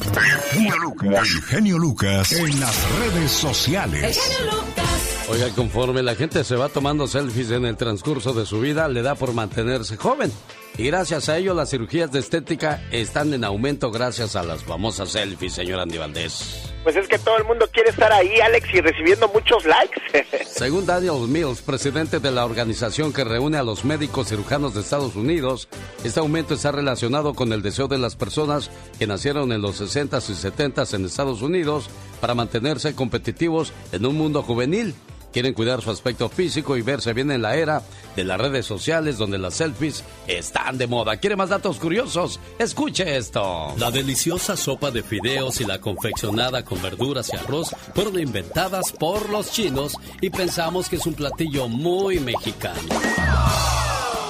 [0.00, 4.02] El genio Lucas en las redes sociales.
[4.02, 5.26] El genio Lucas.
[5.30, 9.02] Oiga, conforme la gente se va tomando selfies en el transcurso de su vida, le
[9.02, 10.32] da por mantenerse joven.
[10.78, 15.10] Y gracias a ello, las cirugías de estética están en aumento gracias a las famosas
[15.10, 16.72] selfies, señor Andy Valdés.
[16.84, 20.00] Pues es que todo el mundo quiere estar ahí, Alex, y recibiendo muchos likes.
[20.46, 25.16] Según Daniel Mills, presidente de la organización que reúne a los médicos cirujanos de Estados
[25.16, 25.68] Unidos,
[26.04, 28.70] este aumento está relacionado con el deseo de las personas
[29.00, 31.90] que nacieron en los 60s y 70s en Estados Unidos
[32.20, 34.94] para mantenerse competitivos en un mundo juvenil
[35.38, 37.84] quieren cuidar su aspecto físico y verse bien en la era
[38.16, 41.18] de las redes sociales donde las selfies están de moda.
[41.18, 42.40] ¿Quiere más datos curiosos?
[42.58, 43.72] Escuche esto.
[43.76, 49.30] La deliciosa sopa de fideos y la confeccionada con verduras y arroz fueron inventadas por
[49.30, 52.80] los chinos y pensamos que es un platillo muy mexicano.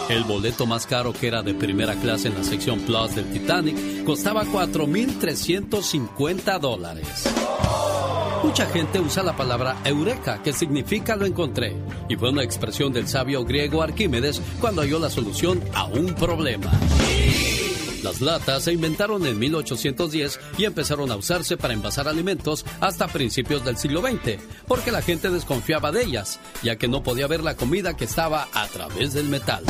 [0.08, 4.04] El boleto más caro que era de primera clase en la sección Plus del Titanic
[4.04, 7.28] costaba 4.350 dólares.
[8.42, 11.76] Mucha gente usa la palabra eureka, que significa lo encontré,
[12.08, 16.72] y fue una expresión del sabio griego Arquímedes cuando halló la solución a un problema.
[18.02, 23.64] Las latas se inventaron en 1810 y empezaron a usarse para envasar alimentos hasta principios
[23.64, 27.56] del siglo XX, porque la gente desconfiaba de ellas, ya que no podía ver la
[27.56, 29.64] comida que estaba a través del metal.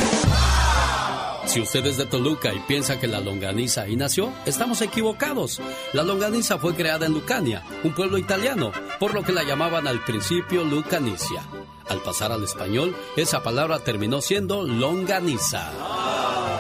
[1.47, 5.63] Si usted es de Toluca y piensa que la longaniza ahí nació, estamos equivocados.
[5.95, 8.71] La longaniza fue creada en Lucania, un pueblo italiano,
[9.01, 11.43] por lo que la llamaban al principio Lucanicia.
[11.89, 15.73] Al pasar al español, esa palabra terminó siendo longaniza.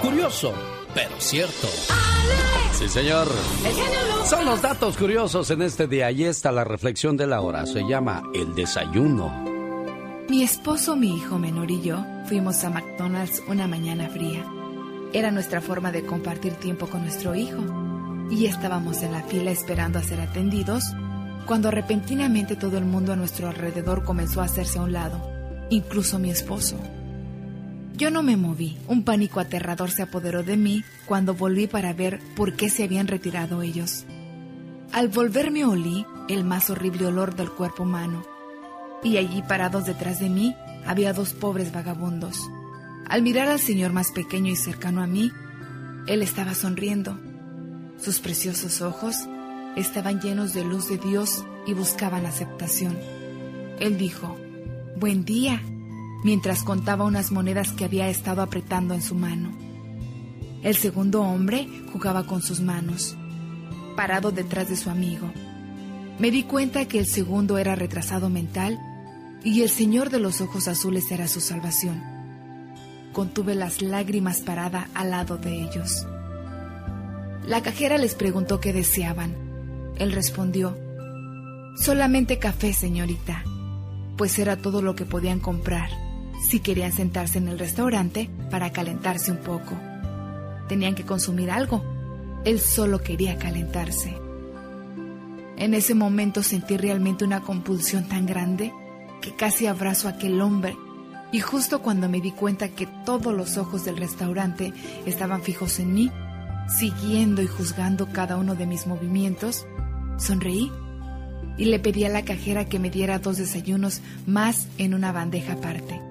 [0.00, 0.54] Curioso,
[0.98, 1.68] pero cierto.
[2.72, 3.28] Sí, señor.
[4.24, 6.06] Son los datos curiosos en este día.
[6.06, 7.66] Ahí está la reflexión de la hora.
[7.66, 9.44] Se llama El desayuno.
[10.28, 14.44] Mi esposo, mi hijo menor y yo fuimos a McDonald's una mañana fría.
[15.12, 17.62] Era nuestra forma de compartir tiempo con nuestro hijo.
[18.32, 20.82] Y estábamos en la fila esperando a ser atendidos
[21.46, 25.22] cuando repentinamente todo el mundo a nuestro alrededor comenzó a hacerse a un lado,
[25.70, 26.76] incluso mi esposo.
[27.98, 28.78] Yo no me moví.
[28.86, 33.08] Un pánico aterrador se apoderó de mí cuando volví para ver por qué se habían
[33.08, 34.06] retirado ellos.
[34.92, 38.24] Al volverme olí el más horrible olor del cuerpo humano.
[39.02, 40.54] Y allí parados detrás de mí
[40.86, 42.38] había dos pobres vagabundos.
[43.08, 45.32] Al mirar al señor más pequeño y cercano a mí,
[46.06, 47.18] él estaba sonriendo.
[47.98, 49.16] Sus preciosos ojos
[49.74, 52.96] estaban llenos de luz de Dios y buscaban aceptación.
[53.80, 54.36] Él dijo,
[54.96, 55.60] Buen día,
[56.24, 59.50] mientras contaba unas monedas que había estado apretando en su mano.
[60.62, 63.16] El segundo hombre jugaba con sus manos,
[63.96, 65.30] parado detrás de su amigo.
[66.18, 68.78] Me di cuenta que el segundo era retrasado mental
[69.44, 72.18] y el señor de los ojos azules era su salvación
[73.18, 76.06] contuve las lágrimas parada al lado de ellos.
[77.46, 79.34] La cajera les preguntó qué deseaban.
[79.98, 80.78] Él respondió,
[81.82, 83.42] solamente café, señorita,
[84.16, 85.90] pues era todo lo que podían comprar
[86.48, 89.76] si querían sentarse en el restaurante para calentarse un poco.
[90.66, 91.84] Tenían que consumir algo.
[92.44, 94.16] Él solo quería calentarse.
[95.58, 98.72] En ese momento sentí realmente una compulsión tan grande
[99.20, 100.74] que casi abrazo a aquel hombre
[101.32, 104.72] y justo cuando me di cuenta que todos los ojos del restaurante
[105.04, 106.10] estaban fijos en mí,
[106.78, 109.66] siguiendo y juzgando cada uno de mis movimientos,
[110.16, 110.72] sonreí
[111.58, 115.54] y le pedí a la cajera que me diera dos desayunos más en una bandeja
[115.54, 116.07] aparte.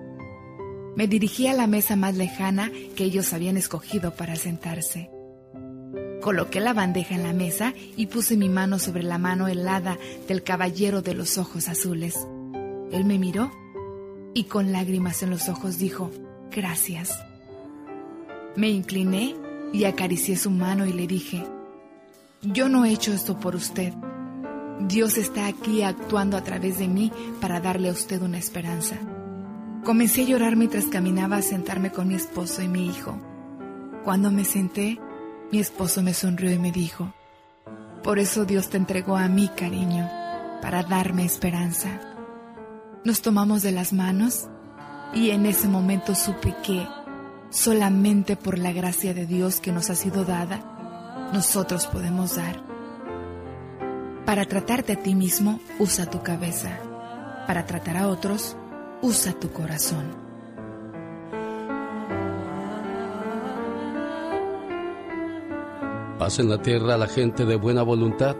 [0.97, 5.11] Me dirigí a la mesa más lejana que ellos habían escogido para sentarse.
[6.23, 10.41] Coloqué la bandeja en la mesa y puse mi mano sobre la mano helada del
[10.41, 12.15] caballero de los ojos azules.
[12.91, 13.51] Él me miró
[14.33, 16.09] y con lágrimas en los ojos dijo,
[16.49, 17.11] gracias.
[18.55, 19.35] Me incliné
[19.73, 21.45] y acaricié su mano y le dije,
[22.41, 23.93] yo no he hecho esto por usted.
[24.87, 28.97] Dios está aquí actuando a través de mí para darle a usted una esperanza.
[29.87, 33.17] Comencé a llorar mientras caminaba a sentarme con mi esposo y mi hijo.
[34.03, 34.99] Cuando me senté,
[35.49, 37.13] mi esposo me sonrió y me dijo,
[38.03, 40.05] por eso Dios te entregó a mí, cariño,
[40.61, 42.01] para darme esperanza.
[43.05, 44.49] Nos tomamos de las manos
[45.13, 46.85] y en ese momento supe que
[47.49, 52.61] solamente por la gracia de Dios que nos ha sido dada, nosotros podemos dar.
[54.25, 56.77] Para tratarte a ti mismo, usa tu cabeza.
[57.47, 58.57] Para tratar a otros,
[59.01, 60.05] usa tu corazón.
[66.17, 68.35] Paz en la tierra a la gente de buena voluntad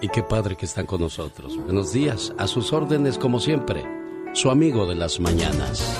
[0.00, 1.56] y qué padre que están con nosotros.
[1.58, 3.84] Buenos días, a sus órdenes como siempre,
[4.32, 5.98] su amigo de las mañanas.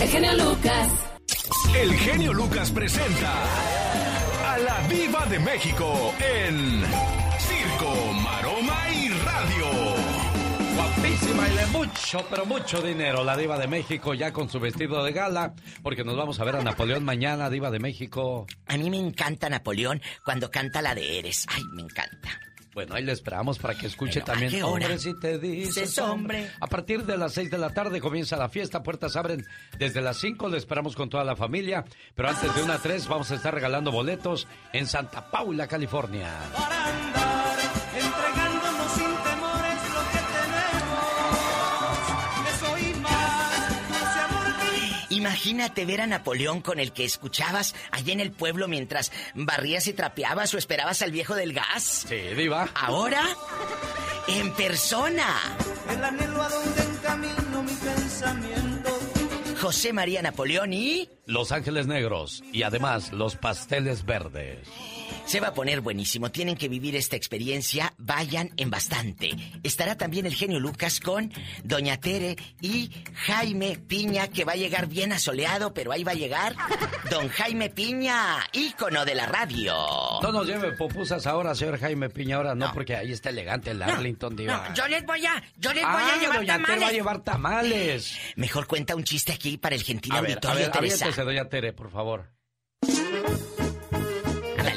[0.00, 0.88] El genio Lucas.
[1.74, 3.32] El genio Lucas presenta
[4.52, 7.15] a la Viva de México en
[11.26, 13.24] Guapísima y de mucho, pero mucho dinero.
[13.24, 16.56] La Diva de México ya con su vestido de gala, porque nos vamos a ver
[16.56, 18.46] a Napoleón mañana, Diva de México.
[18.66, 21.46] A mí me encanta Napoleón cuando canta la de Eres.
[21.48, 22.40] Ay, me encanta.
[22.74, 24.50] Bueno, ahí le esperamos para que escuche también.
[24.50, 24.86] qué hora?
[24.86, 26.50] Hombre, si te dices hombre.
[26.60, 29.44] A partir de las 6 de la tarde comienza la fiesta, puertas abren
[29.78, 31.84] desde las 5, le esperamos con toda la familia.
[32.14, 36.30] Pero antes de una 3 vamos a estar regalando boletos en Santa Paula, California.
[36.54, 37.35] para
[45.16, 49.94] Imagínate ver a Napoleón con el que escuchabas allá en el pueblo mientras barrías y
[49.94, 52.04] trapeabas o esperabas al viejo del gas.
[52.06, 52.68] Sí, Diva.
[52.74, 53.22] Ahora,
[54.28, 55.56] en persona.
[55.88, 58.98] el anhelo a donde encamino mi pensamiento.
[59.58, 61.08] José María Napoleón y...
[61.24, 64.68] Los Ángeles Negros y además los pasteles verdes.
[65.26, 66.30] Se va a poner buenísimo.
[66.30, 67.92] Tienen que vivir esta experiencia.
[67.98, 69.30] Vayan en bastante.
[69.62, 71.32] Estará también el genio Lucas con
[71.64, 76.16] Doña Tere y Jaime Piña, que va a llegar bien asoleado, pero ahí va a
[76.16, 76.54] llegar
[77.10, 79.74] Don Jaime Piña, ícono de la radio.
[80.22, 82.72] No nos lleve popusas ahora, señor Jaime Piña, ahora no, No.
[82.72, 84.68] porque ahí está elegante el Arlington Diva.
[84.68, 86.82] No, yo les voy a, yo les voy ah, a llevar Doña Tere tamales.
[86.84, 88.18] va a llevar tamales.
[88.36, 91.24] Mejor cuenta un chiste aquí para el gentil A ver, a auditorio, ver, Teresa.
[91.24, 92.30] Doña Tere, por favor.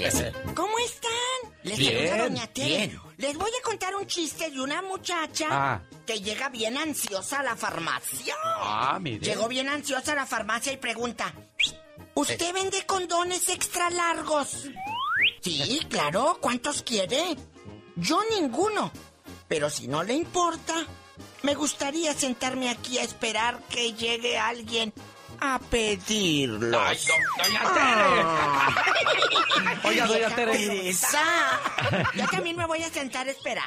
[0.07, 0.23] Así.
[0.55, 1.53] ¿Cómo están?
[1.63, 2.99] Les Bien, saluda Doña Tere.
[3.17, 5.81] Les voy a contar un chiste de una muchacha Ah.
[6.05, 8.35] que llega bien ansiosa a la farmacia.
[8.43, 9.19] Ah, mire.
[9.25, 11.71] Llegó bien ansiosa a la farmacia y pregunta: Eh.
[12.15, 14.67] ¿Usted vende condones extra largos?
[15.41, 16.37] Sí, claro.
[16.41, 17.35] ¿Cuántos quiere?
[17.95, 18.91] Yo ninguno.
[19.47, 20.85] Pero si no le importa,
[21.43, 24.93] me gustaría sentarme aquí a esperar que llegue alguien
[25.41, 26.81] a pedirlos.
[26.85, 28.23] Ay, do- Doña Tere.
[29.83, 30.91] Oiga, Doña Tere.
[32.15, 33.65] Yo también me voy a sentar a esperar.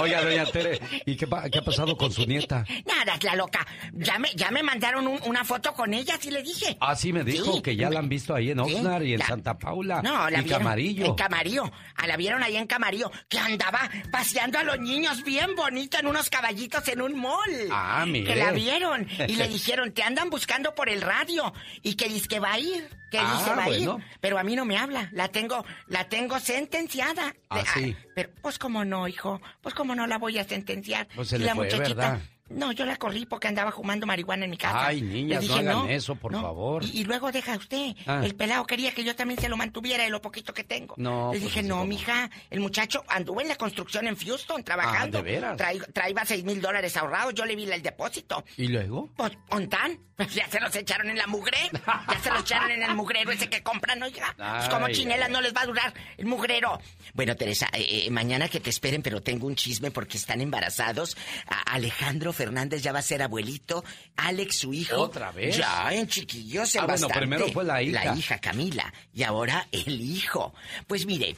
[0.00, 2.64] Oiga, Doña Tere, ¿y qué, ha pasado con su nieta?
[2.86, 3.66] Nada, la loca.
[3.92, 6.76] Ya me, ya me mandaron un- una foto con ella, sí le dije.
[6.80, 7.62] Ah, sí, me dijo Sí.
[7.62, 10.02] que ya la han visto ahí en Sí, Oxnard y en la- Santa Paula.
[10.02, 11.06] No, la y vieron Camarillo.
[11.06, 11.72] En Camarillo.
[11.96, 16.06] Ah, la vieron ahí en Camarillo, que andaba paseando a los niños bien bonito en
[16.06, 17.68] unos caballitos en un mall.
[17.70, 18.34] Ah, mire.
[18.34, 21.52] Que la vieron y le dijeron, te andan buscando por el radio.
[21.82, 23.88] Y que dice que va a ir, que Ah, dice va a ir.
[24.20, 27.34] Pero a mí no me habla, la tengo, la tengo sentenciada.
[27.50, 27.96] Ah, sí.
[28.14, 31.08] pero, pues cómo no, hijo, pues cómo no la voy a sentenciar.
[31.14, 32.20] Pues se Y le la fue, muchachita, ¿verdad?
[32.48, 34.86] No, yo la corrí porque andaba fumando marihuana en mi casa.
[34.86, 36.40] Ay, niñas, no hagan eso, por no".
[36.42, 36.84] favor.
[36.84, 37.96] Y, y luego deja usted.
[38.06, 38.20] Ah.
[38.22, 40.94] El pelado quería que yo también se lo mantuviera de lo poquito que tengo.
[40.96, 44.62] No, Le pues dije, no, como- mija, el muchacho anduvo en la construcción en Houston
[44.62, 45.18] trabajando.
[45.18, 45.56] Ah, ¿de veras?
[45.56, 48.44] Traí- traía seis mil dólares ahorrados, yo le vi el depósito.
[48.56, 49.10] ¿Y luego?
[49.16, 49.98] Pues, ¿ontan?
[50.16, 51.58] Pues ya se los echaron en la mugre.
[51.72, 54.34] Ya se los echaron en el mugrero ese que compran, oiga.
[54.36, 56.80] Pues como chinelas no les va a durar el mugrero.
[57.12, 61.16] Bueno, Teresa, eh, eh, mañana que te esperen, pero tengo un chisme porque están embarazados.
[61.46, 63.84] A- Alejandro Fernández ya va a ser abuelito.
[64.16, 64.96] Alex, su hijo.
[64.96, 65.56] ¿Otra vez?
[65.58, 67.18] Ya, en chiquillos, en Ah, bueno, bastante.
[67.18, 68.04] primero fue la hija.
[68.04, 68.92] La hija, Camila.
[69.12, 70.54] Y ahora el hijo.
[70.86, 71.36] Pues mire,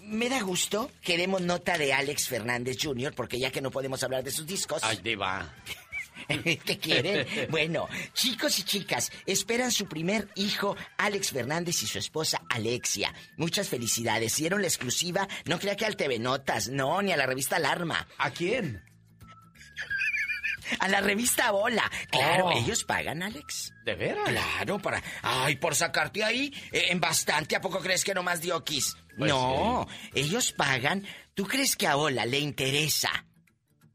[0.00, 4.02] me da gusto que demos nota de Alex Fernández Jr., porque ya que no podemos
[4.02, 4.82] hablar de sus discos.
[4.84, 5.50] Ay, Diva.
[6.64, 7.26] ¿Qué quieren?
[7.50, 13.14] Bueno, chicos y chicas, esperan su primer hijo, Alex Fernández y su esposa Alexia.
[13.36, 14.36] Muchas felicidades.
[14.36, 18.06] Dieron la exclusiva, no crea que al TV Notas, no, ni a la revista Alarma.
[18.18, 18.82] ¿A quién?
[20.80, 21.90] A la revista Hola.
[22.10, 22.52] Claro, Oh.
[22.52, 23.72] ellos pagan, Alex.
[23.86, 24.28] ¿De veras?
[24.28, 25.02] Claro, para.
[25.22, 28.94] Ay, por sacarte ahí eh, en bastante, ¿a poco crees que nomás dio kiss?
[29.16, 31.06] Pues no, ellos pagan.
[31.34, 33.24] ¿Tú crees que a Hola le interesa?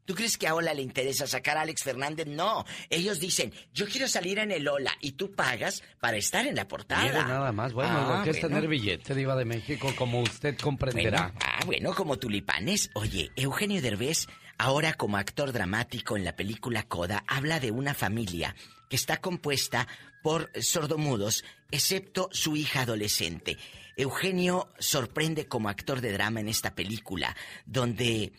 [0.04, 2.26] ¿Tú crees que a Hola le interesa sacar a Alex Fernández?
[2.26, 2.64] No.
[2.90, 6.68] Ellos dicen, yo quiero salir en el Hola y tú pagas para estar en la
[6.68, 7.02] portada.
[7.04, 7.72] Mire nada más.
[7.72, 8.48] Bueno, Ah, lo que es bueno.
[8.56, 11.28] tener billete, Diva de México, como usted comprenderá.
[11.32, 12.90] Bueno, ah, bueno, como tulipanes.
[12.94, 14.26] Oye, Eugenio Derbez,
[14.58, 18.54] ahora como actor dramático en la película Coda, habla de una familia
[18.90, 19.88] que está compuesta
[20.22, 23.56] por sordomudos, excepto su hija adolescente.
[23.96, 27.34] Eugenio sorprende como actor de drama en esta película,
[27.64, 28.32] donde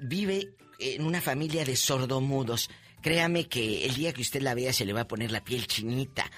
[0.00, 2.70] vive en una familia de sordomudos.
[3.02, 5.66] Créame que el día que usted la vea se le va a poner la piel
[5.66, 6.30] chinita.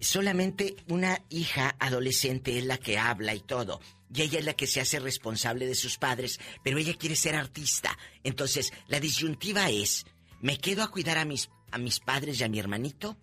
[0.00, 3.80] Solamente una hija adolescente es la que habla y todo.
[4.12, 7.34] Y ella es la que se hace responsable de sus padres, pero ella quiere ser
[7.36, 7.96] artista.
[8.24, 10.04] Entonces, la disyuntiva es,
[10.40, 13.16] ¿me quedo a cuidar a mis, a mis padres y a mi hermanito?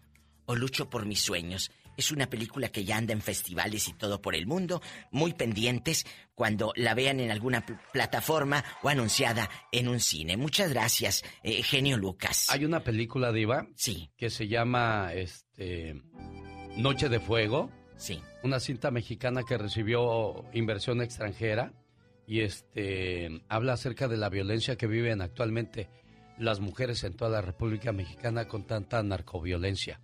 [0.45, 1.69] ¿O lucho por mis sueños?
[1.99, 6.05] Es una película que ya anda en festivales y todo por el mundo, muy pendientes
[6.33, 10.37] cuando la vean en alguna pl- plataforma o anunciada en un cine.
[10.37, 12.47] Muchas gracias, eh, genio Lucas.
[12.49, 14.09] Hay una película, Diva, Sí.
[14.17, 16.01] que se llama, este...
[16.77, 17.69] Noche de Fuego.
[17.97, 18.21] Sí.
[18.43, 21.73] Una cinta mexicana que recibió inversión extranjera
[22.25, 25.89] y este habla acerca de la violencia que viven actualmente
[26.37, 29.99] las mujeres en toda la República Mexicana con tanta narcoviolencia.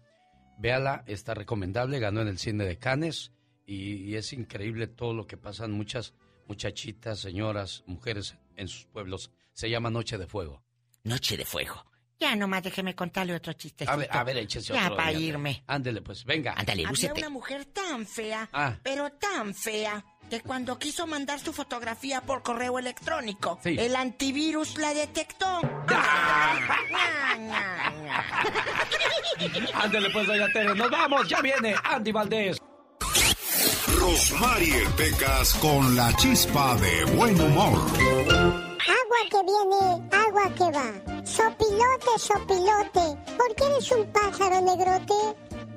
[0.57, 3.31] Véala, está recomendable, ganó en el cine de Cannes
[3.65, 6.13] y, y es increíble todo lo que pasan muchas
[6.47, 9.31] muchachitas, señoras, mujeres en sus pueblos.
[9.53, 10.63] Se llama Noche de Fuego.
[11.03, 11.85] Noche de Fuego.
[12.19, 13.91] Ya nomás déjeme contarle otro chistecito.
[13.91, 14.89] A ver, a ver, échese otro.
[14.89, 15.63] Ya para irme.
[15.67, 16.53] Ándele, pues, venga.
[16.55, 18.75] Ándale, Había una mujer tan fea, Ah.
[18.81, 23.75] pero tan fea, que cuando quiso mandar su fotografía por correo electrónico, Sí.
[23.77, 25.59] el antivirus la detectó.
[29.73, 30.73] Ándele, pues, doña Tere.
[30.75, 32.57] Nos vamos, ya viene Andy Valdés.
[33.99, 38.64] Rosmarie Pecas con la chispa de buen humor.
[39.35, 41.25] Que viene, agua que va.
[41.25, 43.35] Sopilote, sopilote.
[43.35, 45.13] ¿Por qué eres un pájaro negrote?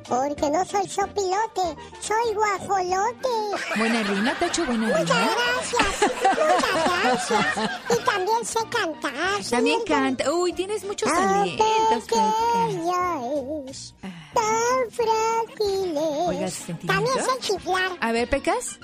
[0.08, 3.28] Porque no soy sopilote, soy guajolote.
[3.76, 5.34] Buena rima, Tacho, buena Muchas rima.
[5.34, 7.70] gracias, muchas gracias.
[7.90, 9.42] Y también sé cantar.
[9.50, 10.32] También canta.
[10.32, 13.22] Uy, tienes muchos Tan talentos, pequeña
[13.70, 13.94] es,
[14.34, 16.28] tan frágil es.
[16.28, 16.48] Oiga.
[16.86, 17.90] También sé chiflar.
[18.00, 18.78] A ver, Pecas.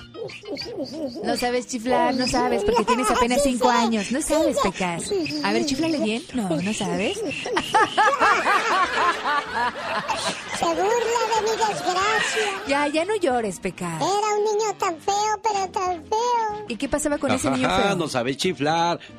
[1.23, 4.11] No sabes chiflar, no sabes, porque tienes apenas cinco años.
[4.11, 4.57] No sabes.
[4.63, 5.11] Pecas.
[5.43, 6.23] A ver, chiflale bien.
[6.33, 7.17] No, no sabes.
[10.59, 12.63] Se burla de mi desgracia.
[12.67, 14.01] Ya, ya no llores, Pecas.
[14.01, 16.65] Era un niño tan feo, pero tan feo.
[16.67, 17.95] ¿Y qué pasaba con ese niño feo?
[17.95, 18.99] no sabe chiflar.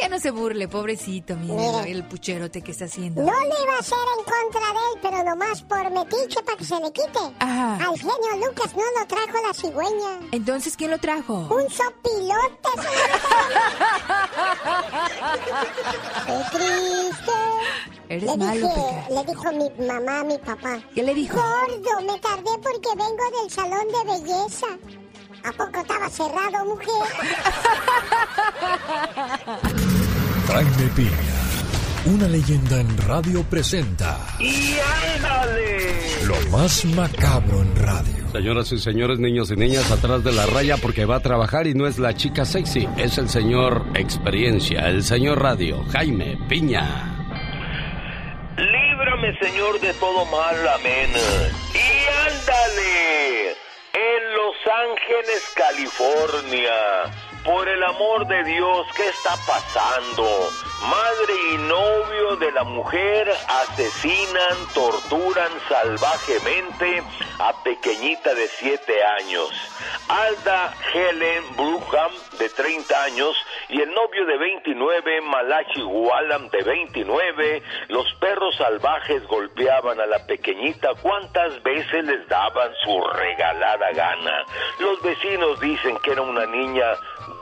[0.00, 3.22] Ya no se burle, pobrecito, mira el pucherote que está haciendo.
[3.22, 6.64] No le iba a hacer en contra de él, pero nomás por metiche para que
[6.64, 7.18] se le quite.
[7.38, 7.74] Ajá.
[7.76, 10.20] Al genio Lucas no lo trajo la cigüeña.
[10.32, 11.48] Entonces, ¿quién lo trajo?
[11.50, 13.20] Un sopilote, señorita.
[16.26, 17.32] Qué triste.
[18.08, 20.80] Eres le, malo, dije, le dijo mi mamá a mi papá.
[20.94, 21.36] ¿Qué le dijo?
[21.36, 24.66] Gordo, me tardé porque vengo del salón de belleza.
[25.44, 26.88] ¿A poco estaba cerrado, mujer?
[30.48, 31.18] Jaime Piña,
[32.06, 34.76] una leyenda en radio presenta ¡Y
[35.16, 36.24] ándale!
[36.26, 38.30] lo más macabro en radio.
[38.32, 41.74] Señoras y señores, niños y niñas, atrás de la raya porque va a trabajar y
[41.74, 47.16] no es la chica sexy, es el señor experiencia, el señor radio, Jaime Piña.
[48.56, 51.10] Líbrame, Señor, de todo mal, amén.
[51.74, 53.50] Y ándale,
[53.94, 57.29] en Los Ángeles, California.
[57.44, 60.28] Por el amor de Dios, ¿qué está pasando?
[60.82, 67.02] Madre y novio de la mujer asesinan, torturan salvajemente
[67.38, 69.50] a pequeñita de 7 años.
[70.08, 73.36] Alda Helen Bruham, de 30 años,
[73.68, 80.26] y el novio de 29, Malachi Wallam, de 29, los perros salvajes golpeaban a la
[80.26, 84.44] pequeñita cuantas veces les daban su regalada gana.
[84.78, 86.86] Los vecinos dicen que era una niña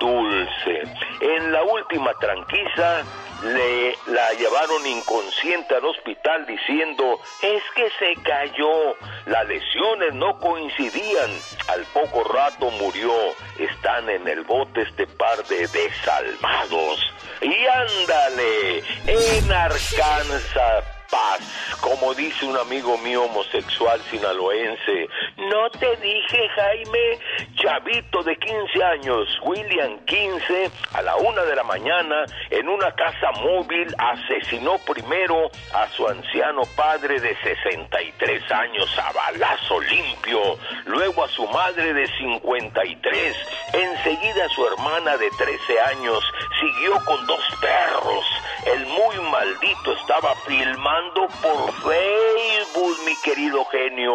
[0.00, 0.82] dulce.
[1.20, 3.04] En la última tranquiza
[3.42, 8.96] le la llevaron inconsciente al hospital diciendo es que se cayó.
[9.26, 11.30] Las lesiones no coincidían.
[11.68, 13.14] Al poco rato murió.
[13.58, 17.00] Están en el bote este par de desalmados.
[17.40, 20.97] Y ándale, en Arkansas.
[21.10, 21.40] Paz,
[21.80, 25.08] como dice un amigo mío homosexual sinaloense.
[25.36, 27.18] No te dije, Jaime,
[27.54, 33.32] chavito de 15 años, William 15, a la una de la mañana, en una casa
[33.42, 41.28] móvil, asesinó primero a su anciano padre de 63 años a balazo limpio, luego a
[41.28, 43.36] su madre de 53,
[43.72, 46.22] enseguida a su hermana de 13 años,
[46.60, 48.24] siguió con dos perros.
[48.66, 54.12] El muy maldito estaba filmando por Facebook, mi querido genio.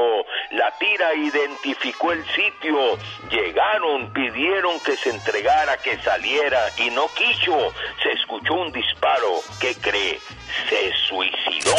[0.52, 2.98] La tira identificó el sitio.
[3.30, 7.74] Llegaron, pidieron que se entregara, que saliera y no quiso.
[8.02, 9.40] Se escuchó un disparo.
[9.60, 10.20] ¿Qué cree?
[10.70, 11.76] Se suicidó.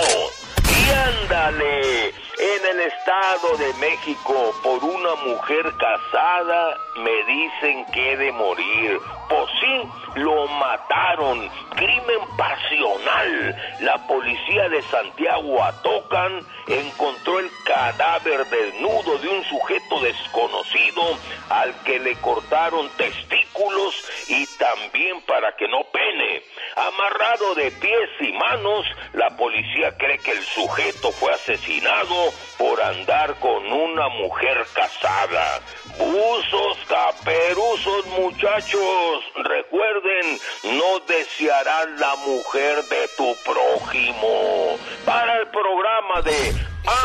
[0.67, 8.17] Y ándale, en el Estado de México, por una mujer casada, me dicen que he
[8.19, 9.01] de morir.
[9.31, 11.49] Pues sí, lo mataron.
[11.75, 13.57] Crimen pasional.
[13.81, 21.03] La policía de Santiago Atocan encontró el cadáver desnudo de un sujeto desconocido
[21.49, 23.95] al que le cortaron testículos
[24.29, 26.43] y también para que no pene.
[26.77, 33.35] Amarrado de pies y manos, la policía cree que el sujeto fue asesinado por andar
[33.41, 35.61] con una mujer casada.
[35.99, 44.79] Buzos, caperuzos, muchachos, recuerden, no desearás la mujer de tu prójimo.
[45.05, 46.55] Para el programa de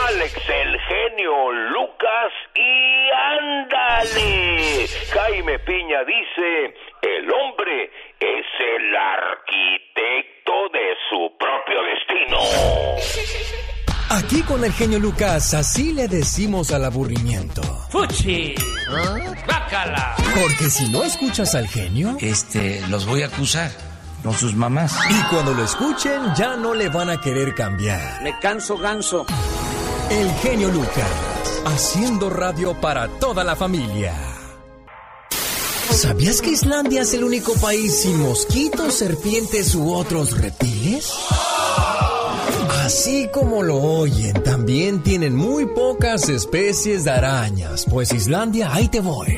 [0.08, 4.88] Alex el genio Lucas y ándale.
[5.12, 13.70] Jaime Piña dice, el hombre es el arquitecto de su propio destino.
[14.10, 17.62] Aquí con el genio Lucas, así le decimos al aburrimiento.
[17.92, 18.56] ¡Fuchi!
[19.48, 20.16] ¡Bácala!
[20.40, 23.72] Porque si no escuchas al genio, Este, los voy a acusar
[24.24, 24.94] con sus mamás.
[25.10, 28.22] y cuando lo escuchen ya no le van a querer cambiar.
[28.24, 29.26] Me canso ganso.
[30.10, 31.08] El genio Lucas,
[31.66, 34.16] haciendo radio para toda la familia.
[35.92, 41.12] ¿Sabías que Islandia es el único país sin mosquitos, serpientes u otros reptiles?
[42.90, 49.00] Así como lo oyen, también tienen muy pocas especies de arañas, pues Islandia, ahí te
[49.00, 49.38] voy.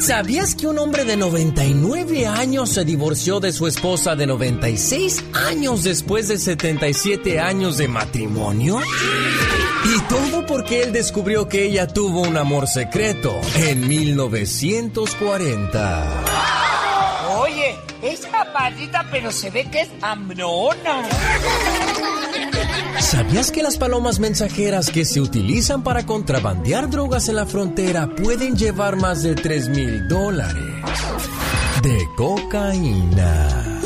[0.00, 5.84] ¿Sabías que un hombre de 99 años se divorció de su esposa de 96 años
[5.84, 8.80] después de 77 años de matrimonio?
[9.84, 16.69] Y todo porque él descubrió que ella tuvo un amor secreto en 1940.
[18.02, 21.08] Es chaparrita, pero se ve que es hambrona.
[22.98, 28.56] ¿Sabías que las palomas mensajeras que se utilizan para contrabandear drogas en la frontera pueden
[28.56, 30.54] llevar más de 3 mil dólares
[31.82, 33.80] de cocaína?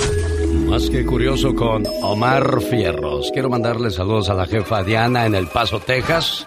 [0.66, 3.30] Más que curioso con Omar Fierros.
[3.32, 6.46] Quiero mandarle saludos a la jefa Diana en El Paso, Texas.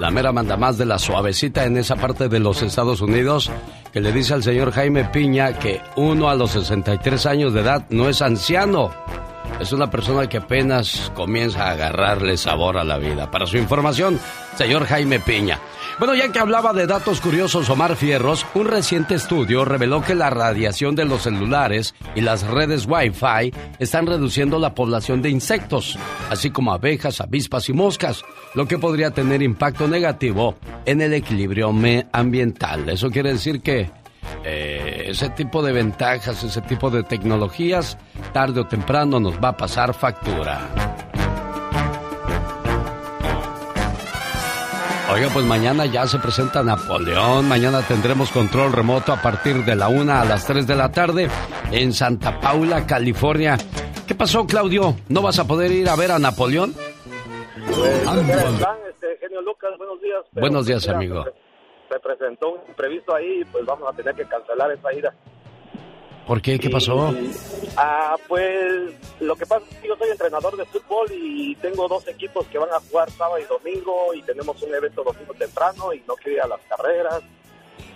[0.00, 3.50] La mera manda más de la suavecita en esa parte de los Estados Unidos
[3.92, 7.84] que le dice al señor Jaime Piña que uno a los 63 años de edad
[7.90, 8.90] no es anciano.
[9.60, 13.30] Es una persona que apenas comienza a agarrarle sabor a la vida.
[13.30, 14.18] Para su información,
[14.56, 15.60] señor Jaime Piña.
[15.98, 20.30] Bueno, ya que hablaba de datos curiosos Omar Fierros, un reciente estudio reveló que la
[20.30, 25.98] radiación de los celulares y las redes Wi-Fi están reduciendo la población de insectos,
[26.30, 28.24] así como abejas, avispas y moscas,
[28.54, 31.70] lo que podría tener impacto negativo en el equilibrio
[32.12, 32.88] ambiental.
[32.88, 33.90] Eso quiere decir que
[34.44, 37.98] eh, ese tipo de ventajas, ese tipo de tecnologías,
[38.32, 40.68] tarde o temprano nos va a pasar factura.
[45.12, 47.48] Oiga, pues mañana ya se presenta Napoleón.
[47.48, 51.28] Mañana tendremos control remoto a partir de la una a las 3 de la tarde
[51.72, 53.58] en Santa Paula, California.
[54.06, 54.94] ¿Qué pasó, Claudio?
[55.08, 56.74] ¿No vas a poder ir a ver a Napoleón?
[56.74, 58.54] Pues, Ande, ¿cómo ande.
[58.54, 59.70] están, este, genio Lucas?
[59.78, 60.20] Buenos días.
[60.32, 61.24] Buenos días, mira, amigo.
[61.90, 65.14] Se, se presentó un imprevisto ahí y pues vamos a tener que cancelar esa ida.
[66.26, 66.58] ¿Por qué?
[66.60, 67.12] ¿Qué pasó?
[67.76, 72.06] Ah, pues lo que pasa es que yo soy entrenador de fútbol y tengo dos
[72.06, 76.00] equipos que van a jugar sábado y domingo y tenemos un evento domingo temprano y
[76.06, 77.22] no quiero ir a las carreras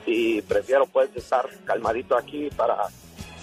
[0.04, 2.88] y prefiero pues estar calmadito aquí para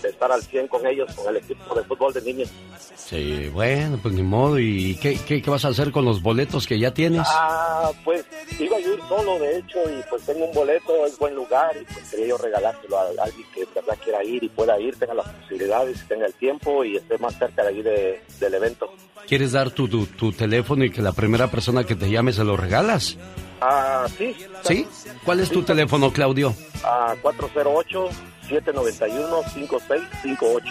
[0.01, 2.49] de estar al 100 con ellos, con el equipo de fútbol de niños.
[2.95, 4.59] Sí, bueno, pues ni modo.
[4.59, 7.23] ¿Y qué, qué, vas a hacer con los boletos que ya tienes?
[7.25, 8.25] Ah, pues
[8.59, 11.85] iba a ir solo, de hecho, y pues tengo un boleto, es buen lugar, y
[11.85, 15.13] pues quería yo regalárselo a alguien que de verdad quiera ir y pueda ir, tenga
[15.13, 18.91] las posibilidades, tenga el tiempo y esté más cerca de ahí de, del evento.
[19.27, 22.43] ¿Quieres dar tu, tu, tu teléfono y que la primera persona que te llame se
[22.43, 23.17] lo regalas?
[23.61, 24.35] Ah, sí.
[24.63, 24.87] ¿Sí?
[25.23, 26.53] ¿Cuál es tu teléfono, Claudio?
[26.83, 28.09] Ah, 408
[28.51, 30.63] 791-5658.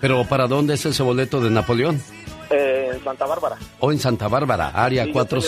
[0.00, 2.00] ¿Pero para dónde es ese boleto de Napoleón?
[2.50, 3.56] Eh, en Santa Bárbara.
[3.80, 5.46] O en Santa Bárbara, área Sí, yo estoy en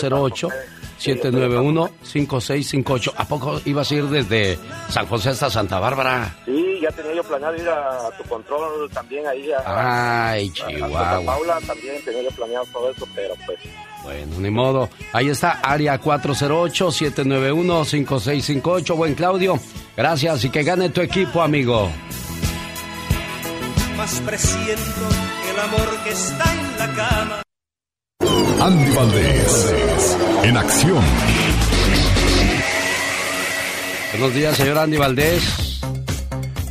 [0.99, 3.13] 408-791-5658.
[3.15, 4.59] ¿A poco ibas a ir desde
[4.89, 6.35] San José hasta Santa Bárbara?
[6.45, 10.71] Sí, ya tenía yo planeado ir a tu control también ahí a, Ay, a Santa
[10.71, 11.21] Chihuahua.
[11.25, 13.57] Paula, también tenía yo planeado todo eso, pero pues
[14.03, 14.89] Bueno, ni modo.
[15.13, 18.95] Ahí está, área 408-791-5658.
[18.95, 19.57] Buen Claudio,
[19.95, 21.89] gracias y que gane tu equipo, amigo.
[23.95, 25.01] Más presiento
[25.51, 27.41] el amor que está en la cama.
[28.61, 29.77] Andy Valdés,
[30.43, 31.03] en acción.
[34.11, 35.81] Buenos días, señor Andy Valdés.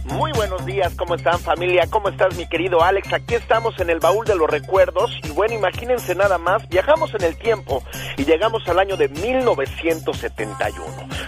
[0.06, 1.86] Muy buenos días, ¿cómo están familia?
[1.88, 3.12] ¿Cómo estás mi querido Alex?
[3.12, 7.22] Aquí estamos en el baúl de los recuerdos y bueno, imagínense nada más, viajamos en
[7.22, 7.82] el tiempo
[8.16, 10.84] y llegamos al año de 1971,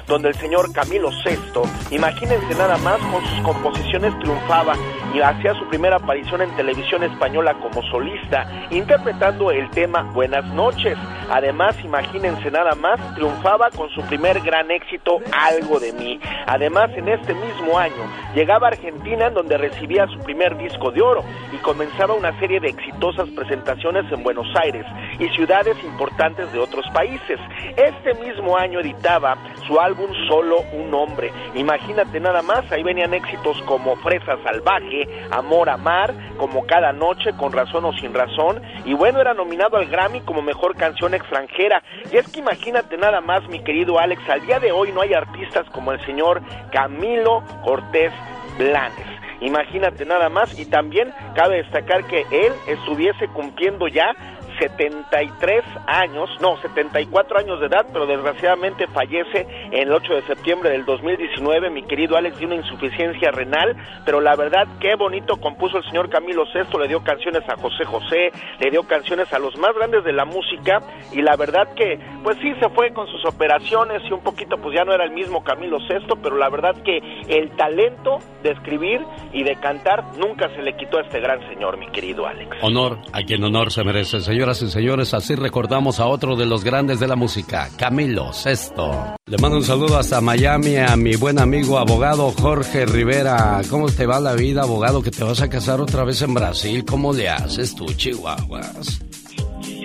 [0.08, 4.74] donde el señor Camilo VI, imagínense nada más, con sus composiciones triunfaba
[5.14, 10.96] y hacía su primera aparición en televisión española como solista, interpretando el tema Buenas noches.
[11.30, 16.20] Además, imagínense nada más, triunfaba con su primer gran éxito, Algo de mí.
[16.46, 18.02] Además, en este mismo año,
[18.34, 22.60] llegaba a Argentina en donde recibía su primer disco de oro y comenzaba una serie
[22.60, 24.84] de exitosas presentaciones en Buenos Aires
[25.18, 27.38] y ciudades importantes de otros países.
[27.76, 31.32] Este mismo año editaba su álbum Solo un hombre.
[31.54, 34.99] Imagínate nada más, ahí venían éxitos como Fresa Salvaje,
[35.30, 39.76] Amor a Mar, como Cada Noche, Con Razón o Sin Razón, y bueno, era nominado
[39.76, 41.82] al Grammy como Mejor Canción Extranjera.
[42.12, 45.14] Y es que imagínate nada más, mi querido Alex, al día de hoy no hay
[45.14, 48.12] artistas como el señor Camilo Cortés
[48.58, 49.06] Blanes.
[49.40, 54.14] Imagínate nada más y también cabe destacar que él estuviese cumpliendo ya
[54.60, 60.70] 73 años, no, 74 años de edad, pero desgraciadamente fallece en el 8 de septiembre
[60.70, 65.78] del 2019, mi querido Alex, de una insuficiencia renal, pero la verdad, qué bonito compuso
[65.78, 69.56] el señor Camilo VI, le dio canciones a José José, le dio canciones a los
[69.56, 73.24] más grandes de la música, y la verdad que, pues sí, se fue con sus
[73.24, 76.76] operaciones y un poquito, pues ya no era el mismo Camilo VI, pero la verdad
[76.84, 79.00] que el talento de escribir
[79.32, 82.58] y de cantar nunca se le quitó a este gran señor, mi querido Alex.
[82.60, 86.64] Honor a quien honor se merece, señor Y señores, así recordamos a otro de los
[86.64, 89.14] grandes de la música, Camilo Sesto.
[89.26, 93.60] Le mando un saludo hasta Miami a mi buen amigo abogado Jorge Rivera.
[93.70, 96.84] ¿Cómo te va la vida, abogado, que te vas a casar otra vez en Brasil?
[96.84, 99.00] ¿Cómo le haces tú, Chihuahuas?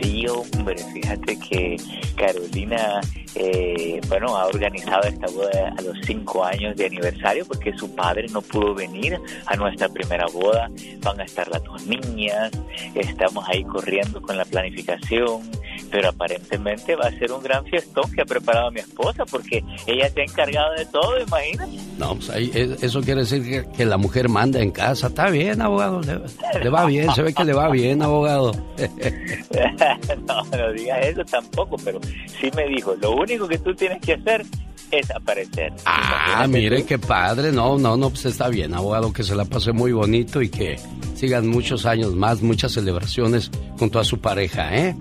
[0.06, 1.78] Sí, hombre, fíjate que
[2.16, 3.02] Carolina,
[3.34, 8.28] eh, bueno, ha organizado esta boda a los cinco años de aniversario porque su padre
[8.30, 10.70] no pudo venir a nuestra primera boda.
[11.02, 12.52] Van a estar las dos niñas,
[12.94, 15.42] estamos ahí corriendo con la planificación,
[15.90, 20.08] pero aparentemente va a ser un gran fiestón que ha preparado mi esposa porque ella
[20.10, 21.80] se ha encargado de todo, imagínate.
[21.98, 25.08] No, pues ahí, eso quiere decir que, la mujer manda en casa.
[25.08, 26.20] Está bien, abogado, le,
[26.64, 28.52] le va bien, se ve que le va bien, abogado.
[30.28, 32.00] no, no digas eso tampoco, pero
[32.40, 34.46] sí me dijo, lo único que tú tienes que hacer
[34.92, 35.74] es aparecer.
[35.86, 37.52] Ah, mire qué padre.
[37.52, 40.80] No, no, no, pues está bien, abogado, que se la pase muy bonito y que
[41.16, 44.96] sigan muchos años más, muchas celebraciones junto a su pareja, ¿eh?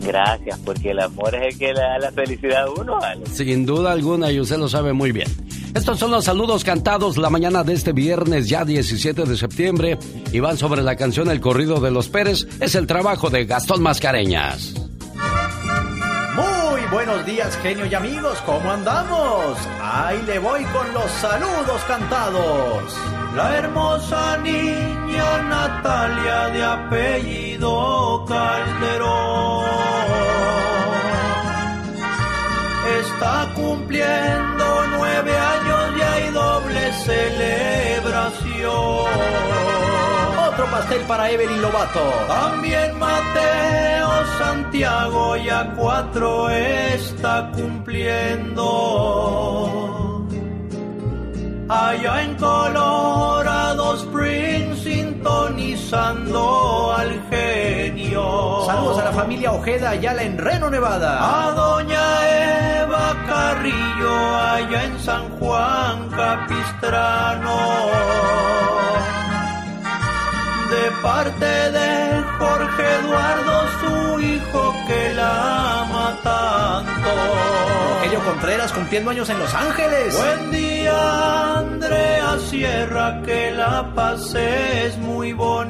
[0.00, 2.98] Gracias, porque el amor es el que le da la felicidad a uno.
[3.32, 5.28] Sin duda alguna, y usted lo sabe muy bien.
[5.74, 9.98] Estos son los saludos cantados la mañana de este viernes, ya 17 de septiembre,
[10.32, 12.46] y van sobre la canción El corrido de los Pérez.
[12.60, 14.74] Es el trabajo de Gastón Mascareñas.
[16.38, 19.58] Muy buenos días, genio y amigos, ¿cómo andamos?
[19.82, 22.96] Ahí le voy con los saludos cantados.
[23.34, 29.64] La hermosa niña Natalia de apellido Calderón
[33.00, 38.38] está cumpliendo nueve años y hay doble celebración.
[40.70, 42.00] Pastel para Evelyn Lobato.
[42.26, 48.66] También Mateo Santiago ya cuatro está cumpliendo.
[51.68, 58.62] Allá en Colorado Springs sintonizando al genio.
[58.64, 61.18] Saludos a la familia Ojeda Ayala en Reno, Nevada.
[61.20, 67.58] A doña Eva Carrillo allá en San Juan Capistrano.
[70.70, 77.10] De parte de Jorge Eduardo, su hijo que la ama tanto.
[77.94, 80.14] Rogelio Contreras cumpliendo años en Los Ángeles.
[80.14, 85.68] Buen día, Andrea Sierra, que la pases muy bonito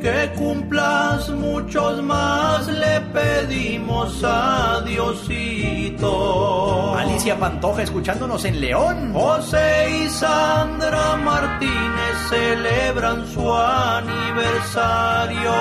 [0.00, 6.94] que cumplas muchos más le pedimos a Diosito.
[6.96, 9.12] Alicia Pantoja escuchándonos en León.
[9.12, 15.52] José y Sandra Martínez celebran su aniversario.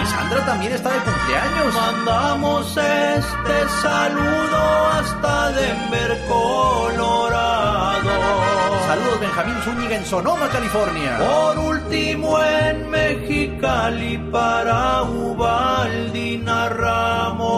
[0.00, 1.74] Y Sandra también está de cumpleaños.
[1.74, 7.27] Mandamos este saludo hasta Denver, Colorado.
[8.88, 11.18] Saludos Benjamín Zúñiga en Sonoma, California.
[11.18, 17.52] Por último en Mexicali para Ubaldina Ramos.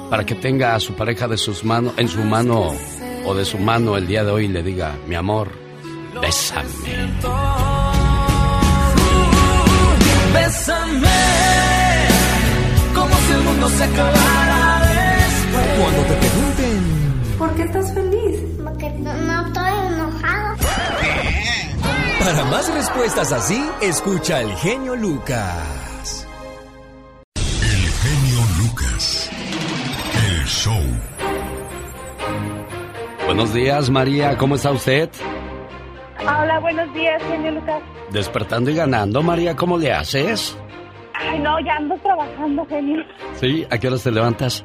[0.10, 2.71] Para que tenga a su pareja de sus manos, en su mano
[3.25, 5.49] o de su mano el día de hoy y le diga, mi amor,
[6.21, 6.69] bésame.
[10.34, 11.08] Bésame,
[12.93, 14.53] como si el mundo se acabara.
[15.84, 18.39] Cuando te pregunten, ¿Por qué estás feliz?
[18.63, 20.56] Porque no, no estoy enojado.
[22.19, 26.26] para más respuestas así, escucha el genio Lucas.
[27.36, 29.30] El genio Lucas.
[30.26, 30.82] El show.
[33.26, 35.10] Buenos días, María, ¿cómo está usted?
[36.22, 37.82] Hola, buenos días, genio Lucas.
[38.10, 40.58] Despertando y ganando, María, ¿cómo le haces?
[41.13, 43.04] Ay, no, ya ando trabajando, genio.
[43.36, 44.63] Sí, ¿a qué horas te levantas?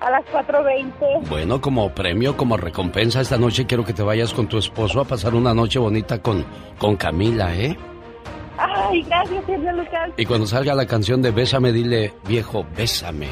[0.00, 1.28] A las 4.20.
[1.28, 5.04] Bueno, como premio, como recompensa esta noche quiero que te vayas con tu esposo a
[5.04, 6.44] pasar una noche bonita con,
[6.78, 7.76] con Camila, ¿eh?
[8.56, 10.10] Ay, gracias, genio Lucas.
[10.16, 13.28] Y cuando salga la canción de Bésame, dile, viejo, bésame.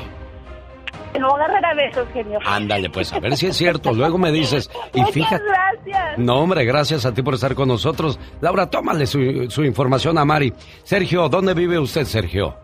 [1.19, 2.39] No agarrar a besos, genio.
[2.45, 3.93] Ándale, pues, a ver si es cierto.
[3.93, 5.45] Luego me dices, y Muchas fíjate...
[5.45, 6.19] gracias.
[6.19, 8.19] No, hombre, gracias a ti por estar con nosotros.
[8.41, 10.53] Laura, tómale su, su información a Mari.
[10.85, 12.57] Sergio, ¿dónde vive usted, Sergio?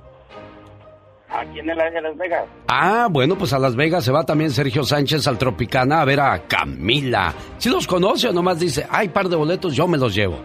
[1.34, 2.44] Aquí en el área de Las Vegas.
[2.68, 6.20] Ah, bueno, pues a Las Vegas se va también Sergio Sánchez al Tropicana a ver
[6.20, 7.34] a Camila.
[7.58, 10.36] Si los conoce o nomás dice, hay par de boletos, yo me los llevo.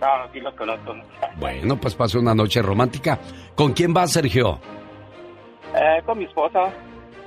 [0.00, 0.94] No, sí los conozco.
[1.38, 3.18] Bueno, pues pase una noche romántica.
[3.54, 4.58] ¿Con quién va, Sergio?
[5.74, 6.70] Eh, con mi esposa.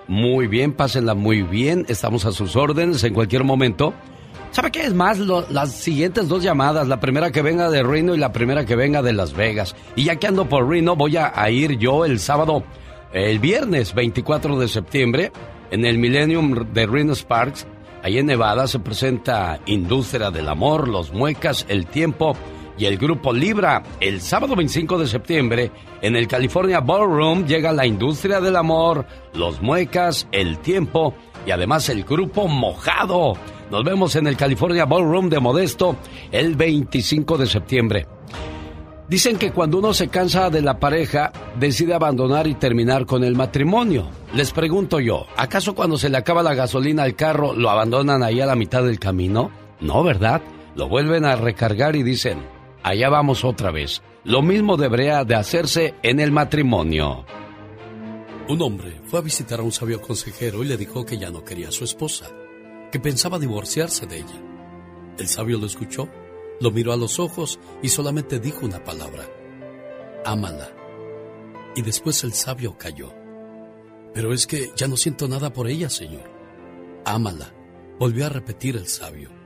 [0.08, 1.86] Muy bien, pásenla muy bien.
[1.88, 3.94] Estamos a sus órdenes en cualquier momento.
[4.52, 5.20] ¿Sabe qué es más?
[5.20, 8.76] Lo- las siguientes dos llamadas, la primera que venga de Reno y la primera que
[8.76, 9.76] venga de Las Vegas.
[9.96, 12.64] Y ya que ando por Reno, voy a, a ir yo el sábado,
[13.14, 15.32] el viernes 24 de septiembre,
[15.72, 17.68] en el Millennium de Reno Sparks.
[18.02, 22.36] Ahí en Nevada se presenta Industria del Amor, Los Muecas, El Tiempo
[22.80, 23.84] y el Grupo Libra.
[24.00, 29.62] El sábado 25 de septiembre, en el California Ballroom, llega la Industria del Amor, Los
[29.62, 31.14] Muecas, El Tiempo
[31.46, 33.34] y además el Grupo Mojado.
[33.70, 35.98] Nos vemos en el California Ballroom de Modesto
[36.32, 38.08] el 25 de septiembre.
[39.10, 43.36] Dicen que cuando uno se cansa de la pareja, decide abandonar y terminar con el
[43.36, 44.08] matrimonio.
[44.36, 48.40] Les pregunto yo, ¿acaso cuando se le acaba la gasolina al carro lo abandonan ahí
[48.40, 49.50] a la mitad del camino?
[49.82, 50.44] No, ¿verdad?
[50.76, 52.38] Lo vuelven a recargar y dicen,
[52.90, 54.02] allá vamos otra vez.
[54.24, 57.26] Lo mismo debería de hacerse en el matrimonio.
[58.48, 61.44] Un hombre fue a visitar a un sabio consejero y le dijo que ya no
[61.44, 62.28] quería a su esposa,
[62.92, 64.44] que pensaba divorciarse de ella.
[65.20, 66.10] El sabio lo escuchó,
[66.60, 69.26] lo miró a los ojos y solamente dijo una palabra,
[70.26, 70.70] ámala.
[71.76, 73.14] Y después el sabio cayó.
[74.14, 76.30] Pero es que ya no siento nada por ella, señor.
[77.06, 77.54] Ámala,
[78.00, 79.39] volvió a repetir el sabio.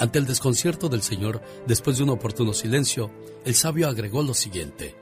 [0.00, 3.10] Ante el desconcierto del señor, después de un oportuno silencio,
[3.44, 4.96] el sabio agregó lo siguiente.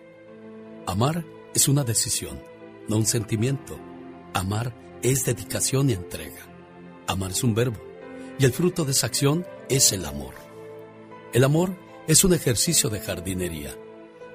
[0.87, 2.43] Amar es una decisión,
[2.89, 3.79] no un sentimiento.
[4.35, 6.43] Amar es dedicación y entrega.
[7.07, 7.79] Amar es un verbo,
[8.41, 10.35] y el fruto de esa acción es el amor.
[11.33, 11.77] El amor
[12.09, 13.77] es un ejercicio de jardinería.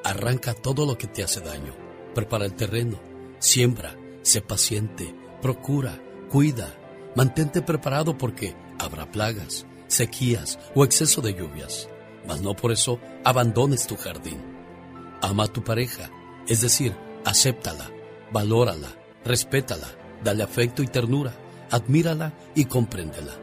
[0.06, 1.76] Arranca todo lo que te hace daño,
[2.16, 3.02] prepara el terreno,
[3.40, 6.74] siembra, sé paciente, procura, cuida,
[7.18, 11.90] mantente preparado porque habrá plagas, sequías o exceso de lluvias,
[12.28, 14.42] mas no por eso abandones tu jardín.
[15.22, 16.10] Ama a tu pareja,
[16.48, 17.90] es decir, acéptala,
[18.32, 19.88] valórala, respétala,
[20.24, 21.34] dale afecto y ternura,
[21.72, 23.34] admírala y compréndela,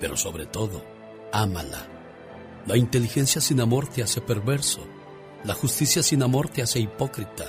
[0.00, 0.84] pero sobre todo,
[1.32, 1.88] ámala.
[2.66, 4.86] La inteligencia sin amor te hace perverso,
[5.44, 7.46] la justicia sin amor te hace hipócrita,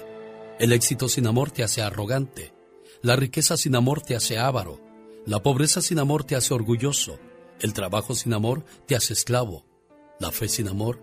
[0.60, 2.54] el éxito sin amor te hace arrogante,
[3.02, 4.82] la riqueza sin amor te hace avaro,
[5.26, 7.20] la pobreza sin amor te hace orgulloso,
[7.60, 9.66] el trabajo sin amor te hace esclavo,
[10.20, 11.02] la fe sin amor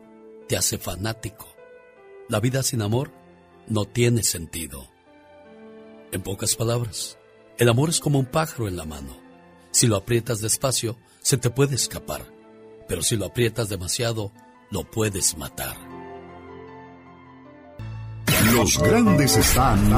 [0.49, 1.47] te hace fanático,
[2.29, 3.12] la vida sin amor
[3.67, 4.88] no tiene sentido.
[6.12, 7.19] En pocas palabras,
[7.59, 9.17] el amor es como un pájaro en la mano.
[9.71, 12.27] Si lo aprietas despacio, se te puede escapar,
[12.88, 14.33] pero si lo aprietas demasiado,
[14.71, 15.92] lo puedes matar.
[18.53, 19.91] Los grandes están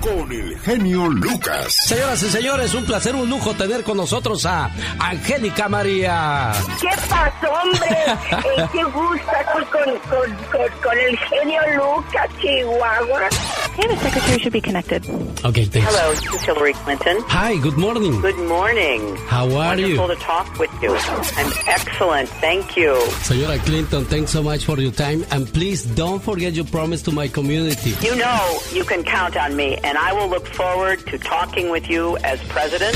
[0.00, 1.74] con el genio Lucas.
[1.86, 6.52] Señoras y señores, un placer, un lujo tener con nosotros a Angélica María.
[6.80, 8.68] ¿Qué pasó, hombre?
[8.72, 13.28] Qué gusto aquí con, con, con, con el genio Lucas, Chihuahua.
[13.76, 15.04] Okay, the secretary should be connected.
[15.44, 15.88] Okay, thanks.
[15.90, 17.16] Hello, this is Hillary Clinton.
[17.26, 18.20] Hi, good morning.
[18.20, 19.16] Good morning.
[19.26, 19.98] How are you?
[19.98, 20.94] Wonderful to talk with you.
[20.94, 22.28] I'm excellent.
[22.38, 22.94] Thank you.
[23.26, 25.24] Señora Clinton, thanks so much for your time.
[25.32, 27.94] And please don't forget your promise to my community.
[28.00, 31.90] You know you can count on me, and I will look forward to talking with
[31.90, 32.94] you as president.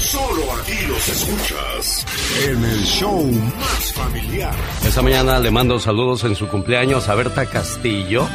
[0.00, 2.06] Solo aquí los escuchas
[2.46, 3.22] en el show
[3.58, 4.54] más familiar.
[4.82, 8.26] Esta mañana le mando saludos en su cumpleaños a Berta Castillo.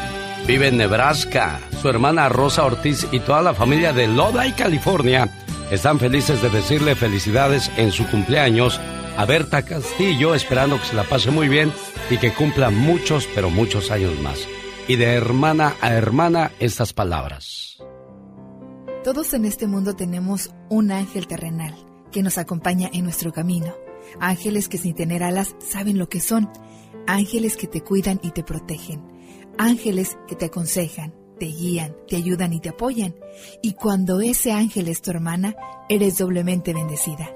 [0.51, 1.61] Vive en Nebraska.
[1.81, 5.29] Su hermana Rosa Ortiz y toda la familia de Lodi, California,
[5.71, 8.77] están felices de decirle felicidades en su cumpleaños
[9.15, 11.71] a Berta Castillo, esperando que se la pase muy bien
[12.09, 14.45] y que cumpla muchos, pero muchos años más.
[14.89, 17.77] Y de hermana a hermana estas palabras.
[19.05, 21.73] Todos en este mundo tenemos un ángel terrenal
[22.11, 23.73] que nos acompaña en nuestro camino.
[24.19, 26.51] Ángeles que sin tener alas saben lo que son.
[27.07, 29.20] Ángeles que te cuidan y te protegen.
[29.57, 33.15] Ángeles que te aconsejan, te guían, te ayudan y te apoyan.
[33.61, 35.55] Y cuando ese ángel es tu hermana,
[35.89, 37.33] eres doblemente bendecida.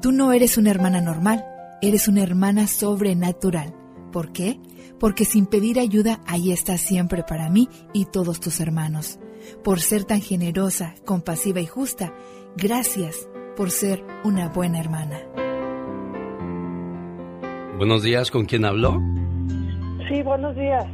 [0.00, 1.44] Tú no eres una hermana normal,
[1.82, 3.74] eres una hermana sobrenatural.
[4.12, 4.60] ¿Por qué?
[4.98, 9.18] Porque sin pedir ayuda, ahí estás siempre para mí y todos tus hermanos.
[9.62, 12.14] Por ser tan generosa, compasiva y justa,
[12.56, 15.20] gracias por ser una buena hermana.
[17.76, 18.98] Buenos días, ¿con quién habló?
[20.08, 20.86] Sí, buenos días.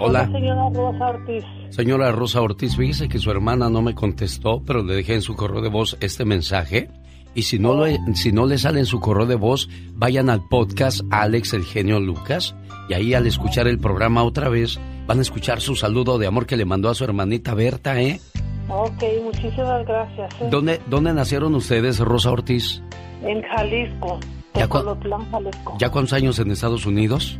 [0.00, 0.24] Hola.
[0.26, 1.44] Soy la señora Rosa Ortiz.
[1.70, 5.36] Señora Rosa Ortiz, fíjese que su hermana no me contestó, pero le dejé en su
[5.36, 6.88] correo de voz este mensaje.
[7.34, 10.42] Y si no, lo- si no le sale en su correo de voz, vayan al
[10.48, 12.56] podcast Alex el genio Lucas.
[12.88, 16.46] Y ahí al escuchar el programa otra vez, van a escuchar su saludo de amor
[16.46, 18.20] que le mandó a su hermanita Berta, ¿eh?
[18.68, 20.32] Ok, muchísimas gracias.
[20.40, 20.48] ¿eh?
[20.50, 22.82] ¿Dónde, dónde nacieron ustedes, Rosa Ortiz?
[23.22, 24.18] En Jalisco,
[24.54, 25.76] Ya cua- Jalisco.
[25.78, 27.38] ¿Ya cuántos años en Estados Unidos?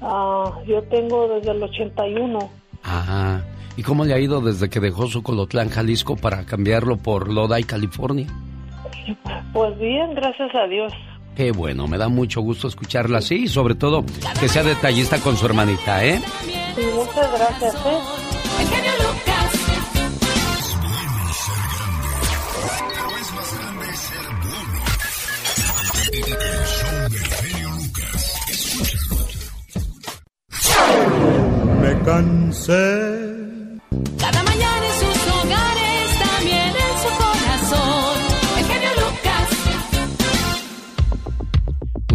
[0.00, 2.50] Ah, yo tengo desde el 81.
[2.82, 3.44] Ajá.
[3.76, 7.64] ¿Y cómo le ha ido desde que dejó su Colotlán, Jalisco, para cambiarlo por Lodi,
[7.64, 8.26] California?
[9.52, 10.92] Pues bien, gracias a Dios.
[11.36, 14.04] Qué bueno, me da mucho gusto escucharla así y sobre todo
[14.40, 16.18] que sea detallista con su hermanita, ¿eh?
[16.74, 17.74] Sí, muchas gracias.
[17.74, 18.26] ¿eh?
[32.06, 33.36] Me cansé.
[34.16, 34.45] Cada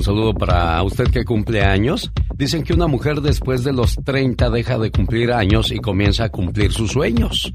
[0.01, 2.11] Un saludo para usted que cumple años.
[2.35, 6.29] Dicen que una mujer después de los 30 deja de cumplir años y comienza a
[6.29, 7.53] cumplir sus sueños.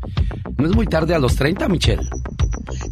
[0.57, 2.09] ¿No es muy tarde a los 30, Michelle?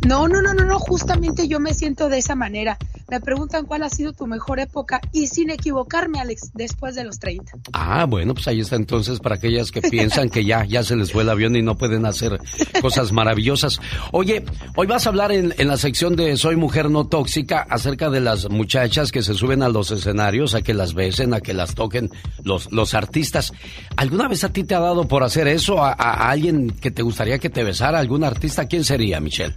[0.07, 2.77] No, no, no, no, no, justamente yo me siento de esa manera.
[3.11, 7.19] Me preguntan cuál ha sido tu mejor época y sin equivocarme, Alex, después de los
[7.19, 7.53] 30.
[7.73, 11.13] Ah, bueno, pues ahí está entonces para aquellas que piensan que ya, ya se les
[11.13, 12.41] fue el avión y no pueden hacer
[12.81, 13.81] cosas maravillosas.
[14.13, 14.45] Oye,
[14.77, 18.21] hoy vas a hablar en, en la sección de Soy Mujer No Tóxica acerca de
[18.21, 21.75] las muchachas que se suben a los escenarios a que las besen, a que las
[21.75, 22.11] toquen
[22.45, 23.53] los, los artistas.
[23.95, 25.85] ¿Alguna vez a ti te ha dado por hacer eso?
[25.85, 25.93] ¿A,
[26.31, 27.99] alguien que te gustaría que te besara?
[27.99, 28.67] ¿Algún artista?
[28.67, 29.55] ¿Quién sería, Michelle?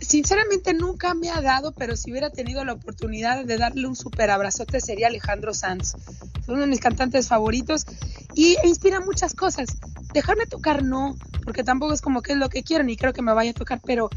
[0.00, 4.30] Sinceramente nunca me ha dado, pero si hubiera tenido la oportunidad de darle un super
[4.30, 5.94] abrazote sería Alejandro Sanz.
[6.40, 7.86] Es uno de mis cantantes favoritos
[8.34, 9.70] y e inspira muchas cosas.
[10.14, 13.22] Dejarme tocar no, porque tampoco es como que es lo que quiero ni creo que
[13.22, 14.08] me vaya a tocar, pero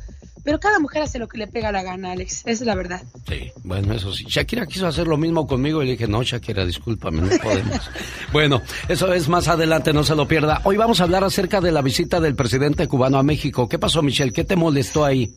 [0.44, 2.42] pero cada mujer hace lo que le pega la gana, Alex.
[2.42, 3.02] Esa es la verdad.
[3.28, 4.26] Sí, bueno, eso sí.
[4.28, 7.90] Shakira quiso hacer lo mismo conmigo y le dije, no, Shakira, discúlpame, no podemos.
[8.34, 10.62] bueno, eso es más adelante, no se lo pierda.
[10.66, 13.70] Hoy vamos a hablar acerca de la visita del presidente cubano a México.
[13.70, 14.34] ¿Qué pasó, Michelle?
[14.34, 15.34] ¿Qué te molestó ahí?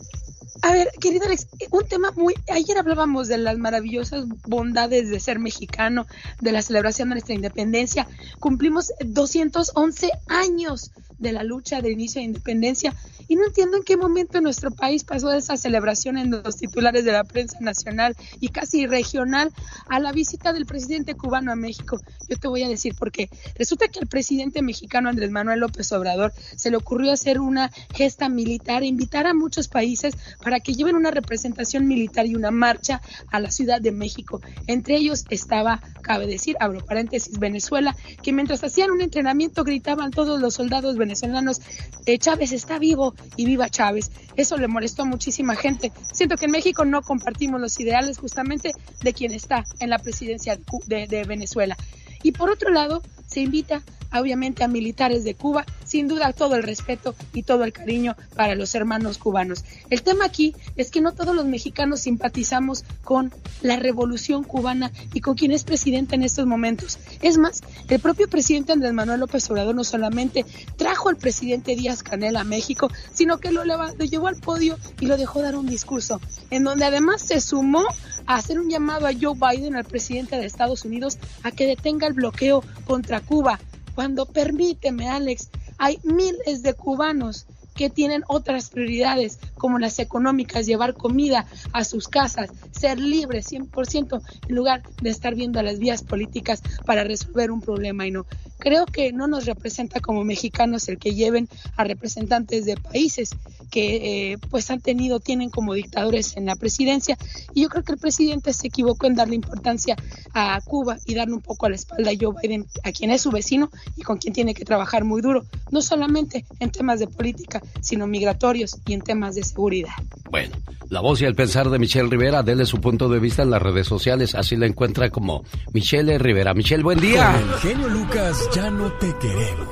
[0.62, 2.35] A ver, querido Alex, un tema muy...
[2.51, 6.07] Ayer hablábamos de las maravillosas bondades de ser mexicano,
[6.40, 8.09] de la celebración de nuestra independencia.
[8.40, 12.95] Cumplimos 211 años de la lucha de inicio de independencia
[13.29, 16.57] y no entiendo en qué momento en nuestro país pasó de esa celebración en los
[16.57, 19.53] titulares de la prensa nacional y casi regional
[19.89, 22.01] a la visita del presidente cubano a México.
[22.29, 23.29] Yo te voy a decir por qué.
[23.57, 28.29] Resulta que al presidente mexicano Andrés Manuel López Obrador se le ocurrió hacer una gesta
[28.29, 33.01] militar e invitar a muchos países para que lleven una representación militar y una marcha
[33.31, 34.41] a la Ciudad de México.
[34.67, 40.41] Entre ellos estaba, cabe decir, abro paréntesis, Venezuela, que mientras hacían un entrenamiento gritaban todos
[40.41, 44.11] los soldados venezolanos, eh, Chávez está vivo y viva Chávez.
[44.37, 45.93] Eso le molestó a muchísima gente.
[46.12, 48.72] Siento que en México no compartimos los ideales justamente
[49.03, 51.76] de quien está en la presidencia de Venezuela.
[52.22, 53.03] Y por otro lado,
[53.37, 53.82] se invita
[54.18, 58.55] obviamente a militares de Cuba sin duda todo el respeto y todo el cariño para
[58.55, 59.62] los hermanos cubanos.
[59.91, 63.30] El tema aquí es que no todos los mexicanos simpatizamos con
[63.61, 66.99] la revolución cubana y con quien es presidente en estos momentos.
[67.20, 72.03] Es más, el propio presidente Andrés Manuel López Obrador no solamente trajo al presidente Díaz
[72.03, 75.66] Canel a México, sino que lo, lo llevó al podio y lo dejó dar un
[75.66, 77.84] discurso, en donde además se sumó
[78.27, 82.07] a hacer un llamado a Joe Biden, al presidente de Estados Unidos, a que detenga
[82.07, 83.59] el bloqueo contra Cuba.
[83.95, 85.49] Cuando permíteme, Alex,
[85.79, 87.47] hay miles de cubanos
[87.77, 94.20] que tienen otras prioridades como las económicas, llevar comida a sus casas, ser libres 100%
[94.49, 98.27] en lugar de estar viendo las vías políticas para resolver un problema y no.
[98.59, 103.31] Creo que no nos representa como mexicanos el que lleven a representantes de países
[103.70, 107.18] que eh, pues han tenido, tienen como dictadores en la presidencia
[107.55, 109.97] y yo creo que el presidente se equivocó en darle importancia
[110.33, 113.22] a Cuba y darle un poco a la espalda a Joe Biden, a quien es
[113.22, 117.07] su vecino y con quien tiene que trabajar muy duro, no solamente en temas de
[117.07, 119.95] política, sino migratorios y en temas de seguridad.
[120.31, 120.57] Bueno,
[120.89, 123.62] la voz y el pensar de Michelle Rivera, dele su punto de vista en las
[123.62, 126.55] redes sociales, así la encuentra como Michelle Rivera.
[126.55, 127.33] Michelle, buen día.
[127.33, 129.69] Con el genio Lucas ya no te queremos.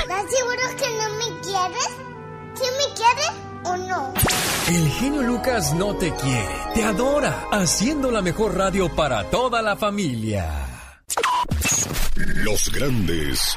[0.00, 1.88] ¿Estás seguro que no me quieres?
[2.54, 3.30] ¿Sí me quieres
[3.64, 4.14] o no?
[4.68, 9.76] El genio Lucas no te quiere, te adora, haciendo la mejor radio para toda la
[9.76, 10.46] familia.
[12.16, 13.56] Los grandes.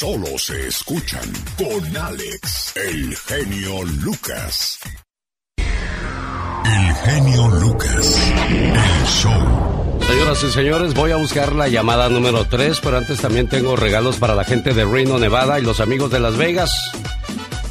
[0.00, 4.78] Solo se escuchan con Alex, el genio Lucas.
[5.58, 10.00] El genio Lucas, el show.
[10.06, 14.16] Señoras y señores, voy a buscar la llamada número 3, pero antes también tengo regalos
[14.16, 16.92] para la gente de Reno, Nevada y los amigos de Las Vegas.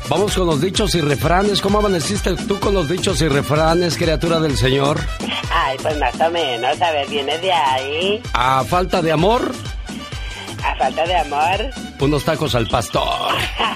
[0.07, 1.61] Vamos con los dichos y refranes.
[1.61, 4.99] ¿Cómo amaneciste tú con los dichos y refranes, criatura del Señor?
[5.51, 8.21] Ay, pues más o menos, a ver, vienes de ahí.
[8.33, 9.51] A falta de amor,
[10.63, 11.88] A falta de amor.
[11.99, 13.35] Unos tacos al pastor.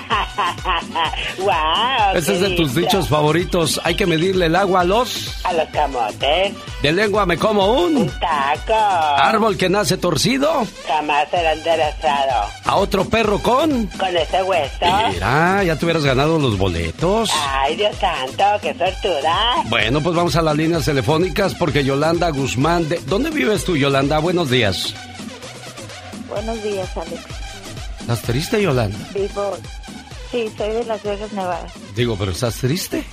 [1.40, 2.16] ¡Wow!
[2.16, 3.80] Ese es de tus dichos favoritos.
[3.84, 5.44] Hay que medirle el agua a los...
[5.44, 6.54] A los camotes.
[6.82, 8.10] De lengua me como un...
[8.20, 8.74] Taco.
[8.74, 10.66] Árbol que nace torcido.
[10.88, 12.50] Jamás será enderezado.
[12.66, 13.88] A otro perro con...
[13.88, 14.86] Con ese hueso.
[15.12, 17.30] Mira, ya te hubieras ganado los boletos.
[17.50, 19.56] Ay, Dios santo, qué sortura.
[19.66, 23.00] Bueno, pues vamos a las líneas telefónicas porque Yolanda Guzmán de...
[23.06, 24.20] ¿Dónde vives tú, Yolanda?
[24.20, 24.94] Buenos días.
[26.30, 27.43] Buenos días, Alex.
[28.04, 29.00] ¿Estás triste, Yolanda?
[29.14, 29.58] Vivo.
[30.30, 31.68] Sí, soy de Las Vegas, Nevada.
[31.96, 33.06] Digo, pero ¿estás triste?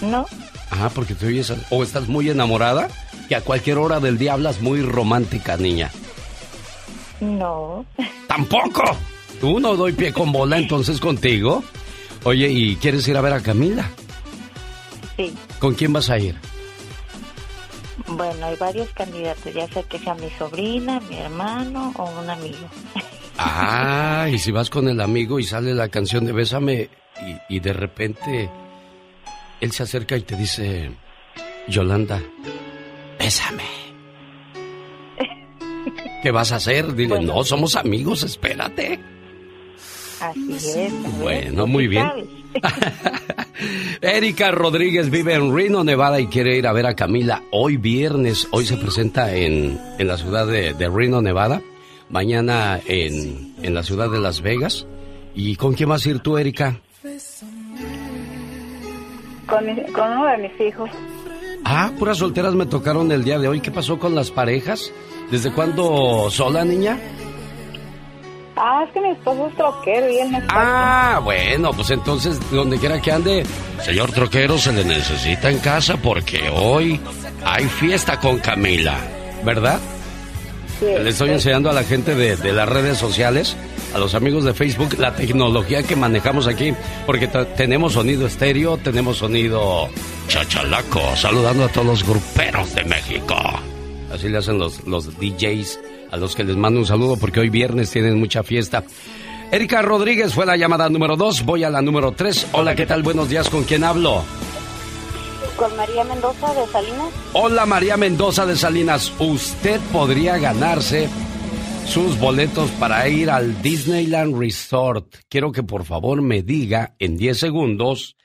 [0.00, 0.26] ¿No?
[0.72, 1.52] Ah, porque te oyes...
[1.70, 2.88] ¿O estás muy enamorada?
[3.28, 5.92] Que a cualquier hora del día hablas muy romántica, niña.
[7.20, 7.86] No.
[8.26, 8.82] ¡Tampoco!
[9.40, 11.62] Tú no doy pie con bola entonces contigo.
[12.24, 13.88] Oye, ¿y quieres ir a ver a Camila?
[15.16, 15.32] Sí.
[15.60, 16.34] ¿Con quién vas a ir?
[18.08, 22.68] Bueno, hay varios candidatos, ya sea que sea mi sobrina, mi hermano o un amigo.
[23.38, 26.90] Ah, y si vas con el amigo y sale la canción de Bésame
[27.48, 28.50] y, y de repente
[29.60, 30.90] él se acerca y te dice,
[31.68, 32.22] Yolanda,
[33.18, 33.64] bésame.
[36.22, 36.94] ¿Qué vas a hacer?
[36.94, 39.00] Dile, no, somos amigos, espérate.
[40.20, 40.92] Así es.
[41.20, 42.10] Bueno, muy bien.
[44.00, 48.48] Erika Rodríguez vive en Reno, Nevada y quiere ir a ver a Camila hoy viernes.
[48.50, 51.62] Hoy se presenta en, en la ciudad de, de Reno, Nevada.
[52.10, 54.86] Mañana en, en la ciudad de Las Vegas.
[55.34, 56.80] ¿Y con quién vas a ir tú, Erika?
[59.46, 60.90] Con, mi- con uno de mis hijos.
[61.64, 63.60] Ah, puras solteras me tocaron el día de hoy.
[63.60, 64.92] ¿Qué pasó con las parejas?
[65.30, 66.98] ¿Desde cuándo sola, niña?
[68.56, 72.78] Ah, es que mi esposo es troquero y él está Ah, bueno, pues entonces, donde
[72.78, 73.46] quiera que ande,
[73.84, 77.00] señor troquero, se le necesita en casa porque hoy
[77.44, 78.96] hay fiesta con Camila,
[79.44, 79.78] ¿verdad?
[80.80, 83.56] Le estoy enseñando a la gente de, de las redes sociales,
[83.94, 86.72] a los amigos de Facebook, la tecnología que manejamos aquí,
[87.04, 87.26] porque
[87.56, 89.88] tenemos sonido estéreo, tenemos sonido
[90.28, 93.36] chachalaco, saludando a todos los gruperos de México.
[94.12, 95.80] Así le hacen los, los DJs,
[96.12, 98.84] a los que les mando un saludo porque hoy viernes tienen mucha fiesta.
[99.50, 102.46] Erika Rodríguez fue la llamada número dos, voy a la número tres.
[102.52, 103.02] Hola, ¿qué tal?
[103.02, 104.22] Buenos días, ¿con quién hablo?
[105.58, 107.30] Con María Mendoza de Salinas.
[107.34, 111.08] Hola María Mendoza de Salinas, usted podría ganarse
[111.84, 115.16] sus boletos para ir al Disneyland Resort.
[115.28, 118.16] Quiero que por favor me diga en 10 segundos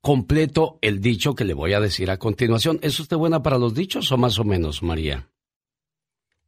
[0.00, 2.78] completo el dicho que le voy a decir a continuación.
[2.82, 5.28] ¿Es usted buena para los dichos o más o menos, María?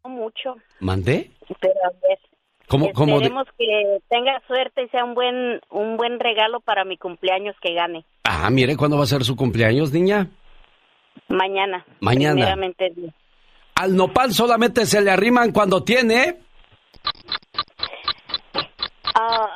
[0.05, 0.55] No mucho.
[0.79, 1.33] ¿Mandé?
[1.61, 2.19] Pero a ver.
[2.71, 6.85] ¿Cómo, cómo de- Esperemos que tenga suerte y sea un buen un buen regalo para
[6.85, 10.29] mi cumpleaños que gane Ah, mire, ¿cuándo va a ser su cumpleaños, niña?
[11.29, 11.85] mañana.
[12.01, 12.57] Mañana.
[13.75, 16.39] Al nopal solamente se le arriman cuando tiene.
[19.14, 19.53] Ah,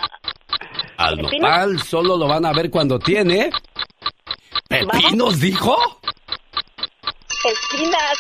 [0.97, 3.51] Al nopal solo lo van a ver cuando tiene.
[4.69, 5.77] ¿Pepinos dijo?
[7.45, 8.19] espinas.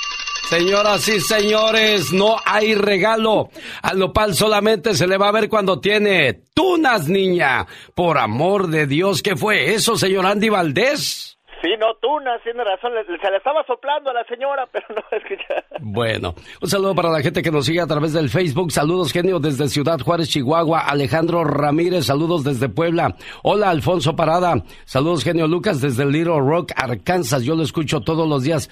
[0.56, 3.50] Señoras y señores, no hay regalo.
[3.82, 7.66] Al nopal solamente se le va a ver cuando tiene tunas, niña.
[7.96, 11.33] Por amor de Dios, ¿qué fue eso, señor Andy Valdés?
[11.64, 12.92] Sí, no, tunas, tiene razón.
[13.06, 15.64] se le estaba soplando a la señora, pero no escucha.
[15.80, 18.70] Bueno, un saludo para la gente que nos sigue a través del Facebook.
[18.70, 20.80] Saludos, genio, desde Ciudad Juárez, Chihuahua.
[20.80, 23.16] Alejandro Ramírez, saludos desde Puebla.
[23.42, 24.62] Hola, Alfonso Parada.
[24.84, 27.44] Saludos, genio Lucas, desde Little Rock, Arkansas.
[27.44, 28.68] Yo lo escucho todos los días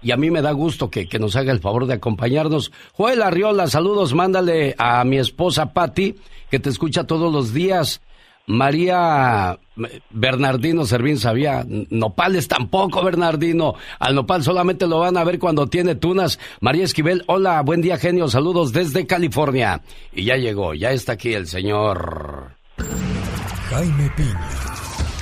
[0.00, 2.72] y a mí me da gusto que, que nos haga el favor de acompañarnos.
[2.94, 6.16] Joel Arriola, saludos, mándale a mi esposa Patti,
[6.50, 8.00] que te escucha todos los días.
[8.46, 9.58] María
[10.10, 13.74] Bernardino Servín sabía, nopales tampoco, Bernardino.
[13.98, 16.38] Al nopal solamente lo van a ver cuando tiene tunas.
[16.60, 19.82] María Esquivel, hola, buen día, genio, saludos desde California.
[20.12, 22.56] Y ya llegó, ya está aquí el señor.
[23.70, 24.50] Jaime Piña,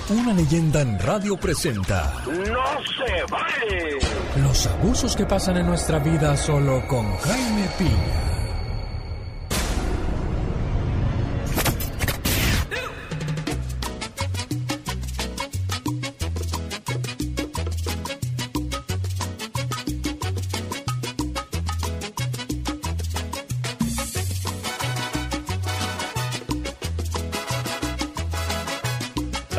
[0.08, 3.98] una leyenda en radio presenta ¡No se vale!
[4.42, 8.39] los abusos que pasan en nuestra vida solo con Jaime Piña.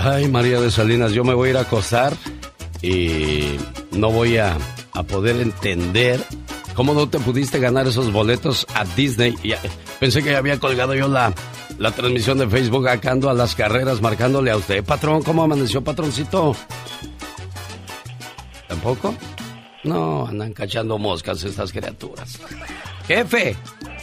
[0.04, 2.14] Ay, María de Salinas, yo me voy a ir a acostar
[2.82, 3.58] y
[3.92, 4.58] no voy a,
[4.94, 6.20] a poder entender
[6.74, 9.36] cómo no te pudiste ganar esos boletos a Disney.
[9.44, 9.54] Y,
[10.00, 11.32] pensé que había colgado yo la,
[11.78, 14.84] la transmisión de Facebook acá ando a las carreras marcándole a usted.
[14.84, 16.56] Patrón, ¿cómo amaneció, patroncito?
[18.68, 19.14] ¿Tampoco?
[19.84, 22.40] No, andan cachando moscas estas criaturas.
[23.08, 23.56] Jefe,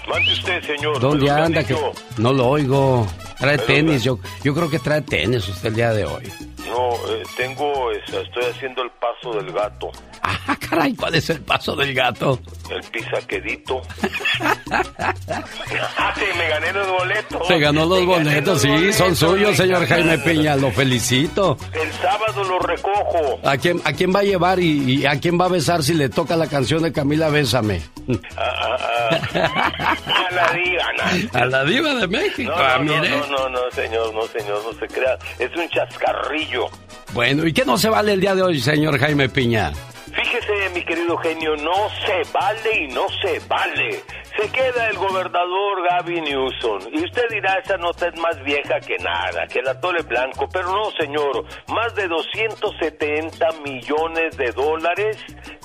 [0.09, 1.01] Mande usted, señor.
[1.01, 1.64] ¿dónde ¿Me lo anda?
[1.64, 1.76] Que
[2.18, 3.07] no lo oigo.
[3.39, 6.24] Trae tenis, yo, yo creo que trae tenis usted el día de hoy.
[6.66, 9.91] No, eh, tengo, esa, estoy haciendo el paso del gato.
[10.31, 12.39] Ah, caray, ¿cuál es el paso del gato?
[12.70, 13.81] El pisaquedito.
[14.70, 17.47] ah, sí, me gané los boletos.
[17.49, 19.87] Se ganó los boletos, sí, son suyos, señor.
[19.89, 21.57] Jaime Piña, lo felicito.
[21.72, 23.41] El sábado lo recojo.
[23.43, 25.95] ¿A quién, ¿A quién va a llevar y, y a quién va a besar si
[25.95, 27.81] le toca la canción de Camila Bésame?
[28.37, 30.85] A, a- a- a la diva,
[31.33, 31.41] no.
[31.41, 33.11] A la diva de México, No, ah, no, mire.
[33.11, 35.16] no, no, no, señor, no, señor, no se crea.
[35.39, 36.66] Es un chascarrillo.
[37.14, 39.72] Bueno, ¿y qué no se vale el día de hoy, señor Jaime Piña?
[40.19, 44.03] Fíjese, mi querido genio, no se vale y no se vale.
[44.39, 46.78] Se queda el gobernador Gavin Newsom.
[46.93, 50.49] Y usted dirá, esa nota es más vieja que nada, que el atole blanco.
[50.53, 55.16] Pero no, señor, más de 270 millones de dólares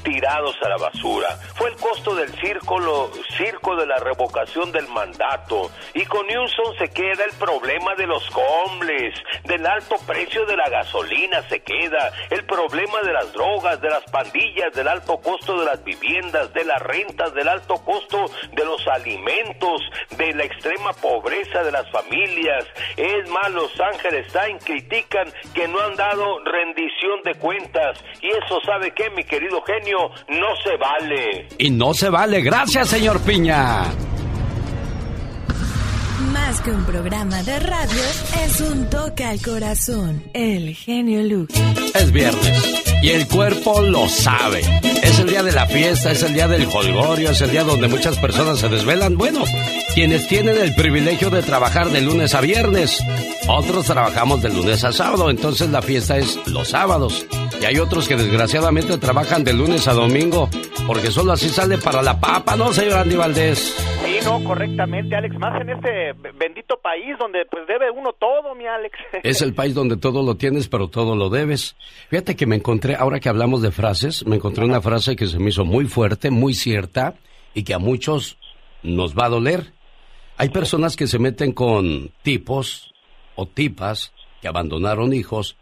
[0.03, 1.30] tirados a la basura.
[1.55, 5.69] Fue el costo del circo, lo- circo de la revocación del mandato.
[5.93, 9.13] Y con Newsom se queda el problema de los homeless,
[9.45, 14.03] del alto precio de la gasolina se queda, el problema de las drogas, de las
[14.05, 18.88] pandillas, del alto costo de las viviendas, de las rentas, del alto costo de los
[18.88, 19.82] alimentos,
[20.18, 22.66] de la extrema pobreza de las familias.
[22.97, 27.99] Es más, Los Ángeles Times critican que no han dado rendición de cuentas.
[28.22, 30.09] Y eso, ¿sabe qué, mi querido genio?
[30.30, 31.47] No se vale.
[31.57, 32.41] Y no se vale.
[32.41, 33.84] Gracias, señor Piña.
[36.46, 38.02] Más que un programa de radio,
[38.46, 40.22] es un toque al corazón.
[40.34, 41.58] El genio Lucas.
[41.96, 44.60] Es viernes y el cuerpo lo sabe.
[45.02, 47.88] Es el día de la fiesta, es el día del holgorio, es el día donde
[47.88, 49.18] muchas personas se desvelan.
[49.18, 49.46] Bueno,
[49.96, 53.02] quienes tienen el privilegio de trabajar de lunes a viernes,
[53.48, 57.26] otros trabajamos de lunes a sábado, entonces la fiesta es los sábados.
[57.62, 60.50] Y hay otros que desgraciadamente trabajan de lunes a domingo,
[60.88, 63.76] porque solo así sale para la papa, ¿no, señor Andy Valdés?
[64.04, 65.38] Sí, no, correctamente, Alex.
[65.39, 68.97] Más en este bendito país donde pues debe uno todo, mi Alex.
[69.23, 71.75] Es el país donde todo lo tienes, pero todo lo debes.
[72.09, 75.39] Fíjate que me encontré, ahora que hablamos de frases, me encontré una frase que se
[75.39, 77.15] me hizo muy fuerte, muy cierta,
[77.53, 78.38] y que a muchos
[78.81, 79.73] nos va a doler.
[80.38, 82.93] Hay personas que se meten con tipos
[83.36, 85.57] o tipas que abandonaron hijos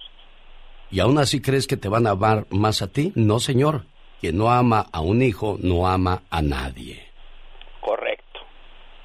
[0.89, 3.11] y aún así crees que te van a amar más a ti.
[3.15, 3.85] No, señor.
[4.19, 7.10] Quien no ama a un hijo no ama a nadie.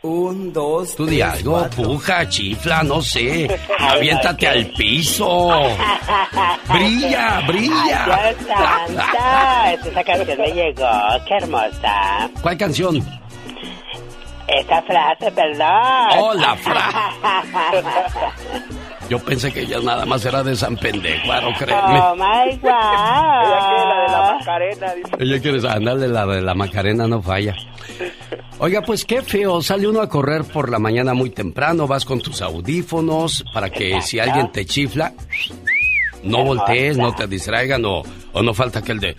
[0.07, 3.49] Un, dos, Tú di algo, puja, chifla, no sé.
[3.79, 5.51] Aviéntate al piso.
[6.73, 8.35] Brilla, brilla.
[8.39, 10.89] Dios esa canción me llegó,
[11.27, 12.31] qué hermosa.
[12.41, 13.26] ¿Cuál canción?
[14.49, 16.19] Esa frase, perdón.
[16.19, 17.83] Oh, la frase.
[19.09, 22.01] Yo pensé que ella nada más era de San Pendecuaro, créeme.
[22.01, 22.71] Oh my god.
[23.45, 25.11] Ella quiere la de la Macarena, dice.
[25.21, 27.55] Ella quiere andarle la de la Macarena, no falla.
[28.59, 32.21] Oiga, pues qué feo, sale uno a correr por la mañana muy temprano, vas con
[32.21, 35.13] tus audífonos para que si alguien te chifla,
[36.27, 38.03] no voltees, no te distraigan o,
[38.33, 39.17] o no falta aquel de,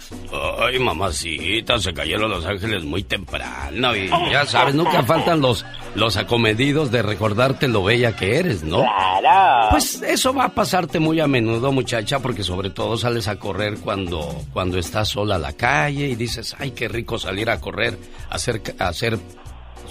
[0.60, 6.18] ay mamacita, se cayeron los ángeles muy temprano y ya sabes, nunca faltan los, los
[6.18, 8.84] acomedidos de recordarte lo bella que eres, ¿no?
[8.84, 9.70] Claro.
[9.72, 13.80] Pues eso va a pasarte muy a menudo, muchacha, porque sobre todo sales a correr
[13.80, 17.98] cuando, cuando estás sola a la calle y dices, ay, qué rico salir a correr,
[18.30, 19.18] hacer, hacer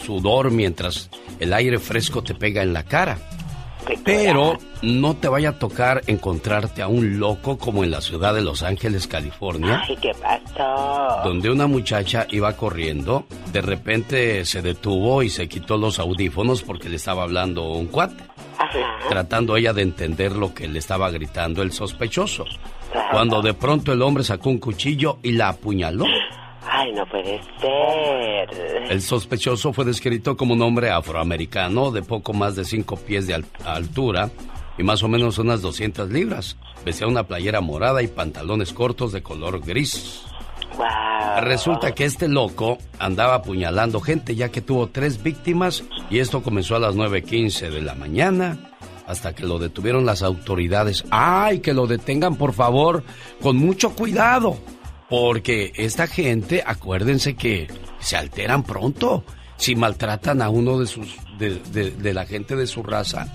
[0.05, 1.11] sudor mientras
[1.41, 3.19] el aire fresco te pega en la cara.
[4.05, 8.43] Pero no te vaya a tocar encontrarte a un loco como en la ciudad de
[8.43, 11.23] Los Ángeles, California, Ay, ¿qué pasó?
[11.25, 16.89] donde una muchacha iba corriendo, de repente se detuvo y se quitó los audífonos porque
[16.89, 18.25] le estaba hablando un cuate,
[19.09, 22.45] tratando ella de entender lo que le estaba gritando el sospechoso.
[23.11, 26.07] Cuando de pronto el hombre sacó un cuchillo y la apuñaló.
[26.69, 28.91] Ay, no puede ser.
[28.93, 33.35] El sospechoso fue descrito como un hombre afroamericano de poco más de 5 pies de
[33.35, 34.31] al- altura
[34.79, 36.57] y más o menos unas 200 libras.
[36.85, 40.23] Vestía una playera morada y pantalones cortos de color gris.
[41.41, 46.77] Resulta que este loco andaba apuñalando gente ya que tuvo tres víctimas y esto comenzó
[46.77, 48.71] a las 9.15 de la mañana
[49.07, 51.05] hasta que lo detuvieron las autoridades.
[51.11, 53.05] ¡Ay, que lo detengan por favor!
[53.41, 54.59] Con mucho cuidado.
[55.09, 57.69] Porque esta gente, acuérdense que
[58.01, 59.25] se alteran pronto
[59.57, 63.27] si maltratan a uno de sus de, de- de la gente de su raza.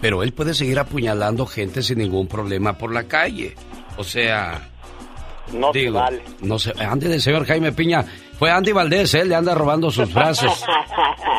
[0.00, 3.54] Pero él puede seguir apuñalando gente sin ningún problema por la calle.
[3.96, 4.68] O sea,
[5.52, 6.22] No se digo, vale.
[6.40, 8.04] no sé, ande del señor Jaime Piña.
[8.38, 10.52] Fue Andy Valdés, él le anda robando sus frases.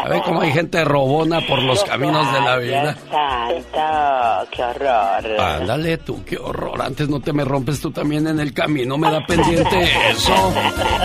[0.04, 2.98] A ver cómo hay gente robona por los caminos de la vida.
[3.10, 5.40] Santo, qué horror.
[5.40, 6.82] Ándale tú, qué horror.
[6.82, 10.54] Antes no te me rompes tú también en el camino, me da pendiente eso.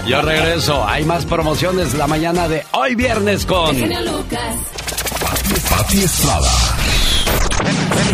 [0.07, 3.77] Yo regreso, hay más promociones la mañana de hoy viernes con...
[3.79, 4.57] Lucas.
[5.71, 6.51] Pati Estrada.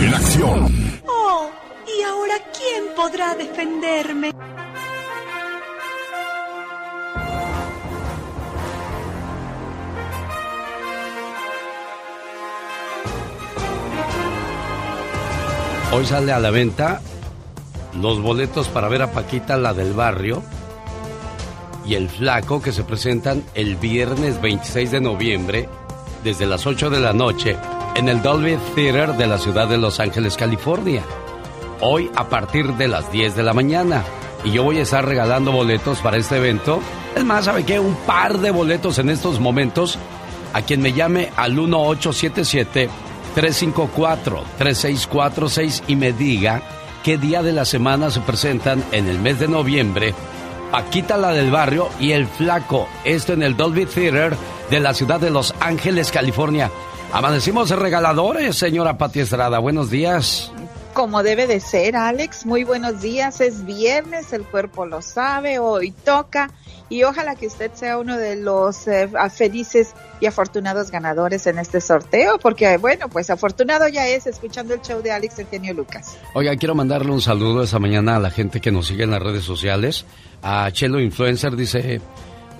[0.00, 1.00] En acción.
[1.06, 1.50] Oh,
[1.86, 4.32] ¿y ahora quién podrá defenderme?
[15.92, 17.00] Hoy sale a la venta
[18.00, 20.40] los boletos para ver a Paquita, la del barrio,
[21.84, 25.68] y el flaco que se presentan el viernes 26 de noviembre
[26.22, 27.56] desde las 8 de la noche
[27.96, 31.02] en el Dolby Theater de la ciudad de Los Ángeles, California.
[31.80, 34.04] Hoy a partir de las 10 de la mañana.
[34.44, 36.80] Y yo voy a estar regalando boletos para este evento.
[37.16, 37.80] Es más, ¿sabe qué?
[37.80, 39.98] Un par de boletos en estos momentos
[40.52, 41.58] a quien me llame al
[43.34, 46.62] 1877-354-3646 y me diga
[47.02, 50.14] qué día de la semana se presentan en el mes de noviembre
[50.70, 52.86] Paquita la del barrio y el flaco.
[53.04, 54.36] Esto en el Dolby Theater
[54.70, 56.70] de la ciudad de Los Ángeles, California.
[57.12, 59.58] Amanecimos regaladores, señora Pati Estrada.
[59.58, 60.52] Buenos días.
[60.94, 62.46] Como debe de ser, Alex.
[62.46, 63.40] Muy buenos días.
[63.40, 66.52] Es viernes, el cuerpo lo sabe, hoy toca.
[66.90, 71.80] Y ojalá que usted sea uno de los eh, felices y afortunados ganadores en este
[71.80, 76.18] sorteo, porque bueno, pues afortunado ya es escuchando el show de Alex Eugenio Lucas.
[76.34, 79.22] Oiga, quiero mandarle un saludo esa mañana a la gente que nos sigue en las
[79.22, 80.04] redes sociales.
[80.42, 82.00] A Chelo Influencer dice,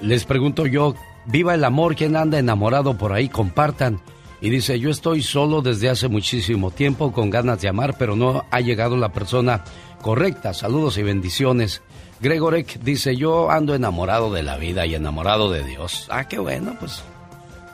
[0.01, 0.95] les pregunto yo,
[1.27, 3.29] viva el amor, ¿quién anda enamorado por ahí?
[3.29, 4.01] Compartan.
[4.41, 8.45] Y dice, yo estoy solo desde hace muchísimo tiempo con ganas de amar, pero no
[8.51, 9.65] ha llegado la persona
[10.01, 10.55] correcta.
[10.55, 11.83] Saludos y bendiciones.
[12.21, 16.07] Gregorek dice, yo ando enamorado de la vida y enamorado de Dios.
[16.11, 17.03] Ah, qué bueno, pues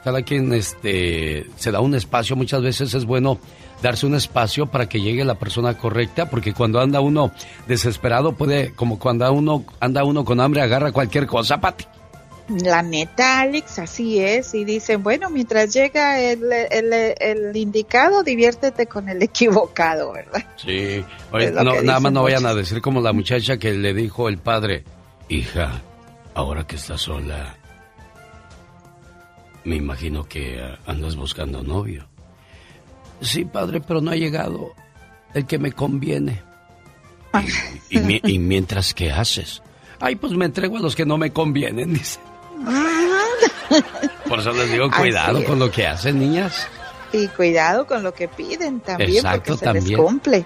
[0.05, 2.37] cada quien este, se da un espacio.
[2.37, 3.41] Muchas veces es bueno
[3.83, 7.33] darse un espacio para que llegue la persona correcta, porque cuando anda uno
[7.67, 11.87] desesperado puede, como cuando uno anda uno con hambre, agarra cualquier cosa, Pati.
[12.49, 14.55] La neta, Alex, así es.
[14.55, 20.47] Y dicen, bueno, mientras llega el, el, el indicado, diviértete con el equivocado, ¿verdad?
[20.57, 21.05] Sí.
[21.33, 24.39] Oye, no, nada más no vayan a decir como la muchacha que le dijo el
[24.39, 24.85] padre,
[25.29, 25.83] hija,
[26.35, 27.57] ahora que estás sola,
[29.65, 32.07] me imagino que ah, andas buscando novio.
[33.21, 34.73] Sí, padre, pero no ha llegado
[35.35, 36.43] el que me conviene.
[37.89, 39.63] Y, y mientras, ¿qué haces?
[40.01, 42.19] Ay, pues me entrego a los que no me convienen, dice.
[44.29, 46.67] Por eso les digo, cuidado con lo que hacen, niñas.
[47.13, 50.45] Y cuidado con lo que piden también, porque se les cumple.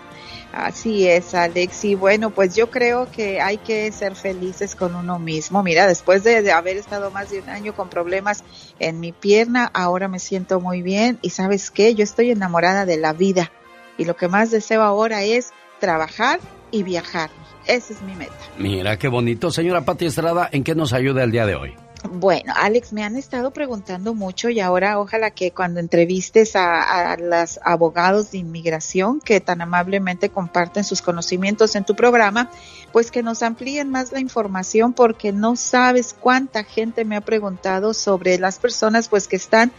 [0.52, 1.84] Así es, Alex.
[1.84, 5.62] Y bueno, pues yo creo que hay que ser felices con uno mismo.
[5.62, 8.42] Mira, después de, haber estado más de un año con problemas
[8.78, 11.18] en mi pierna, ahora me siento muy bien.
[11.22, 13.52] Y sabes qué, yo estoy enamorada de la vida.
[13.96, 16.40] Y lo que más deseo ahora es trabajar
[16.72, 17.30] y viajar.
[17.66, 18.32] Esa es mi meta.
[18.58, 19.50] Mira qué bonito.
[19.50, 21.76] Señora Pati Estrada, ¿en qué nos ayuda el día de hoy?
[22.08, 27.16] Bueno, Alex, me han estado preguntando mucho y ahora ojalá que cuando entrevistes a, a
[27.18, 32.50] los abogados de inmigración que tan amablemente comparten sus conocimientos en tu programa,
[32.90, 37.92] pues que nos amplíen más la información porque no sabes cuánta gente me ha preguntado
[37.92, 39.70] sobre las personas pues que están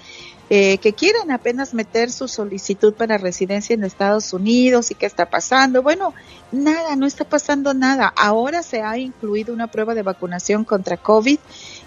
[0.54, 5.30] eh, que quieren apenas meter su solicitud para residencia en Estados Unidos y qué está
[5.30, 5.82] pasando.
[5.82, 6.14] Bueno,
[6.52, 8.12] nada, no está pasando nada.
[8.18, 11.40] Ahora se ha incluido una prueba de vacunación contra COVID,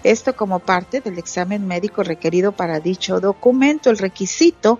[0.05, 3.89] esto como parte del examen médico requerido para dicho documento.
[3.89, 4.79] El requisito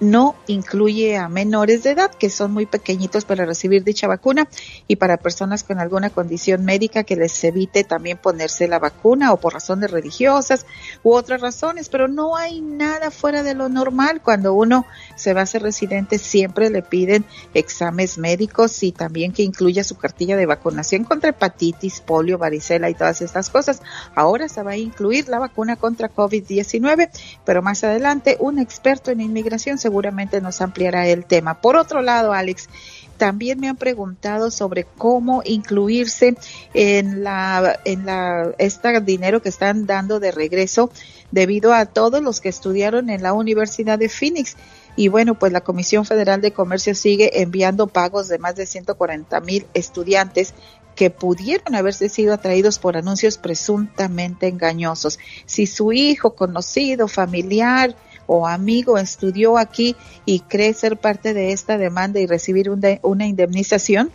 [0.00, 4.48] no incluye a menores de edad que son muy pequeñitos para recibir dicha vacuna
[4.88, 9.36] y para personas con alguna condición médica que les evite también ponerse la vacuna o
[9.36, 10.66] por razones religiosas
[11.04, 14.22] u otras razones, pero no hay nada fuera de lo normal.
[14.22, 14.86] Cuando uno
[15.16, 19.96] se va a ser residente siempre le piden exámenes médicos y también que incluya su
[19.96, 23.82] cartilla de vacunación contra hepatitis, polio, varicela y todas estas cosas.
[24.14, 27.10] Ahora se va a incluir la vacuna contra COVID-19,
[27.44, 31.60] pero más adelante un experto en inmigración se seguramente nos ampliará el tema.
[31.60, 32.70] Por otro lado, Alex,
[33.18, 36.34] también me han preguntado sobre cómo incluirse
[36.72, 40.90] en la en la este dinero que están dando de regreso
[41.30, 44.56] debido a todos los que estudiaron en la Universidad de Phoenix.
[44.96, 49.40] Y bueno, pues la Comisión Federal de Comercio sigue enviando pagos de más de 140
[49.40, 50.54] mil estudiantes
[50.94, 55.18] que pudieron haberse sido atraídos por anuncios presuntamente engañosos.
[55.46, 61.78] Si su hijo, conocido, familiar, o amigo estudió aquí y cree ser parte de esta
[61.78, 64.10] demanda y recibir una indemnización,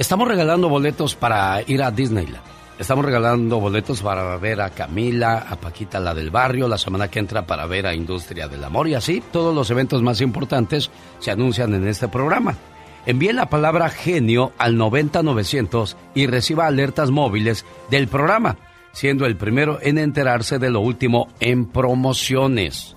[0.00, 2.42] Estamos regalando boletos para ir a Disneyland.
[2.78, 7.18] Estamos regalando boletos para ver a Camila, a Paquita la del barrio, la semana que
[7.18, 11.30] entra para ver a Industria del Amor y así todos los eventos más importantes se
[11.30, 12.56] anuncian en este programa.
[13.04, 18.56] Envíe la palabra genio al 90900 y reciba alertas móviles del programa,
[18.92, 22.96] siendo el primero en enterarse de lo último en promociones.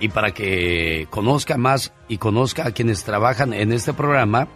[0.00, 4.48] Y para que conozca más y conozca a quienes trabajan en este programa,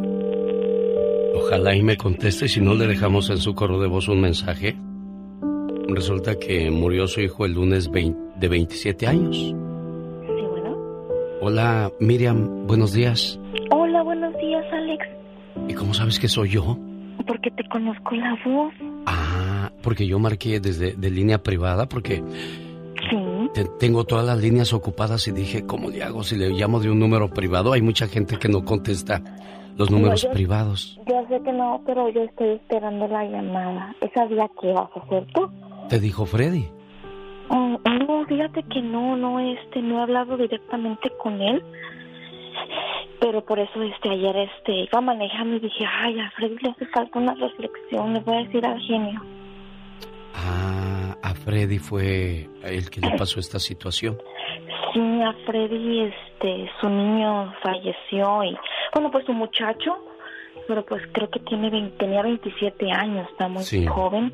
[1.35, 4.75] Ojalá y me conteste si no le dejamos en su correo de voz un mensaje.
[5.87, 9.37] Resulta que murió su hijo el lunes de 27 años.
[9.37, 9.53] Sí,
[10.49, 10.75] bueno.
[11.41, 13.39] Hola, Miriam, buenos días.
[13.71, 15.05] Hola, buenos días, Alex.
[15.69, 16.77] ¿Y cómo sabes que soy yo?
[17.25, 18.73] Porque te conozco la voz.
[19.05, 22.23] Ah, porque yo marqué desde de línea privada porque
[23.79, 26.99] tengo todas las líneas ocupadas y dije, ¿cómo le hago si le llamo de un
[26.99, 27.73] número privado?
[27.73, 29.21] Hay mucha gente que no contesta
[29.77, 30.99] los números privados.
[31.07, 33.95] Yo sé que no, pero yo estoy esperando la llamada.
[34.01, 35.49] ¿Esa día qué vas a hacer tú?
[35.89, 36.67] ¿Te dijo Freddy?
[37.49, 41.63] Oh, no, fíjate que no, no, este, no he hablado directamente con él.
[43.19, 46.85] Pero por eso, este, ayer, este, iba manejando y dije, ay, a Freddy le hace
[46.87, 49.21] falta una reflexión, le voy a decir al genio.
[50.39, 54.17] Ah, a Freddy fue el que le pasó esta situación.
[54.93, 58.55] Sí, a Freddy, este, su niño falleció y,
[58.93, 59.97] bueno, pues su muchacho,
[60.67, 63.85] pero pues creo que tiene 20 tenía 27 años, está muy Sí.
[63.87, 64.31] joven.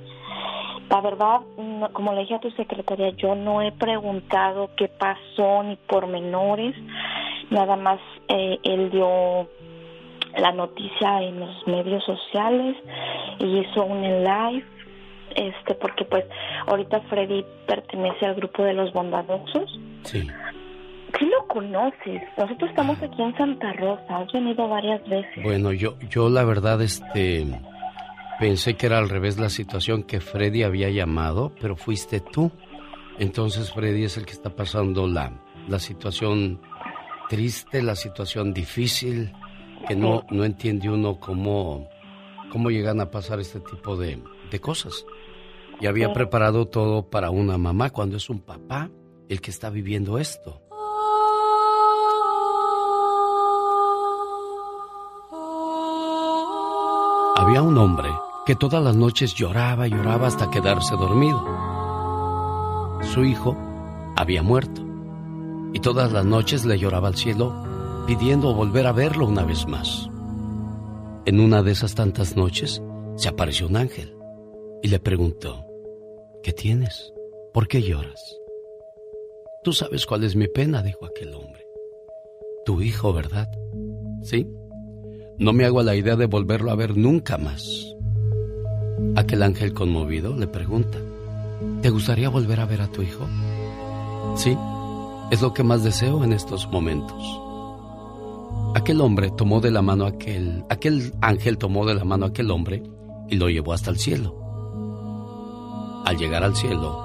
[0.89, 5.63] La verdad, no- como le dije a tu secretaria, yo no he preguntado qué pasó
[5.63, 6.75] ni pormenores,
[7.49, 9.47] nada más eh, él dio
[10.37, 12.75] la noticia en los medios sociales
[13.39, 14.65] y hizo un en live,
[15.36, 16.25] este, porque pues
[16.67, 19.79] ahorita Freddy pertenece al grupo de los bondadosos.
[20.03, 20.27] Sí.
[21.19, 25.43] Sí lo conoces, nosotros estamos aquí en Santa Rosa, has venido varias veces.
[25.43, 27.45] Bueno, yo, yo la verdad, este,
[28.39, 32.51] pensé que era al revés la situación que Freddy había llamado, pero fuiste tú.
[33.19, 35.31] Entonces Freddy es el que está pasando la,
[35.67, 36.59] la situación
[37.29, 39.31] triste, la situación difícil,
[39.88, 41.88] que no, no entiende uno cómo,
[42.51, 44.19] cómo llegan a pasar este tipo de,
[44.49, 45.05] de cosas.
[45.84, 46.13] Y había Sí.
[46.13, 48.89] preparado todo para una mamá cuando es un papá
[49.27, 50.61] el que está viviendo esto.
[57.36, 58.09] Había un hombre
[58.45, 61.43] que todas las noches lloraba y lloraba hasta quedarse dormido.
[63.01, 63.57] Su hijo
[64.15, 64.81] había muerto
[65.73, 67.53] y todas las noches le lloraba al cielo
[68.07, 70.09] pidiendo volver a verlo una vez más.
[71.25, 72.81] En una de esas tantas noches
[73.15, 74.15] se apareció un ángel
[74.81, 75.65] y le preguntó,
[76.43, 77.13] ¿qué tienes?
[77.53, 78.37] ¿Por qué lloras?
[79.63, 81.65] Tú sabes cuál es mi pena, dijo aquel hombre.
[82.65, 83.47] Tu hijo, ¿verdad?
[84.21, 84.47] Sí.
[85.37, 87.65] No me hago la idea de volverlo a ver nunca más.
[89.15, 90.97] Aquel ángel conmovido le pregunta,
[91.81, 93.25] ¿te gustaría volver a ver a tu hijo?
[94.35, 94.57] Sí,
[95.31, 97.23] es lo que más deseo en estos momentos.
[98.75, 102.51] Aquel hombre tomó de la mano aquel, aquel ángel tomó de la mano a aquel
[102.51, 102.83] hombre
[103.29, 104.42] y lo llevó hasta el cielo.
[106.05, 106.99] Al llegar al cielo,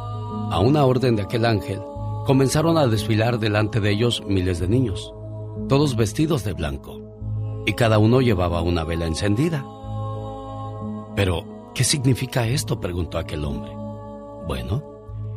[0.50, 1.80] a una orden de aquel ángel,
[2.26, 5.12] comenzaron a desfilar delante de ellos miles de niños,
[5.68, 7.00] todos vestidos de blanco,
[7.66, 9.64] y cada uno llevaba una vela encendida.
[11.16, 12.80] Pero, ¿qué significa esto?
[12.80, 13.72] preguntó aquel hombre.
[14.46, 14.82] Bueno,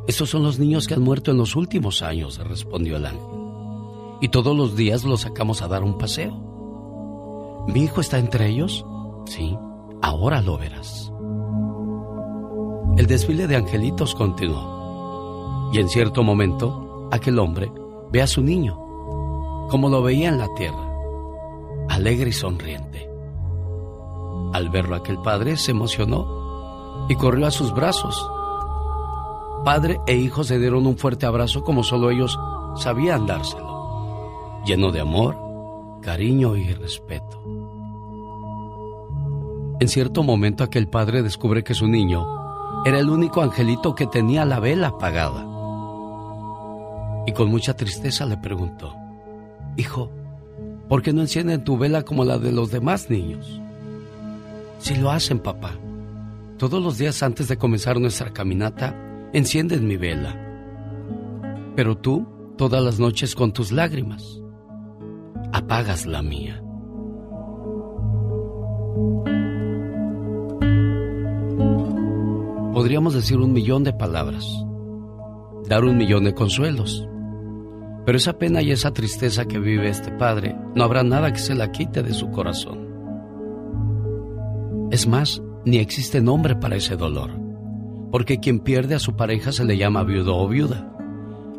[0.07, 3.41] estos son los niños que han muerto en los últimos años, respondió el ángel.
[4.21, 7.65] Y todos los días los sacamos a dar un paseo.
[7.67, 8.85] ¿Mi hijo está entre ellos?
[9.25, 9.57] Sí,
[10.01, 11.10] ahora lo verás.
[12.97, 15.69] El desfile de angelitos continuó.
[15.71, 17.71] Y en cierto momento, aquel hombre
[18.11, 18.75] ve a su niño,
[19.69, 20.91] como lo veía en la tierra,
[21.89, 23.09] alegre y sonriente.
[24.53, 28.29] Al verlo aquel padre se emocionó y corrió a sus brazos.
[29.63, 32.37] Padre e hijo se dieron un fuerte abrazo como solo ellos
[32.75, 35.37] sabían dárselo, lleno de amor,
[36.01, 37.41] cariño y respeto.
[39.79, 42.41] En cierto momento aquel padre descubre que su niño
[42.85, 45.45] era el único angelito que tenía la vela apagada.
[47.27, 48.95] Y con mucha tristeza le preguntó,
[49.77, 50.11] Hijo,
[50.89, 53.61] ¿por qué no encienden tu vela como la de los demás niños?
[54.79, 55.73] Si lo hacen, papá.
[56.57, 58.95] Todos los días antes de comenzar nuestra caminata,
[59.33, 60.35] encienden mi vela.
[61.75, 64.41] Pero tú, todas las noches con tus lágrimas,
[65.53, 66.61] apagas la mía.
[72.73, 74.45] Podríamos decir un millón de palabras,
[75.67, 77.05] dar un millón de consuelos.
[78.05, 81.53] Pero esa pena y esa tristeza que vive este padre, no habrá nada que se
[81.53, 82.87] la quite de su corazón.
[84.89, 87.31] Es más, ni existe nombre para ese dolor,
[88.09, 90.95] porque quien pierde a su pareja se le llama viudo o viuda.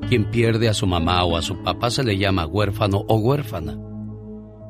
[0.09, 3.79] Quien pierde a su mamá o a su papá se le llama huérfano o huérfana.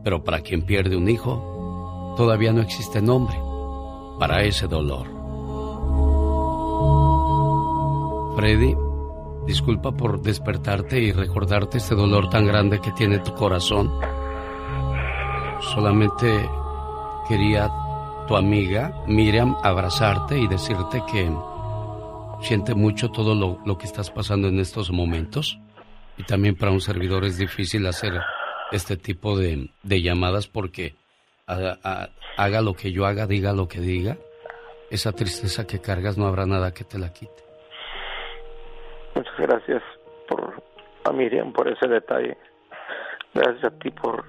[0.02, 3.36] Pero para quien pierde un hijo, todavía no existe nombre
[4.18, 5.21] para ese dolor.
[8.36, 8.74] Freddy,
[9.46, 13.92] disculpa por despertarte y recordarte este dolor tan grande que tiene tu corazón.
[15.74, 16.48] Solamente
[17.28, 17.70] quería
[18.26, 21.30] tu amiga Miriam abrazarte y decirte que
[22.40, 25.58] siente mucho todo lo, lo que estás pasando en estos momentos.
[26.18, 28.12] Y también para un servidor es difícil hacer
[28.72, 30.94] este tipo de, de llamadas porque
[31.46, 34.18] haga, lo que yo haga, diga lo que diga,
[34.90, 37.41] esa tristeza que cargas no habrá nada que te la quite.
[39.14, 39.82] Muchas gracias
[40.28, 40.62] por
[41.04, 42.36] a Miriam por ese detalle.
[43.34, 44.24] Gracias a ti por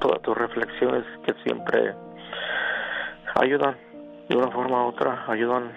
[0.00, 1.94] todas tus reflexiones que siempre
[3.34, 3.76] ayudan
[4.28, 5.74] de una forma u otra, ayudan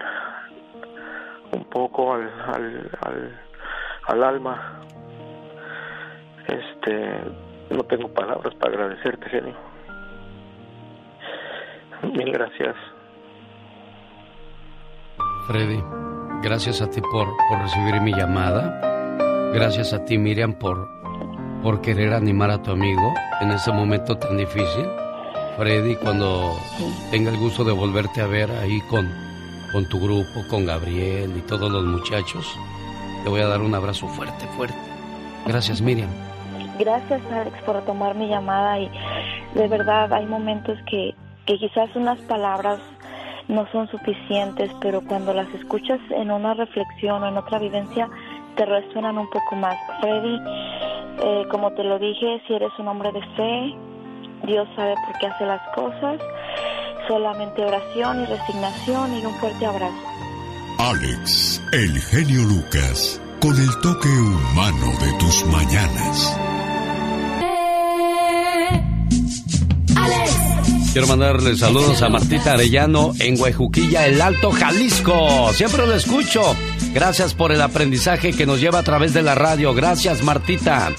[1.51, 3.39] un poco al, al, al,
[4.07, 4.81] al alma.
[6.47, 7.21] Este,
[7.71, 9.55] no tengo palabras para agradecerte, genio.
[12.03, 12.75] Mil gracias.
[15.47, 15.81] Freddy,
[16.45, 18.79] gracias a ti por, por recibir mi llamada.
[19.51, 20.87] Gracias a ti, Miriam, por,
[21.63, 24.85] por querer animar a tu amigo en ese momento tan difícil.
[25.57, 26.55] Freddy, cuando
[27.09, 29.11] tenga el gusto de volverte a ver ahí con,
[29.71, 32.55] con tu grupo, con Gabriel y todos los muchachos,
[33.23, 34.77] te voy a dar un abrazo fuerte, fuerte.
[35.47, 36.09] Gracias, Miriam.
[36.77, 38.91] Gracias, Alex, por tomar mi llamada y
[39.55, 41.15] de verdad hay momentos que,
[41.47, 42.79] que quizás unas palabras
[43.47, 48.09] no son suficientes, pero cuando las escuchas en una reflexión o en otra vivencia,
[48.55, 49.75] te resuenan un poco más.
[50.01, 50.39] Freddy,
[51.23, 53.75] eh, como te lo dije, si eres un hombre de fe,
[54.47, 56.19] Dios sabe por qué hace las cosas.
[57.07, 60.15] Solamente oración y resignación y un fuerte abrazo.
[60.79, 66.39] Alex, el genio Lucas, con el toque humano de tus mañanas.
[70.95, 75.51] Quiero mandarle saludos a Martita Arellano en Huejuquilla, el Alto Jalisco.
[75.51, 76.55] Siempre lo escucho.
[76.93, 79.73] Gracias por el aprendizaje que nos lleva a través de la radio.
[79.73, 80.93] Gracias, Martita.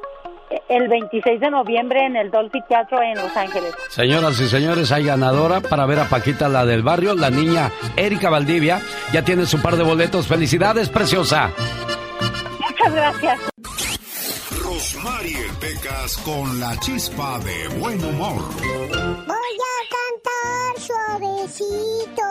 [0.71, 3.75] El 26 de noviembre en el Dolphy Teatro en Los Ángeles.
[3.89, 8.31] Señoras y señores, hay ganadora para ver a Paquita, la del barrio, la niña Erika
[8.31, 8.81] Valdivia.
[9.12, 10.29] Ya tiene su par de boletos.
[10.29, 11.51] ¡Felicidades, preciosa!
[12.61, 13.51] Muchas gracias.
[14.71, 18.41] Rosmarie Pecas con la chispa de buen humor.
[19.27, 22.29] Voy a cantar suavecito.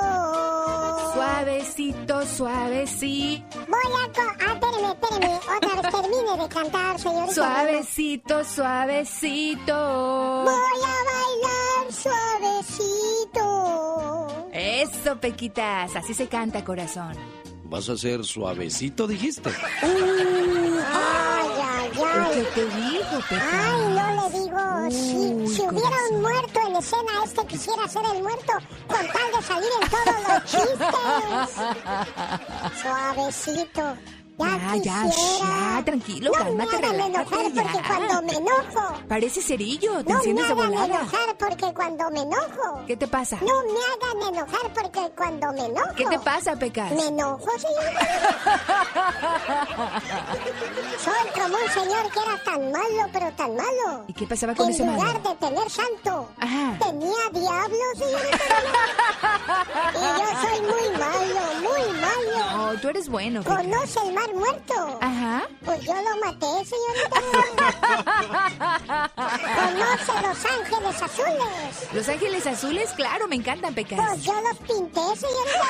[1.14, 3.58] Suavecito, suavecito.
[3.68, 4.08] Voy a...
[4.40, 5.32] Ah, espéreme, espéreme.
[5.58, 7.34] Otra vez termine de cantar, señorita.
[7.34, 9.76] Suavecito, suavecito.
[10.46, 13.48] Voy a bailar suavecito.
[14.54, 15.94] Eso, Pequitas.
[15.94, 17.39] Así se canta, corazón.
[17.70, 19.52] ¿Vas a ser suavecito, dijiste?
[19.84, 19.92] Ay,
[20.92, 22.32] ay, ay.
[22.34, 23.54] ¿Qué te digo, Pecas?
[23.54, 24.62] Ay, no le digo.
[24.90, 28.54] si, si hubiera un muerto en escena, este quisiera ser el muerto
[28.88, 31.50] con tal de salir en todos los chistes.
[32.82, 33.98] Suavecito.
[34.40, 38.94] Ya, Ya, ya, tranquilo, no cálmate, me hagan enojar porque cuando me enojo.
[39.08, 40.86] Parece cerillo, te No me enciendes de hagan volada.
[40.86, 42.82] enojar porque cuando me enojo.
[42.88, 43.38] ¿Qué te pasa?
[43.42, 45.94] No me hagan enojar porque cuando me enojo.
[45.96, 46.92] ¿Qué te pasa, Pecas?
[46.94, 48.00] Me enojo, señorita.
[51.00, 54.04] Soy como un señor que era tan malo, pero tan malo.
[54.08, 55.30] ¿Y qué pasaba con en ese lugar malo?
[55.30, 56.78] de tener santo, Ajá.
[56.80, 58.38] tenía diablo, señorita.
[59.96, 62.40] y yo soy muy malo, muy malo.
[62.72, 63.58] Oh, tú eres bueno, Pecas.
[63.58, 64.98] ¿Conoce el mar muerto?
[65.02, 65.44] Ajá.
[65.66, 67.20] Pues yo lo maté, señorita.
[69.56, 71.94] ¿Conoce Los Ángeles Azules?
[71.94, 74.00] Los ángeles azules, claro, me encantan, Pecas.
[74.00, 75.68] Pues yo los pinté, señorita.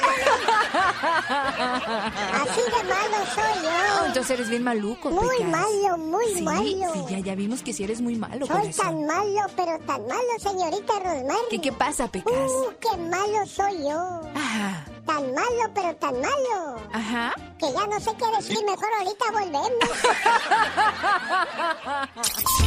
[2.41, 4.05] Así de malo soy Oh, yo.
[4.07, 5.51] entonces eres bien maluco, Muy Pecas.
[5.51, 6.61] malo, muy sí, malo.
[6.93, 8.85] Sí, ya, ya vimos que sí eres muy malo, Soy corazón.
[8.85, 11.37] tan malo, pero tan malo, señorita Rosmar.
[11.49, 12.33] ¿Qué, qué pasa, Pecas?
[12.33, 14.21] Uh, qué malo soy yo.
[14.35, 14.85] Ajá.
[15.05, 16.75] Tan malo, pero tan malo.
[16.93, 17.33] Ajá.
[17.59, 18.57] Que ya no sé qué decir.
[18.65, 19.89] Mejor ahorita volvemos.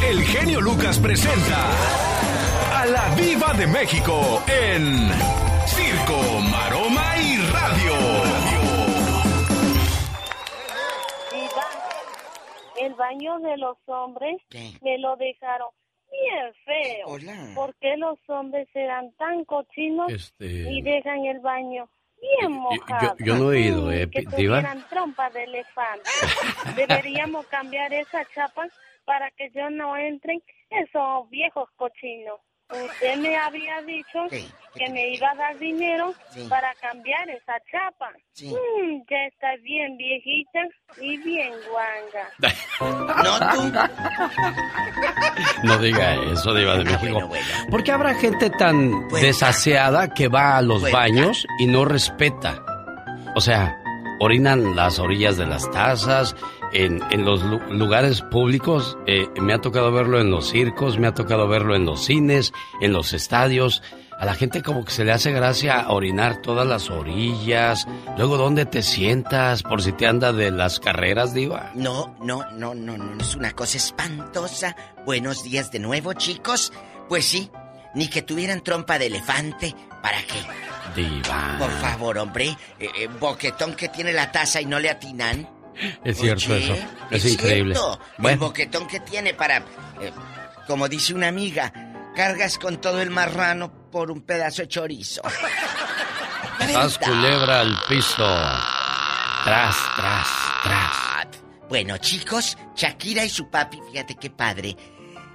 [0.07, 1.70] El genio Lucas presenta
[2.78, 5.09] a la Viva de México en
[5.66, 6.20] Circo,
[6.51, 7.93] Maroma y Radio.
[12.80, 14.36] El baño de los hombres
[14.82, 15.68] me lo dejaron
[16.11, 17.55] bien feo.
[17.55, 21.88] ¿Por qué los hombres serán tan cochinos Este- y dejan el baño
[22.22, 23.16] bien mojado?
[23.18, 24.84] yo no he ido, eh, Que tuvieran
[25.34, 26.08] de elefante.
[26.76, 28.68] Deberíamos cambiar esa chapa
[29.04, 32.40] para que yo no entren esos viejos cochinos.
[32.72, 34.18] Usted me había dicho
[34.74, 36.14] que me iba a dar dinero
[36.48, 38.10] para cambiar esa chapa.
[38.40, 40.60] Mm, ya está bien viejita
[41.00, 42.28] y bien guanga.
[43.22, 43.72] no tú.
[45.64, 47.30] No diga eso, Diva de México.
[47.70, 52.64] ¿Por qué habrá gente tan pues, desaseada que va a los baños y no respeta?
[53.34, 53.76] O sea,
[54.20, 56.34] orinan las orillas de las tazas,
[56.72, 58.96] en, en los lugares públicos.
[59.06, 62.52] Eh, me ha tocado verlo en los circos, me ha tocado verlo en los cines,
[62.80, 63.82] en los estadios.
[64.18, 67.88] A la gente como que se le hace gracia orinar todas las orillas.
[68.16, 69.64] Luego, ¿dónde te sientas?
[69.64, 71.72] Por si te anda de las carreras, diva.
[71.74, 74.76] No, no, no, no, no, es una cosa espantosa.
[75.04, 76.72] Buenos días de nuevo, chicos.
[77.08, 77.50] Pues sí,
[77.96, 79.74] ni que tuvieran trompa de elefante.
[80.00, 80.40] ¿Para qué?
[80.94, 81.56] Diva.
[81.58, 82.56] Por favor, hombre.
[82.78, 85.48] Eh, eh, boquetón que tiene la taza y no le atinan.
[86.04, 86.74] Es cierto eso.
[87.10, 87.76] Es, increíble.
[88.22, 89.58] El boquetón que tiene para.
[89.58, 90.12] Eh,
[90.66, 91.72] como dice una amiga,
[92.14, 95.22] cargas con todo el marrano por un pedazo de chorizo.
[96.76, 98.24] Haz culebra al piso.
[99.44, 100.28] Tras, tras,
[100.62, 101.12] tras.
[101.68, 104.76] Bueno, chicos, Shakira y su papi, fíjate qué padre.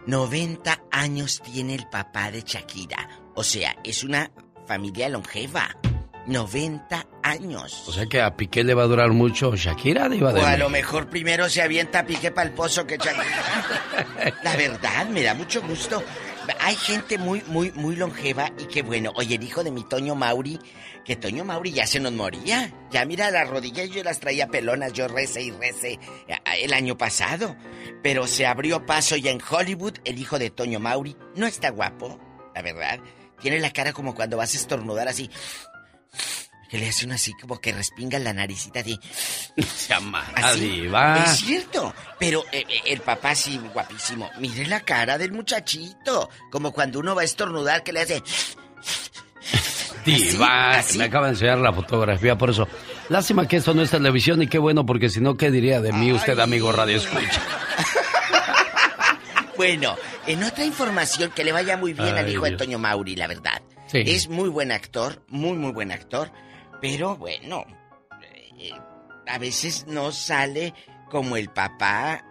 [0.05, 3.09] 90 años tiene el papá de Shakira.
[3.33, 4.31] O sea, es una
[4.67, 5.75] familia longeva.
[6.28, 7.84] 90 años.
[7.88, 10.69] O sea que a Piqué le va a durar mucho Shakira, iba O a lo
[10.69, 13.23] mejor primero se avienta Piqué para el pozo que Shakira.
[14.43, 16.03] La verdad, me da mucho gusto.
[16.59, 19.11] Hay gente muy, muy, muy longeva y qué bueno.
[19.15, 20.59] Oye, el hijo de mi Toño Mauri,
[21.03, 22.73] que Toño Mauri ya se nos moría.
[22.91, 25.99] Ya mira las rodillas, yo las traía pelonas, yo recé y recé
[26.61, 27.55] el año pasado.
[28.01, 31.17] Pero se abrió paso ya en Hollywood, el hijo de Toño Mauri.
[31.36, 32.19] No está guapo,
[32.55, 32.99] la verdad.
[33.41, 35.30] Tiene la cara como cuando vas a estornudar así.
[36.70, 38.99] Que le hace uno así como que respinga la naricita así.
[39.76, 40.88] Se así.
[40.88, 41.24] va.
[41.24, 41.93] Es cierto.
[42.20, 44.30] Pero eh, eh, el papá sí, guapísimo.
[44.39, 46.30] Mire la cara del muchachito.
[46.51, 48.24] Como cuando uno va a estornudar que le hace.
[50.05, 52.68] Diva, me acaba de enseñar la fotografía, por eso.
[53.10, 55.91] Lástima que esto no es televisión y qué bueno, porque si no, ¿qué diría de
[55.91, 57.41] mí usted, amigo Radio Escucha?
[59.58, 63.28] bueno, en otra información que le vaya muy bien al hijo de Antonio Mauri, la
[63.28, 63.62] verdad.
[63.93, 66.31] Es muy buen actor, muy, muy buen actor.
[66.81, 67.65] Pero bueno,
[68.59, 68.71] eh,
[69.27, 70.73] a veces no sale
[71.09, 72.23] como el papá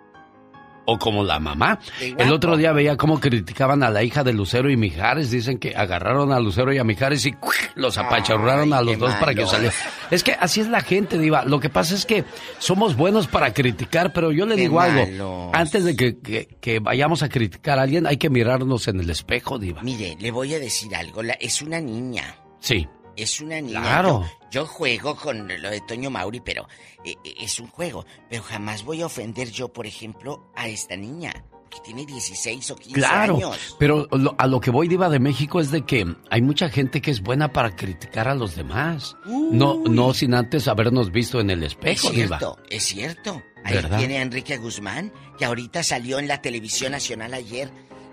[0.86, 1.78] o como la mamá.
[2.00, 5.30] El otro día veía cómo criticaban a la hija de Lucero y Mijares.
[5.30, 7.34] Dicen que agarraron a Lucero y a Mijares y
[7.74, 9.74] los apachurraron a los dos para que salieran.
[10.10, 11.44] Es que así es la gente, Diva.
[11.44, 12.24] Lo que pasa es que
[12.58, 15.50] somos buenos para criticar, pero yo le digo algo.
[15.52, 19.58] Antes de que, que, vayamos a criticar a alguien, hay que mirarnos en el espejo,
[19.58, 19.82] Diva.
[19.82, 21.22] Mire, le voy a decir algo.
[21.40, 22.36] es una niña.
[22.60, 22.86] Sí.
[23.16, 23.80] Es una niña.
[23.80, 24.24] Claro.
[24.50, 26.68] Yo, juego con lo de Toño Mauri, pero
[27.04, 28.04] eh, eh, es un juego.
[28.28, 31.32] Pero jamás voy a ofender yo, por ejemplo, a esta niña.
[31.70, 33.76] Que tiene 16 o 15 claro, años.
[33.78, 34.06] Pero
[34.38, 37.22] a lo que voy, Diva de México, es de que hay mucha gente que es
[37.22, 39.16] buena para criticar a los demás.
[39.26, 43.42] No, no sin antes habernos visto en el espejo, Es cierto, es cierto.
[43.64, 47.70] Ahí tiene a Enrique Guzmán, que ahorita salió en la televisión nacional ayer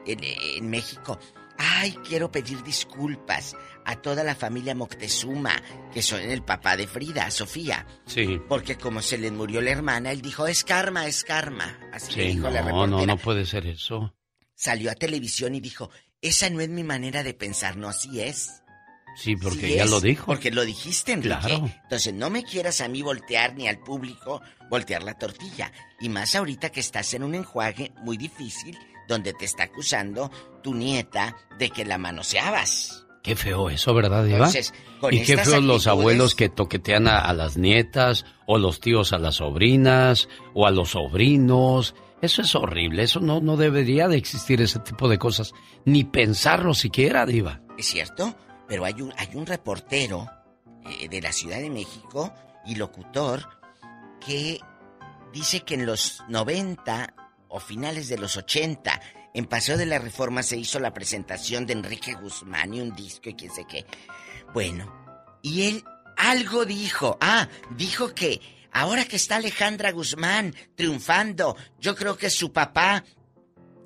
[0.07, 1.19] en, en México.
[1.59, 3.55] Ay, quiero pedir disculpas
[3.86, 5.61] a toda la familia Moctezuma,
[5.93, 7.86] que son el papá de Frida, Sofía.
[8.05, 8.39] Sí.
[8.47, 11.79] Porque como se le murió la hermana, él dijo, es karma, es karma.
[11.91, 12.88] Así sí, dijo no, la reportera.
[12.88, 14.13] No, no puede ser eso.
[14.55, 15.89] Salió a televisión y dijo,
[16.21, 18.63] esa no es mi manera de pensar, no, así es.
[19.15, 20.25] Sí, porque ya lo dijo.
[20.25, 21.53] Porque lo dijiste, Enrique.
[21.84, 25.71] Entonces no me quieras a mí voltear ni al público voltear la tortilla.
[25.99, 28.77] Y más ahorita que estás en un enjuague muy difícil
[29.07, 30.31] donde te está acusando
[30.63, 33.02] tu nieta de que la manoseabas.
[33.24, 34.51] Qué feo eso, ¿verdad, Eva?
[35.09, 39.36] y qué feo los abuelos que toquetean a, las nietas, o los tíos a las
[39.36, 41.95] sobrinas, o a los sobrinos.
[42.21, 45.53] Eso es horrible, eso no, no debería de existir ese tipo de cosas,
[45.86, 47.61] ni pensarlo siquiera, Diva.
[47.78, 48.36] Es cierto,
[48.67, 50.30] pero hay un, hay un reportero
[50.86, 52.34] eh, de la Ciudad de México
[52.65, 53.47] y locutor
[54.26, 54.59] que
[55.32, 57.13] dice que en los 90
[57.47, 58.99] o finales de los 80
[59.34, 63.29] en Paseo de la Reforma se hizo la presentación de Enrique Guzmán y un disco
[63.29, 63.86] y quién sé qué.
[64.53, 64.93] Bueno,
[65.41, 65.84] y él
[66.15, 67.17] algo dijo.
[67.19, 68.39] Ah, dijo que
[68.71, 73.03] ahora que está Alejandra Guzmán triunfando, yo creo que su papá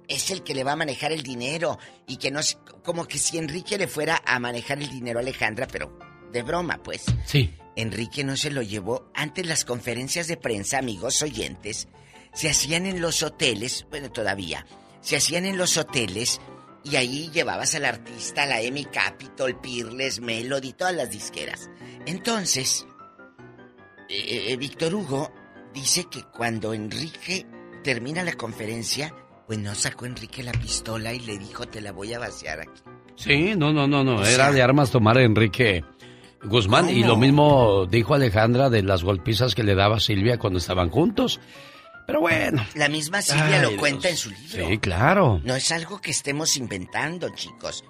[0.08, 3.18] es el que le va a manejar el dinero y que no es como que
[3.18, 5.98] si Enrique le fuera a manejar el dinero a Alejandra, pero
[6.32, 7.06] de broma, pues.
[7.26, 7.54] Sí.
[7.78, 9.12] Enrique no se lo llevó.
[9.14, 11.88] Antes las conferencias de prensa, amigos oyentes,
[12.34, 14.66] se hacían en los hoteles, bueno, todavía
[15.08, 16.42] se hacían en los hoteles
[16.84, 21.70] y ahí llevabas al artista, la Emmy Capitol, Peerless, Melody, todas las disqueras.
[22.06, 22.86] Entonces,
[24.10, 25.32] eh, eh, Víctor Hugo
[25.74, 27.46] dice que cuando Enrique
[27.86, 29.16] termina la conferencia,
[29.48, 32.82] pues no sacó Enrique la pistola y le dijo, te la voy a vaciar aquí.
[33.16, 34.26] Sí, no, no, no, no.
[34.26, 35.86] Era de armas tomar a Enrique
[36.44, 36.90] Guzmán.
[36.90, 41.40] Y lo mismo dijo Alejandra de las golpizas que le daba Silvia cuando estaban juntos.
[42.08, 42.66] Pero bueno.
[42.74, 44.70] La misma Silvia lo cuenta en su libro.
[44.70, 45.42] Sí, claro.
[45.44, 47.84] No es algo que estemos inventando, chicos.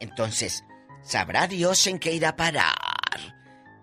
[0.00, 0.64] Entonces,
[1.04, 2.72] sabrá Dios en qué irá a parar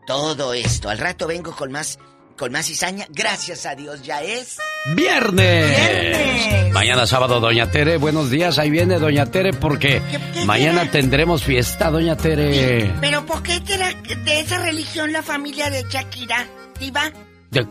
[0.10, 0.90] todo esto.
[0.90, 2.00] Al rato vengo con más
[2.36, 3.06] con más cizaña.
[3.10, 4.58] Gracias a Dios, ya es.
[4.96, 5.78] ¡Viernes!
[5.78, 6.74] ¡Viernes!
[6.74, 7.98] Mañana sábado, Doña Tere.
[7.98, 10.02] Buenos días, ahí viene Doña Tere porque
[10.46, 12.92] mañana tendremos fiesta, Doña Tere.
[13.02, 16.48] ¿Pero por qué era de esa religión la familia de Shakira,
[16.80, 17.12] Diva?
[17.52, 17.66] ¿De,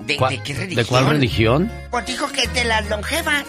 [0.45, 0.75] qué religión?
[0.75, 1.73] ¿De cuál religión?
[1.91, 3.45] Pues dijo que de las longevas.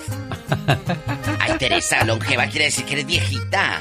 [1.40, 3.80] Ay, Teresa, longeva quiere decir que eres viejita.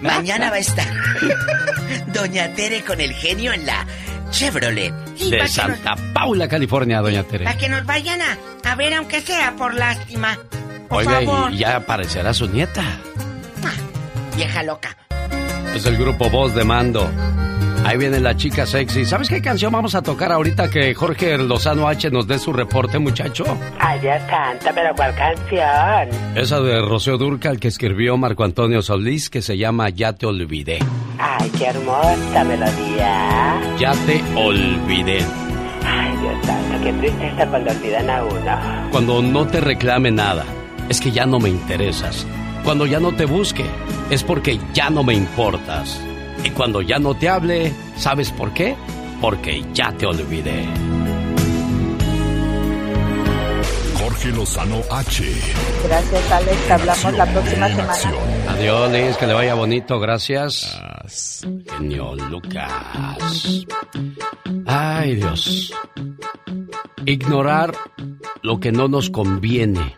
[0.00, 0.86] Mañana va a estar
[2.12, 3.86] Doña Tere con el genio en la
[4.30, 4.92] Chevrolet.
[5.30, 7.44] de Santa Paula, California, doña Tere.
[7.44, 10.36] Para que nos vayan a, ver, aunque sea por lástima.
[10.88, 11.52] Por Oiga, favor.
[11.52, 12.82] y ya aparecerá su nieta.
[13.62, 14.96] Ah, vieja loca.
[15.74, 17.08] Es el grupo Voz de Mando.
[17.84, 19.04] Ahí viene la chica sexy.
[19.04, 22.98] ¿Sabes qué canción vamos a tocar ahorita que Jorge Lozano H nos dé su reporte,
[22.98, 23.44] muchacho?
[23.78, 26.36] Ay, Dios santo, pero ¿cuál canción?
[26.36, 30.78] Esa de Rocío Durcal que escribió Marco Antonio Solís que se llama Ya te olvidé.
[31.18, 33.60] Ay, qué hermosa melodía.
[33.78, 35.18] Ya te olvidé.
[35.86, 38.90] Ay, Dios santo, qué tristeza cuando olvidan a uno.
[38.90, 40.44] Cuando no te reclame nada,
[40.88, 42.26] es que ya no me interesas.
[42.64, 43.66] Cuando ya no te busque,
[44.08, 46.00] es porque ya no me importas.
[46.44, 48.76] Y cuando ya no te hable, ¿sabes por qué?
[49.20, 50.66] Porque ya te olvidé.
[53.98, 55.24] Jorge Lozano H.
[55.84, 56.70] Gracias, Alex.
[56.70, 57.94] Hablamos la próxima semana.
[58.50, 59.16] Adiós, Liz.
[59.16, 59.98] Que le vaya bonito.
[59.98, 60.78] Gracias.
[61.70, 63.64] Genio Lucas.
[64.66, 65.72] Ay, Dios.
[67.06, 67.74] Ignorar
[68.42, 69.96] lo que no nos conviene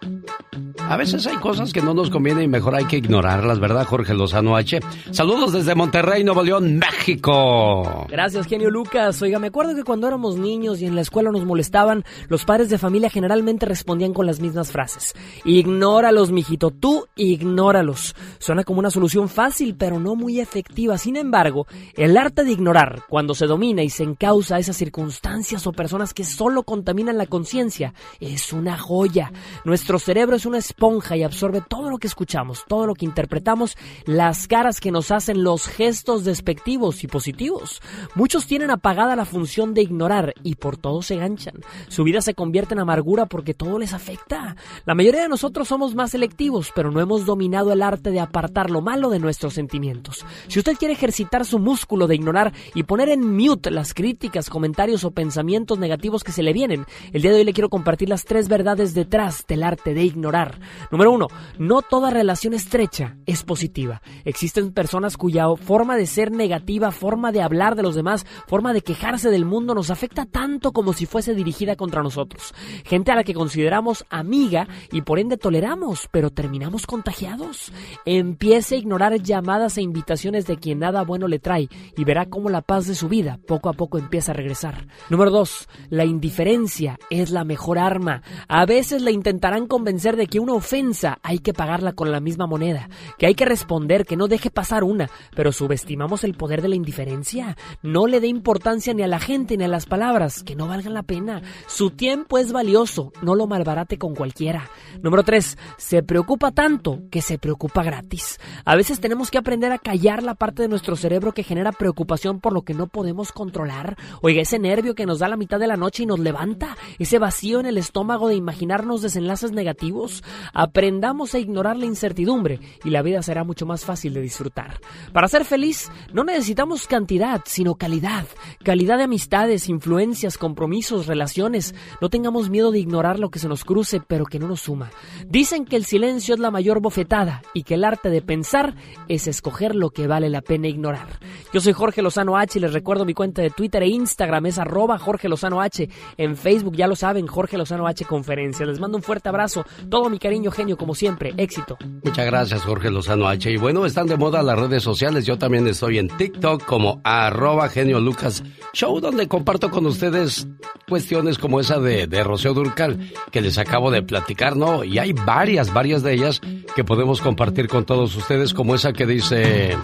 [0.88, 4.14] a veces hay cosas que no nos convienen y mejor hay que ignorarlas, ¿verdad, Jorge
[4.14, 4.80] Lozano H?
[5.10, 8.06] Saludos desde Monterrey, Nuevo León, México.
[8.08, 9.20] Gracias, genio Lucas.
[9.20, 12.70] Oiga, me acuerdo que cuando éramos niños y en la escuela nos molestaban, los padres
[12.70, 15.14] de familia generalmente respondían con las mismas frases.
[15.44, 18.14] Ignóralos, mijito, tú ignóralos.
[18.38, 20.98] Suena como una solución fácil, pero no muy efectiva.
[20.98, 25.72] Sin embargo, el arte de ignorar, cuando se domina y se encausa esas circunstancias o
[25.72, 29.32] personas que solo contaminan la conciencia, es una joya.
[29.64, 33.78] Nuestro cerebro es una esponja y absorbe todo lo que escuchamos, todo lo que interpretamos,
[34.04, 37.80] las caras que nos hacen, los gestos despectivos y positivos.
[38.14, 41.54] Muchos tienen apagada la función de ignorar y por todo se ganchan.
[41.88, 44.54] Su vida se convierte en amargura porque todo les afecta.
[44.84, 48.70] La mayoría de nosotros somos más selectivos, pero no hemos dominado el arte de apartar
[48.70, 50.26] lo malo de nuestros sentimientos.
[50.46, 55.04] Si usted quiere ejercitar su músculo de ignorar y poner en mute las críticas, comentarios
[55.04, 56.84] o pensamientos negativos que se le vienen,
[57.14, 60.65] el día de hoy le quiero compartir las tres verdades detrás del arte de ignorar.
[60.90, 61.28] Número uno,
[61.58, 64.02] no toda relación estrecha es positiva.
[64.24, 68.82] Existen personas cuya forma de ser negativa, forma de hablar de los demás, forma de
[68.82, 72.54] quejarse del mundo nos afecta tanto como si fuese dirigida contra nosotros.
[72.84, 77.72] Gente a la que consideramos amiga y por ende toleramos, pero terminamos contagiados.
[78.04, 82.50] Empiece a ignorar llamadas e invitaciones de quien nada bueno le trae y verá cómo
[82.50, 84.86] la paz de su vida poco a poco empieza a regresar.
[85.10, 88.22] Número dos, la indiferencia es la mejor arma.
[88.48, 92.46] A veces le intentarán convencer de que una ofensa hay que pagarla con la misma
[92.46, 92.88] moneda,
[93.18, 96.76] que hay que responder, que no deje pasar una, pero subestimamos el poder de la
[96.76, 97.56] indiferencia.
[97.82, 100.94] No le dé importancia ni a la gente ni a las palabras, que no valgan
[100.94, 101.42] la pena.
[101.66, 104.68] Su tiempo es valioso, no lo malbarate con cualquiera.
[105.02, 105.58] Número 3.
[105.76, 108.38] Se preocupa tanto que se preocupa gratis.
[108.64, 112.40] A veces tenemos que aprender a callar la parte de nuestro cerebro que genera preocupación
[112.40, 113.96] por lo que no podemos controlar.
[114.22, 117.18] Oiga, ese nervio que nos da la mitad de la noche y nos levanta, ese
[117.18, 120.22] vacío en el estómago de imaginarnos desenlaces negativos.
[120.52, 124.80] Aprendamos a ignorar la incertidumbre y la vida será mucho más fácil de disfrutar.
[125.12, 128.26] Para ser feliz no necesitamos cantidad, sino calidad.
[128.62, 131.74] Calidad de amistades, influencias, compromisos, relaciones.
[132.00, 134.90] No tengamos miedo de ignorar lo que se nos cruce, pero que no nos suma.
[135.26, 138.74] Dicen que el silencio es la mayor bofetada y que el arte de pensar
[139.08, 141.08] es escoger lo que vale la pena ignorar.
[141.52, 144.58] Yo soy Jorge Lozano H y les recuerdo mi cuenta de Twitter e Instagram es
[144.58, 145.88] arroba Jorge Lozano H.
[146.16, 148.68] En Facebook ya lo saben, Jorge Lozano H Conferencias.
[148.68, 149.64] Les mando un fuerte abrazo.
[149.88, 151.34] Todo mi cariño genio, como siempre.
[151.36, 151.76] Éxito.
[152.04, 153.50] Muchas gracias, Jorge Lozano H.
[153.50, 155.26] Y bueno, están de moda las redes sociales.
[155.26, 158.42] Yo también estoy en TikTok como arroba genio Lucas
[158.72, 160.46] Show, donde comparto con ustedes
[160.88, 164.84] cuestiones como esa de, de Rocío Durcal, que les acabo de platicar, ¿no?
[164.84, 166.40] Y hay varias, varias de ellas
[166.74, 169.76] que podemos compartir con todos ustedes, como esa que dice...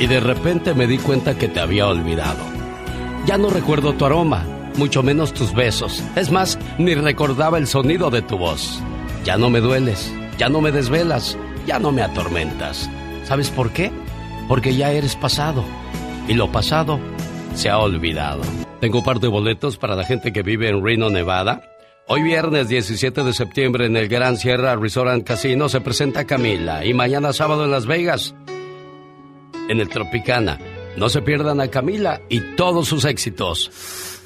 [0.00, 2.38] Y de repente me di cuenta que te había olvidado.
[3.26, 4.46] Ya no recuerdo tu aroma
[4.78, 6.02] mucho menos tus besos.
[6.16, 8.80] Es más, ni recordaba el sonido de tu voz.
[9.24, 11.36] Ya no me dueles, ya no me desvelas,
[11.66, 12.88] ya no me atormentas.
[13.24, 13.90] ¿Sabes por qué?
[14.46, 15.64] Porque ya eres pasado
[16.28, 16.98] y lo pasado
[17.54, 18.42] se ha olvidado.
[18.80, 21.62] Tengo un par de boletos para la gente que vive en Reno, Nevada.
[22.06, 26.86] Hoy viernes 17 de septiembre en el Gran Sierra Resort and Casino se presenta Camila
[26.86, 28.34] y mañana sábado en Las Vegas
[29.68, 30.58] en el Tropicana.
[30.96, 34.17] No se pierdan a Camila y todos sus éxitos.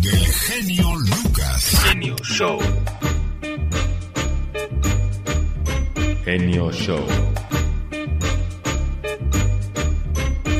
[0.01, 1.79] Del genio Lucas.
[1.83, 2.57] Genio Show.
[6.25, 7.05] Genio Show.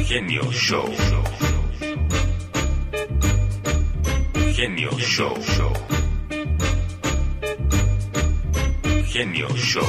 [0.05, 0.85] Genio Show.
[4.63, 5.33] Genio Show.
[9.07, 9.83] Genio Show.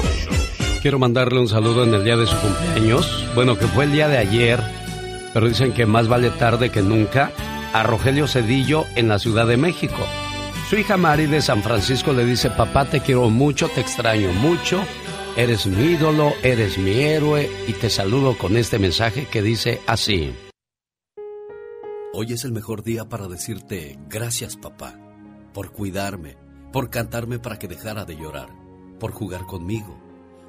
[0.82, 3.24] Quiero mandarle un saludo en el día de su cumpleaños.
[3.36, 4.60] Bueno, que fue el día de ayer,
[5.32, 7.30] pero dicen que más vale tarde que nunca.
[7.72, 10.04] A Rogelio Cedillo en la Ciudad de México.
[10.68, 14.84] Su hija Mari de San Francisco le dice, papá, te quiero mucho, te extraño mucho,
[15.36, 20.34] eres mi ídolo, eres mi héroe y te saludo con este mensaje que dice así.
[22.16, 24.96] Hoy es el mejor día para decirte gracias papá,
[25.52, 26.36] por cuidarme,
[26.72, 28.50] por cantarme para que dejara de llorar,
[29.00, 30.00] por jugar conmigo.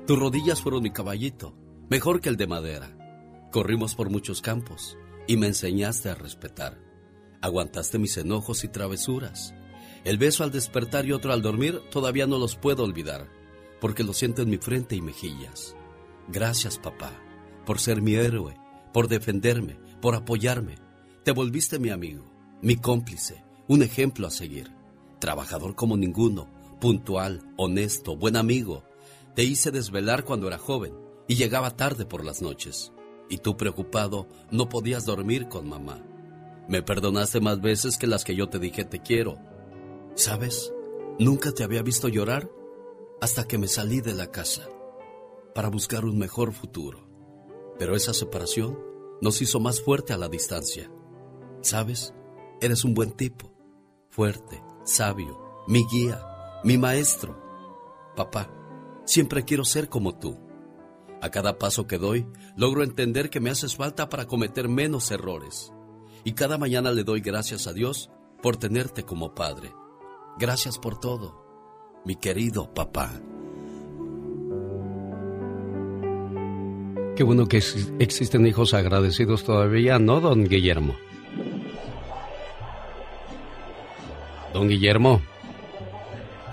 [0.06, 1.58] Tus rodillas fueron mi caballito,
[1.90, 3.50] mejor que el de madera.
[3.52, 6.78] Corrimos por muchos campos y me enseñaste a respetar.
[7.42, 9.56] Aguantaste mis enojos y travesuras.
[10.04, 13.28] El beso al despertar y otro al dormir todavía no los puedo olvidar,
[13.82, 15.76] porque lo siento en mi frente y mejillas.
[16.28, 17.12] Gracias papá,
[17.66, 18.56] por ser mi héroe,
[18.94, 20.85] por defenderme, por apoyarme
[21.26, 22.24] te volviste mi amigo,
[22.62, 24.72] mi cómplice, un ejemplo a seguir.
[25.18, 26.48] Trabajador como ninguno,
[26.80, 28.84] puntual, honesto, buen amigo.
[29.34, 30.94] Te hice desvelar cuando era joven
[31.28, 32.94] y llegaba tarde por las noches.
[33.28, 36.00] Y tú preocupado no podías dormir con mamá.
[36.70, 39.40] Me perdonaste más veces que las que yo te dije te quiero.
[40.14, 40.72] ¿Sabes?
[41.18, 42.52] Nunca te había visto llorar
[43.20, 44.70] hasta que me salí de la casa
[45.56, 47.10] para buscar un mejor futuro.
[47.80, 48.78] Pero esa separación
[49.22, 50.92] nos hizo más fuerte a la distancia.
[51.66, 52.14] ¿Sabes?
[52.62, 53.52] Eres un buen tipo,
[54.10, 56.22] fuerte, sabio, mi guía,
[56.64, 57.42] mi maestro.
[58.16, 58.52] Papá,
[59.04, 60.38] siempre quiero ser como tú.
[61.24, 65.74] A cada paso que doy, logro entender que me haces falta para cometer menos errores.
[66.24, 68.12] Y cada mañana le doy gracias a Dios
[68.44, 69.74] por tenerte como padre.
[70.38, 71.48] Gracias por todo,
[72.06, 73.12] mi querido papá.
[77.16, 77.58] Qué bueno que
[77.98, 80.94] existen hijos agradecidos todavía, ¿no, don Guillermo?
[84.56, 85.20] Don Guillermo.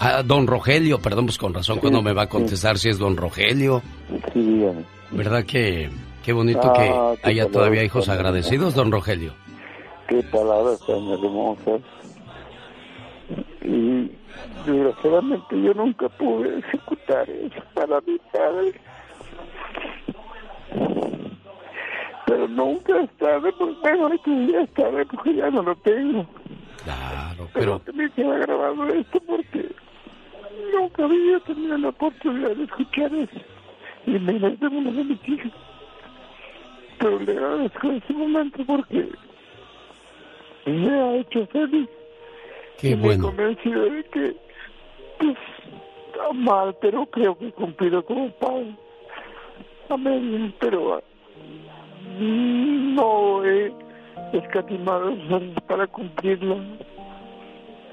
[0.01, 3.17] Ah, don Rogelio, perdón, pues con razón cuando me va a contestar si es don
[3.17, 3.81] Rogelio.
[4.33, 4.65] Sí,
[5.13, 5.89] ¿Verdad que
[6.25, 9.35] qué bonito que Ah, qué haya todavía hijos agradecidos, don Rogelio?
[10.09, 11.81] Qué palabras tan hermosas.
[13.63, 14.11] Y
[14.67, 18.81] desgraciadamente yo nunca pude ejecutar eso para mi padre.
[22.27, 26.27] Pero nunca es tarde, pues bueno, que ya es tarde porque ya no lo tengo.
[26.85, 29.69] Claro, Pero también queda grabado esto porque
[30.73, 33.41] nunca había tenido la oportunidad de escuchar eso.
[34.07, 35.53] Y menos de una de mis hijas.
[36.99, 39.09] Pero le agradezco ese momento porque
[40.67, 41.89] me ha hecho feliz.
[42.79, 43.25] Qué y Me bueno.
[43.27, 44.37] convencido de que
[45.19, 45.37] pues,
[46.07, 48.75] está mal, pero creo que he cumplido como padre.
[49.89, 51.03] A medias, pero ah,
[52.19, 53.73] no he
[54.33, 56.59] esfuerzos para cumplirlo.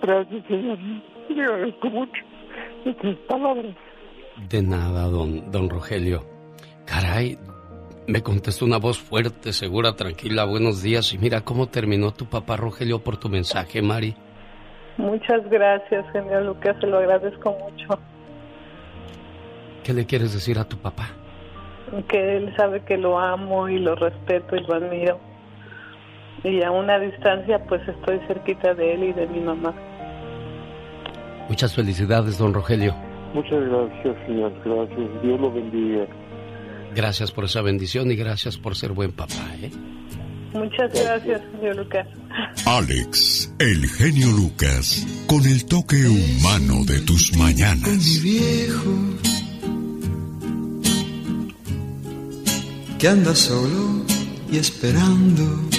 [0.02, 0.78] Gracias, Señor.
[1.30, 2.24] Le agradezco mucho
[2.86, 3.76] estas palabras.
[4.50, 6.24] De nada, don, don Rogelio.
[6.86, 7.38] Caray,
[8.08, 11.14] me contestó una voz fuerte, segura, tranquila, buenos días.
[11.14, 14.16] Y mira cómo terminó tu papá Rogelio por tu mensaje, Mari.
[14.98, 18.00] Muchas gracias, señor Lucas, se lo agradezco mucho.
[19.84, 21.10] ¿Qué le quieres decir a tu papá?
[22.08, 25.29] Que él sabe que lo amo y lo respeto y lo admiro.
[26.44, 29.74] Y a una distancia, pues estoy cerquita de él y de mi mamá.
[31.50, 32.96] Muchas felicidades, don Rogelio.
[33.34, 34.54] Muchas gracias, señor.
[34.64, 35.22] Gracias.
[35.22, 36.06] Dios lo bendiga.
[36.96, 39.70] Gracias por esa bendición y gracias por ser buen papá, ¿eh?
[40.54, 42.08] Muchas gracias, señor Lucas.
[42.66, 48.22] Alex, el genio Lucas, con el toque humano de tus mañanas.
[48.24, 49.20] viejo
[53.00, 54.04] que anda solo
[54.52, 55.79] y esperando.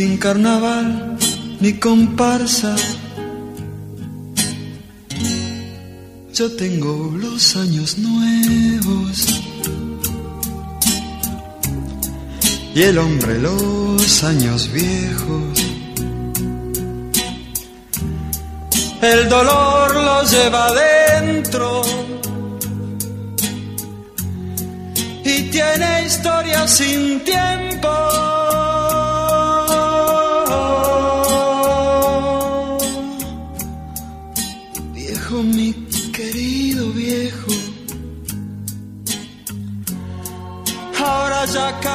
[0.00, 1.18] sin carnaval
[1.60, 2.74] ni comparsa.
[6.32, 9.14] Yo tengo los años nuevos
[12.74, 15.58] y el hombre los años viejos.
[19.02, 21.82] El dolor lo lleva dentro
[25.24, 28.39] y tiene historia sin tiempo.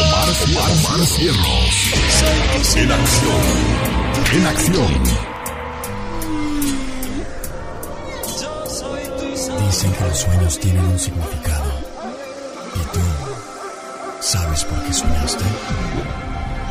[0.00, 0.28] Omar,
[0.70, 1.92] Omar Cierros.
[2.76, 3.42] En acción.
[4.32, 5.04] En acción.
[9.66, 11.70] Dicen que los sueños tienen un significado.
[12.74, 13.00] ¿Y tú
[14.20, 15.44] sabes por qué soñaste?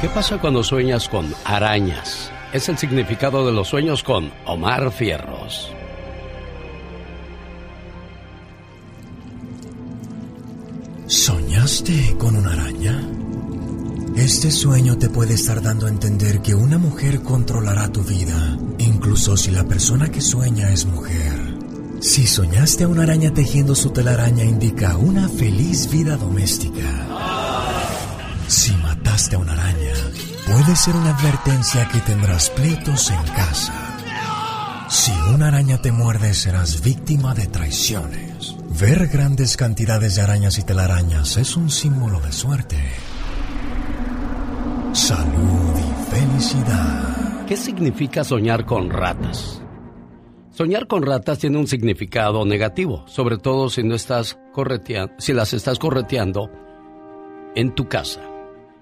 [0.02, 2.32] ¿Qué pasa cuando sueñas con arañas?
[2.52, 5.72] Es el significado de los sueños con Omar Fierros.
[11.80, 13.02] ¿Soñaste con una araña?
[14.18, 19.38] Este sueño te puede estar dando a entender que una mujer controlará tu vida, incluso
[19.38, 21.40] si la persona que sueña es mujer.
[22.02, 27.08] Si soñaste a una araña tejiendo su telaraña indica una feliz vida doméstica.
[28.50, 29.94] Si mataste a una araña,
[30.48, 33.96] puede ser una advertencia que tendrás pleitos en casa.
[34.90, 38.29] Si una araña te muerde, serás víctima de traiciones.
[38.80, 42.78] Ver grandes cantidades de arañas y telarañas es un símbolo de suerte.
[44.94, 47.46] Salud y felicidad.
[47.46, 49.62] ¿Qué significa soñar con ratas?
[50.52, 55.54] Soñar con ratas tiene un significado negativo, sobre todo si no estás correteando, si las
[55.54, 56.50] estás correteando
[57.56, 58.22] en tu casa,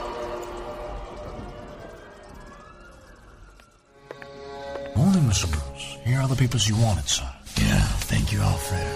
[4.96, 5.48] Morning, Mr.
[5.48, 5.98] Bruce.
[6.04, 7.28] Here are the papers you wanted, sir.
[7.56, 8.86] Yeah, thank you, Alfred.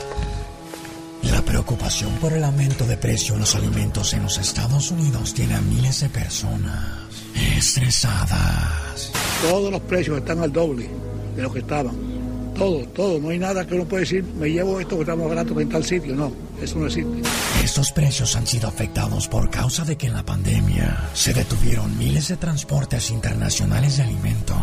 [1.31, 5.55] La preocupación por el aumento de precio en los alimentos en los Estados Unidos tiene
[5.55, 7.09] a miles de personas
[7.57, 9.11] estresadas.
[9.43, 10.89] Todos los precios están al doble.
[11.35, 12.14] de lo que estaban.
[12.55, 15.29] Todo, todo, no hay nada que uno pueda decir, me llevo esto que está más
[15.29, 17.23] barato que en tal sitio, no, eso no existe.
[17.65, 22.29] Estos precios han sido afectados por causa de que en la pandemia se detuvieron miles
[22.29, 24.57] de transportes internacionales de alimentos.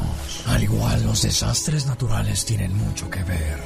[0.48, 3.60] Al igual, los desastres naturales tienen mucho que ver.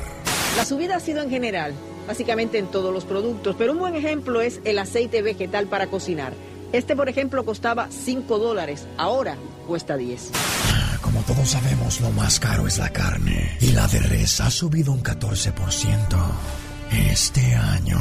[0.57, 1.73] La subida ha sido en general,
[2.07, 6.33] básicamente en todos los productos, pero un buen ejemplo es el aceite vegetal para cocinar.
[6.71, 9.37] Este, por ejemplo, costaba 5 dólares, ahora
[9.67, 10.31] cuesta 10.
[11.15, 13.57] Como todos sabemos, lo más caro es la carne.
[13.61, 15.53] Y la de res ha subido un 14%
[17.09, 17.97] este año.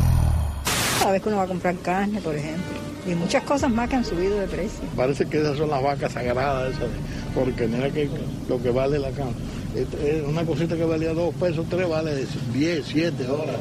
[0.98, 2.74] Cada vez que uno va a comprar carne, por ejemplo.
[3.06, 4.80] Y muchas cosas más que han subido de precio.
[4.96, 6.88] Parece que esas son las vacas sagradas, esas,
[7.36, 8.10] porque es que
[8.48, 9.34] lo que vale la carne.
[9.76, 13.56] Es una cosita que valía dos pesos, tres vale 10, 7 horas.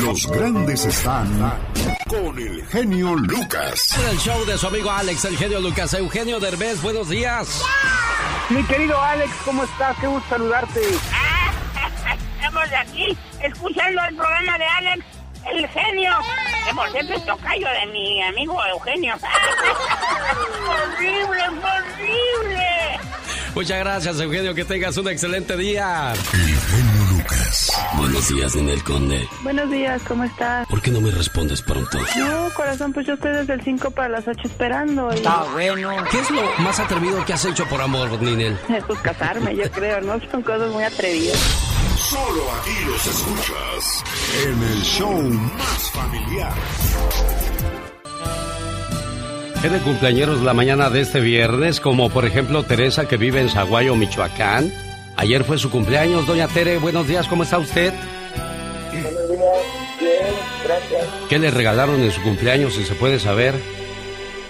[0.00, 1.28] Los grandes están
[2.08, 3.98] con el genio Lucas.
[3.98, 5.92] En el show de su amigo Alex, el genio Lucas.
[5.92, 7.62] Eugenio Derbez, buenos días.
[8.48, 9.96] Mi querido Alex, ¿cómo estás?
[10.00, 10.80] Qué gusto saludarte.
[12.36, 15.04] Estamos aquí escuchando el programa de Alex,
[15.52, 16.12] el genio.
[16.66, 19.14] Que por cierto es tocayo de mi amigo Eugenio.
[20.68, 23.00] ¡Horrible, horrible!
[23.54, 24.54] Muchas gracias, Eugenio.
[24.54, 26.12] Que tengas un excelente día.
[26.12, 26.89] El genio
[27.96, 29.28] Buenos días, Ninel Conde.
[29.42, 30.66] Buenos días, ¿cómo estás?
[30.68, 31.98] ¿Por qué no me respondes pronto?
[32.16, 35.10] No, corazón, pues yo estoy desde el 5 para las 8 esperando.
[35.12, 35.16] Y...
[35.16, 35.90] Está bueno.
[36.10, 38.56] ¿Qué es lo más atrevido que has hecho por amor, Ninel?
[38.86, 40.20] Pues casarme, yo creo, ¿no?
[40.30, 41.38] Son cosas muy atrevidas.
[41.96, 44.04] Solo aquí los escuchas
[44.44, 46.52] en el show más familiar.
[49.60, 51.80] ¿Qué de cumpleañeros la mañana de este viernes?
[51.80, 54.72] Como por ejemplo Teresa que vive en Zaguayo, Michoacán.
[55.20, 56.26] Ayer fue su cumpleaños.
[56.26, 57.92] Doña Tere, buenos días, ¿cómo está usted?
[58.90, 60.34] Buenos días, bien,
[60.64, 61.06] gracias.
[61.28, 63.54] ¿Qué le regalaron en su cumpleaños, si se puede saber?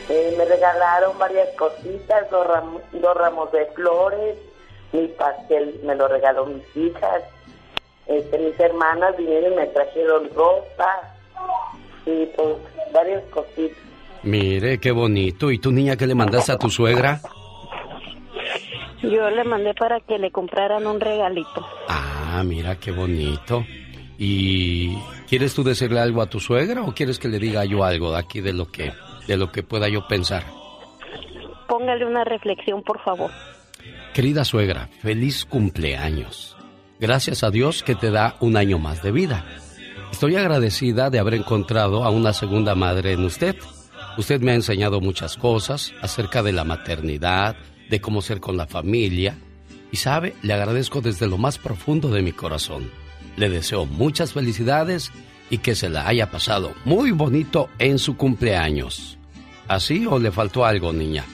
[0.09, 4.37] Eh, me regalaron varias cositas, dos, ram- dos ramos de flores,
[4.93, 7.23] mi pastel me lo regaló mis hijas,
[8.07, 11.01] este, mis hermanas vinieron y me trajeron ropa
[12.07, 12.57] y pues
[12.93, 13.77] varias cositas.
[14.23, 15.51] Mire, qué bonito.
[15.51, 17.21] ¿Y tu niña qué le mandaste a tu suegra?
[19.03, 21.67] Yo le mandé para que le compraran un regalito.
[21.89, 23.65] Ah, mira, qué bonito.
[24.19, 24.95] ¿Y
[25.29, 28.19] quieres tú decirle algo a tu suegra o quieres que le diga yo algo de
[28.19, 28.93] aquí de lo que
[29.27, 30.45] de lo que pueda yo pensar?
[31.69, 33.31] Póngale una reflexión, por favor.
[34.13, 36.57] Querida suegra, feliz cumpleaños.
[36.99, 39.47] Gracias a Dios que te da un año más de vida.
[40.13, 43.57] Estoy agradecida de haber encontrado a una segunda madre en usted.
[44.19, 47.57] Usted me ha enseñado muchas cosas acerca de la maternidad,
[47.91, 49.37] de cómo ser con la familia.
[49.93, 52.91] Y sabe, le agradezco desde lo más profundo de mi corazón.
[53.37, 55.12] Le deseo muchas felicidades
[55.51, 59.19] y que se la haya pasado muy bonito en su cumpleaños.
[59.67, 61.25] ¿Así o le faltó algo, niña?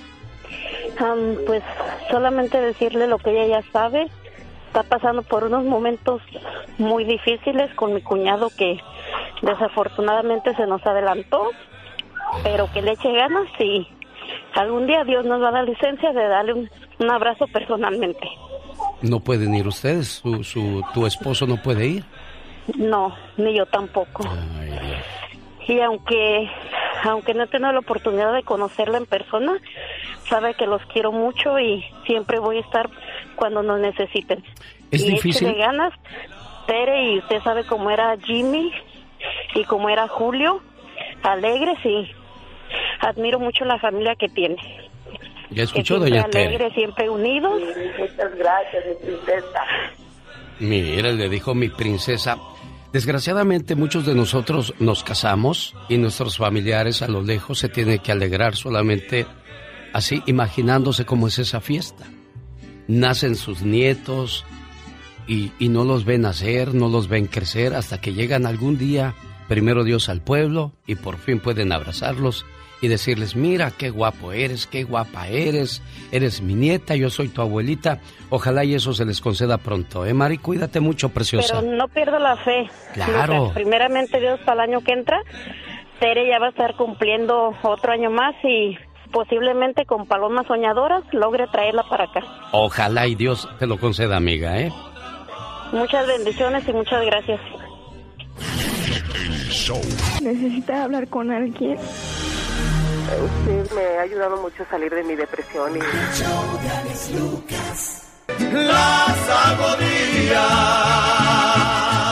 [0.99, 1.63] Am, pues
[2.11, 4.11] solamente decirle lo que ella ya sabe.
[4.69, 6.23] Está pasando por unos momentos
[6.79, 8.79] muy difíciles con mi cuñado que
[9.43, 11.51] desafortunadamente se nos adelantó,
[12.43, 13.87] pero que le eche ganas y
[14.57, 18.29] algún día Dios nos va a dar licencia de darle un, un abrazo personalmente.
[19.03, 22.05] No pueden ir ustedes, su, su, tu esposo no puede ir.
[22.77, 24.25] No, ni yo tampoco.
[25.69, 26.49] Y aunque
[27.05, 29.59] aunque no he tenido la oportunidad de conocerla en persona,
[30.29, 32.89] sabe que los quiero mucho y siempre voy a estar
[33.37, 34.43] cuando nos necesiten.
[34.91, 35.55] Es y difícil.
[35.55, 35.93] ganas,
[36.67, 38.73] Tere, y usted sabe cómo era Jimmy
[39.55, 40.61] y cómo era Julio,
[41.23, 42.11] alegres y
[43.01, 44.57] admiro mucho la familia que tiene.
[45.51, 46.47] Ya escuchó, siempre doña Tere.
[46.47, 47.61] alegres, siempre unidos.
[47.99, 49.61] Muchas gracias, mi princesa.
[50.59, 52.39] Mira, le dijo mi princesa.
[52.93, 58.13] Desgraciadamente muchos de nosotros nos casamos y nuestros familiares a lo lejos se tienen que
[58.13, 59.27] alegrar solamente
[59.93, 62.07] así imaginándose cómo es esa fiesta.
[62.89, 64.45] Nacen sus nietos
[65.27, 69.15] y, y no los ven nacer, no los ven crecer hasta que llegan algún día,
[69.49, 72.47] primero Dios al pueblo y por fin pueden abrazarlos
[72.81, 75.83] y decirles, mira qué guapo eres, qué guapa eres,
[76.13, 78.01] eres mi nieta, yo soy tu abuelita.
[78.31, 80.39] Ojalá y eso se les conceda pronto, ¿eh, Mari?
[80.39, 81.61] Cuídate mucho, preciosa.
[81.61, 82.69] Pero no pierdo la fe.
[82.95, 83.53] Claro.
[83.55, 85.21] Primeramente Dios para el año que entra,
[86.01, 88.77] Tere ya va a estar cumpliendo otro año más y
[89.11, 92.21] posiblemente con palomas soñadoras logre traerla para acá.
[92.53, 94.73] Ojalá y Dios te lo conceda, amiga, ¿eh?
[95.73, 97.41] Muchas bendiciones y muchas gracias.
[100.23, 101.77] ¿Necesitas hablar con alguien?
[103.07, 105.81] Usted me ha ayudado mucho a salir de mi depresión y...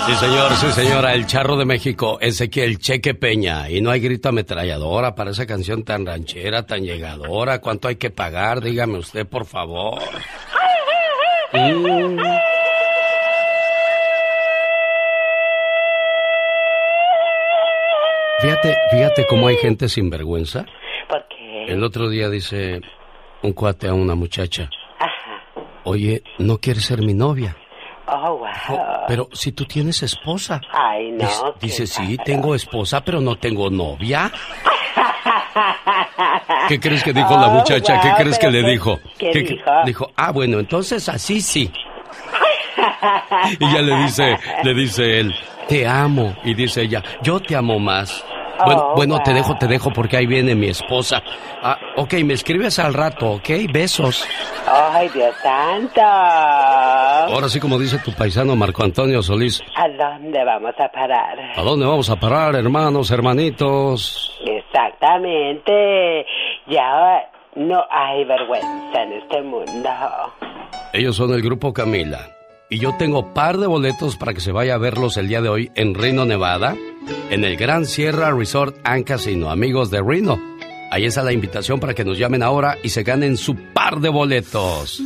[0.07, 1.15] Sí, señor, sí, señora.
[1.15, 3.69] El charro de México, Ezequiel Cheque Peña.
[3.71, 7.61] Y no hay grito ametralladora para esa canción tan ranchera, tan llegadora.
[7.61, 8.61] ¿Cuánto hay que pagar?
[8.61, 10.01] Dígame usted, por favor.
[11.53, 12.19] Mm.
[18.41, 20.67] Fíjate, fíjate cómo hay gente sin vergüenza.
[21.69, 22.81] El otro día dice
[23.43, 24.69] un cuate a una muchacha.
[25.85, 27.57] Oye, ¿no quieres ser mi novia?
[28.07, 28.49] Oh, wow.
[29.09, 30.61] Pero si tú tienes esposa.
[30.73, 31.27] Ay, no.
[31.61, 34.31] Dice, dice, sí, tengo esposa, pero no tengo novia.
[36.69, 38.01] ¿Qué crees que dijo la Oh, muchacha?
[38.01, 38.99] ¿Qué crees que le qué- dijo?
[39.19, 39.71] qué ¿Qué- dijo?
[39.85, 41.71] Dijo, ah, bueno, entonces así sí.
[43.61, 45.35] Y ya le dice, le dice él,
[45.69, 46.37] te amo.
[46.45, 48.25] Y dice ella, yo te amo más.
[48.65, 51.23] Bueno, Oh, bueno, te dejo, te dejo porque ahí viene mi esposa.
[51.63, 54.27] Ah, ok, me escribes al rato, ok, besos.
[54.67, 56.01] Ay, Dios santo.
[56.03, 61.39] Ahora sí, como dice tu paisano Marco Antonio Solís, ¿A dónde vamos a parar?
[61.57, 64.39] ¿a dónde vamos a parar, hermanos, hermanitos?
[64.45, 66.27] Exactamente.
[66.67, 69.91] Ya no hay vergüenza en este mundo.
[70.93, 72.21] Ellos son el grupo Camila.
[72.71, 75.49] Y yo tengo par de boletos para que se vaya a verlos el día de
[75.49, 76.77] hoy en Reno, Nevada,
[77.31, 79.51] en el Gran Sierra Resort and Casino.
[79.51, 80.41] Amigos de Reno,
[80.91, 84.09] ahí está la invitación para que nos llamen ahora y se ganen su par de
[84.09, 85.01] boletos.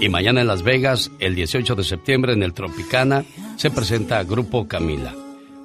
[0.00, 3.24] Y mañana en Las Vegas, el 18 de septiembre en el Tropicana,
[3.56, 5.14] se presenta Grupo Camila.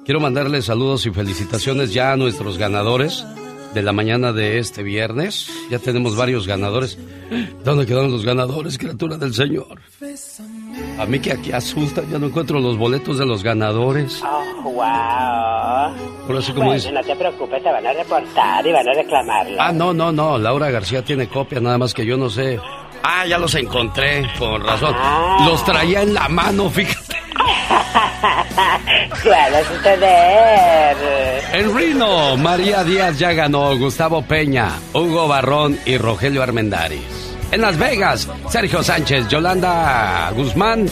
[0.04, 3.24] Quiero mandarles saludos y felicitaciones ya a nuestros ganadores
[3.74, 5.50] de la mañana de este viernes.
[5.70, 6.98] Ya tenemos varios ganadores.
[7.64, 9.80] ¿Dónde quedaron los ganadores, criatura del Señor?
[10.98, 14.22] A mí que aquí asusta, ya no encuentro los boletos de los ganadores.
[14.24, 16.26] Oh, wow.
[16.26, 16.92] Por así como bueno, dice.
[16.92, 19.56] no te preocupes, te van a reportar y van a reclamarlo.
[19.60, 20.38] Ah, no, no, no.
[20.38, 22.58] Laura García tiene copia, nada más que yo no sé.
[23.02, 24.94] Ah, ya los encontré, con razón.
[25.44, 27.16] Los traía en la mano, fíjate.
[29.22, 30.96] Suele suceder.
[31.52, 37.02] En Reno, María Díaz ya ganó, Gustavo Peña, Hugo Barrón y Rogelio Armendáriz.
[37.50, 40.86] En Las Vegas, Sergio Sánchez, Yolanda Guzmán,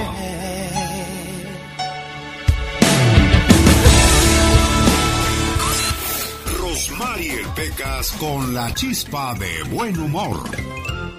[8.21, 10.39] Con la chispa de buen humor.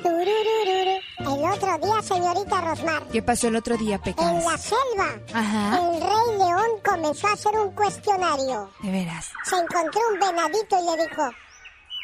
[0.06, 3.04] El otro día, señorita Rosmar.
[3.12, 4.46] ¿Qué pasó el otro día, En Pecas?
[4.46, 5.80] la selva, Ajá.
[5.80, 8.70] el rey león comenzó a hacer un cuestionario.
[8.84, 9.32] De veras.
[9.44, 11.24] Se encontró un venadito y le dijo,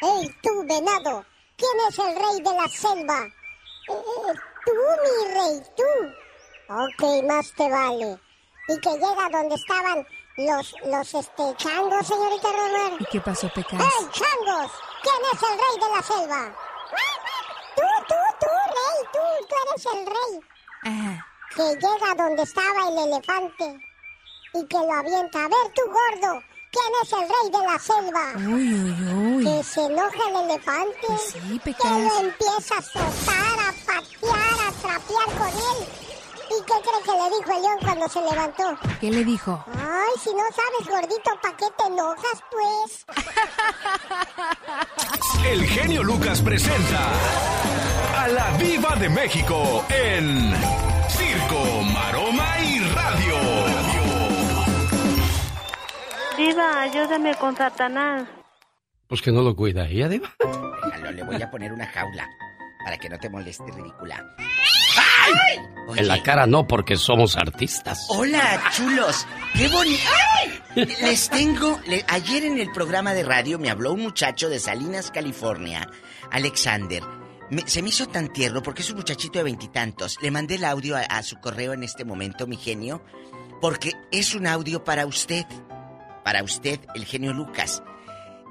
[0.02, 1.24] ¡Hey, tú, venado!
[1.56, 3.20] ¿Quién es el rey de la selva?
[3.22, 4.34] "Eh, eh,
[4.66, 4.72] tú,
[5.04, 6.74] mi rey, tú.
[6.74, 8.18] Ok, más te vale.
[8.68, 10.04] Y que llega donde estaban
[10.36, 13.00] los, los, este, changos, señorita Rosmar.
[13.00, 13.80] ¿Y qué pasó, Pecas?
[13.80, 14.70] ¡Hey, changos!
[15.02, 16.54] ¿Quién es el rey de la selva?
[17.76, 20.40] Tú, tú, tú, rey, tú, tú eres el rey.
[20.84, 21.26] Ajá.
[21.54, 23.78] Que llega donde estaba el elefante
[24.54, 25.38] y que lo avienta.
[25.44, 26.42] A ver, tú, gordo,
[26.72, 28.32] ¿quién es el rey de la selva?
[28.36, 29.44] Uy, uy, uy.
[29.44, 31.18] Que se enoja el elefante.
[31.18, 31.90] sí, que Pecas.
[31.92, 35.88] lo empieza a azotar, a patear, a trapear con él.
[36.56, 38.78] ¿Y qué cree que le dijo el león cuando se levantó?
[39.00, 39.64] ¿Qué le dijo?
[39.76, 43.06] Ay, si no sabes, gordito, ¿para qué te enojas, pues?
[45.46, 47.10] El genio Lucas presenta
[48.16, 50.52] a la Viva de México en
[51.08, 53.34] Circo, Maroma y Radio.
[56.36, 58.28] Diva, ayúdame con Satanás.
[59.08, 60.34] Pues que no lo cuida ella, Diva.
[60.84, 62.28] Déjalo, le voy a poner una jaula
[62.84, 64.24] para que no te moleste, ridícula.
[65.96, 68.06] En la cara no, porque somos artistas.
[68.08, 69.26] Hola, chulos.
[69.54, 70.02] Qué bonito.
[70.74, 71.78] Les tengo.
[71.86, 75.88] le- ayer en el programa de radio me habló un muchacho de Salinas, California,
[76.32, 77.02] Alexander.
[77.50, 80.18] Me- se me hizo tan tierno porque es un muchachito de veintitantos.
[80.20, 83.04] Le mandé el audio a, a su correo en este momento, mi genio,
[83.60, 85.44] porque es un audio para usted.
[86.24, 87.82] Para usted, el genio Lucas.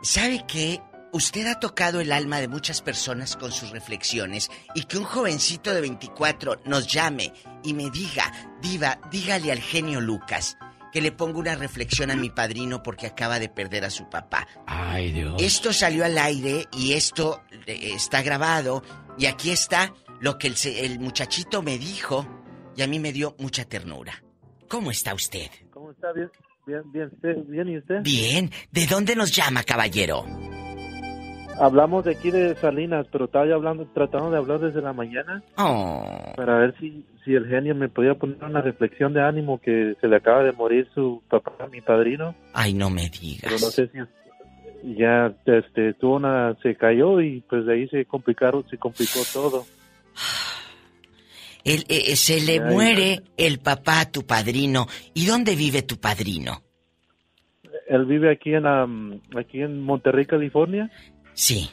[0.04, 0.80] ¿Sabe qué?
[1.14, 5.72] Usted ha tocado el alma de muchas personas con sus reflexiones y que un jovencito
[5.72, 7.32] de 24 nos llame
[7.64, 8.32] y me diga,
[8.64, 10.58] diva, dígale al genio Lucas
[10.92, 14.48] que le ponga una reflexión a mi padrino porque acaba de perder a su papá.
[14.66, 15.42] Ay, Dios.
[15.42, 18.84] Esto salió al aire y esto eh, está grabado
[19.18, 22.28] y aquí está lo que el, muchachito me dijo
[22.76, 24.24] y a mí me dio mucha ternura.
[24.68, 25.50] ¿Cómo está usted?
[25.72, 26.12] ¿Cómo está?
[26.14, 26.32] Bien,
[26.66, 28.02] bien, bien, usted- bien, ¿y usted?
[28.02, 28.52] Bien.
[28.72, 30.26] ¿De dónde nos llama, caballero?
[31.60, 35.44] Hablamos de aquí de Salinas, pero estaba yo hablando, tratando de hablar desde la mañana
[35.58, 36.34] Oh.
[36.36, 40.08] para ver si, si el genio me podía poner una reflexión de ánimo que se
[40.08, 42.36] le acaba de morir su papá, mi padrino.
[42.54, 43.44] Ay, no me digas.
[43.44, 44.00] Pero no sé si
[44.98, 49.66] ya este tuvo una se cayó y pues de ahí se complicaron, se complicó todo.
[51.64, 54.88] El, eh, eh, se le muere el papá a tu padrino.
[55.14, 56.62] ¿Y dónde vive tu padrino?
[57.88, 60.90] Él vive aquí en am, aquí en Monterrey, California.
[61.34, 61.70] Sí.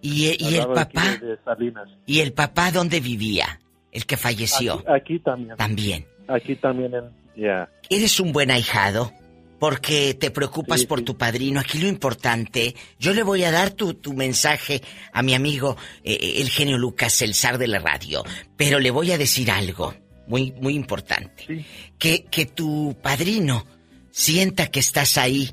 [0.00, 1.16] ¿Y, e- y el papá?
[1.20, 1.88] de- de Salinas.
[2.06, 3.60] ¿Y el papá dónde vivía?
[3.90, 4.74] El que falleció.
[4.74, 5.56] Aquí, aquí también.
[5.56, 6.06] También.
[6.28, 7.10] Aquí también, en-
[7.42, 7.68] ya.
[7.88, 9.12] Eres un buen ahijado
[9.58, 11.60] porque te preocupas por tu padrino.
[11.60, 14.82] Aquí lo importante, yo le voy a dar tu, tu mensaje
[15.12, 18.22] a mi amigo eh, el genio Lucas, el zar de la radio,
[18.56, 19.94] pero le voy a decir algo
[20.26, 21.64] muy, muy importante.
[21.98, 23.64] Que, que tu padrino
[24.10, 25.50] sienta que estás ahí,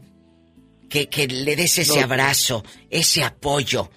[0.92, 2.06] que, que le des ese No.
[2.06, 3.90] abrazo, ese apoyo.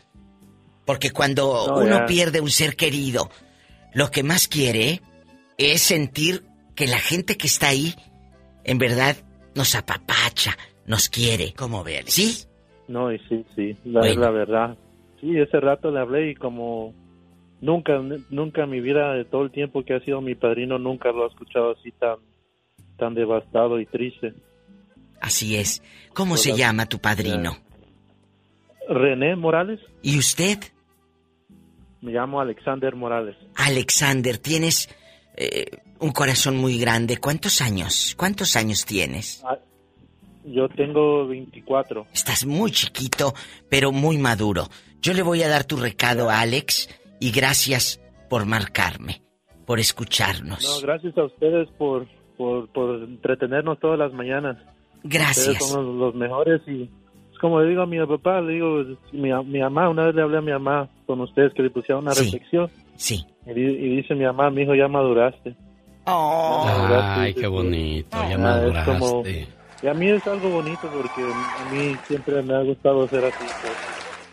[0.87, 2.07] Porque cuando No, uno ya.
[2.07, 3.31] pierde un ser querido,
[3.95, 5.01] lo que más quiere
[5.59, 6.43] es sentir
[6.75, 7.95] que la gente que está ahí,
[8.65, 9.17] en verdad,
[9.55, 10.57] nos apapacha,
[10.87, 11.53] nos quiere.
[11.55, 12.13] ¿Cómo ve, Alex?
[12.13, 12.45] ¿Sí?
[12.89, 14.21] No, y sí, sí, la, Bueno.
[14.21, 14.77] la verdad.
[15.21, 16.93] Sí, ese rato le hablé y como
[17.61, 17.99] nunca,
[18.31, 21.25] nunca en mi vida, de todo el tiempo que ha sido mi padrino, nunca lo
[21.25, 22.17] he escuchado así tan,
[22.99, 24.35] tan devastado y triste.
[25.25, 25.83] Así es.
[26.13, 27.57] ¿Cómo se llama tu padrino?
[28.91, 30.59] René Morales, ¿Y usted?
[32.03, 33.35] me llamo Alexander Morales.
[33.57, 34.91] Alexander, tienes
[35.37, 35.65] eh,
[36.01, 37.17] un corazón muy grande.
[37.17, 38.15] ¿Cuántos años?
[38.19, 39.43] ¿Cuántos años tienes?
[39.47, 39.57] Ah,
[40.45, 42.07] Yo tengo 24.
[42.13, 43.33] Estás muy chiquito,
[43.71, 44.69] pero muy maduro.
[45.01, 47.99] Yo le voy a dar tu recado a Alex y gracias
[48.29, 49.23] por marcarme,
[49.65, 50.63] por escucharnos.
[50.63, 52.07] No, gracias a ustedes por,
[52.37, 54.59] por, por entretenernos todas las mañanas.
[55.05, 55.49] Gracias.
[55.49, 56.83] Ustedes son los, los mejores y
[57.33, 58.83] es como le digo a mi papá, le digo,
[59.13, 62.03] mi, mi mamá, una vez le hablé a mi mamá con ustedes que le pusieron
[62.05, 62.25] una Sí.
[62.25, 62.71] reflexión.
[62.97, 63.25] Sí.
[63.47, 65.55] Y, y dice mi mamá, mi hijo, ya maduraste.
[66.07, 66.65] Oh.
[66.67, 68.93] Ya maduraste", Ay, qué bonito, ya Ah, es maduraste.
[68.99, 69.23] como-
[69.83, 73.37] y a mí es algo bonito porque a mí siempre me ha gustado ser así.
[73.39, 73.73] pues.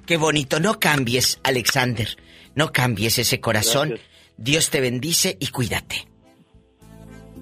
[0.06, 0.60] Qué bonito.
[0.62, 2.08] No cambies, Alexander.
[2.56, 3.90] No cambies ese corazón.
[3.90, 4.10] Gracias.
[4.38, 6.08] Dios te bendice y cuídate.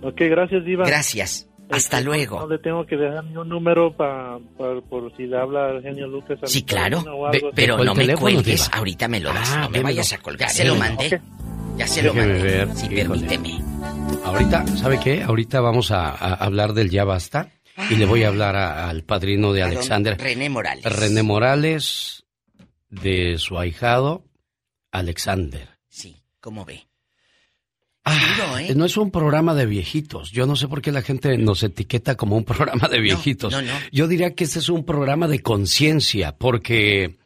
[0.01, 0.85] Ok, gracias, Diva.
[0.85, 1.48] Gracias.
[1.70, 2.40] Hasta luego.
[2.40, 5.82] No le tengo que dejar ni un número pa, pa- por si le habla al
[5.82, 6.40] genio Lucas.
[6.41, 7.04] a Sí, claro.
[7.56, 8.66] pero no me cuelgues.
[8.66, 8.78] Diva.
[8.78, 9.52] Ahorita me lo das.
[9.54, 10.50] Ah, no me vayas a colgar.
[10.50, 11.22] Ya se lo mandé.
[11.78, 12.44] Ya se lo Déjeme mandé.
[12.44, 13.04] ver, Sí, híjole.
[13.28, 13.60] permíteme.
[14.26, 15.24] Ahorita, ¿sabe qué?
[15.24, 17.52] Ahorita vamos a, a hablar del ya basta
[17.90, 19.64] y le voy a hablar a- al padrino de.
[19.64, 20.18] Alexander.
[20.18, 20.84] René Morales.
[20.84, 22.26] René Morales,
[22.90, 24.26] de su ahijado,
[24.91, 25.70] Alexander.
[25.88, 26.88] Sí, ¿cómo ve?
[28.10, 28.76] Ah, ¿eh?
[28.76, 30.31] No es un programa de viejitos.
[30.31, 33.52] Yo no sé por qué la gente nos etiqueta como un programa de viejitos.
[33.52, 33.73] no, no.
[33.91, 37.18] Yo diría que este es un programa de conciencia, porque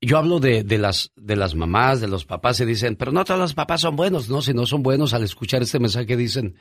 [0.00, 3.24] yo hablo de, de las, de las mamás, de los papás, y dicen, pero no
[3.24, 4.28] todos los papás son buenos.
[4.28, 6.56] No, si no son buenos, al escuchar este mensaje dicen,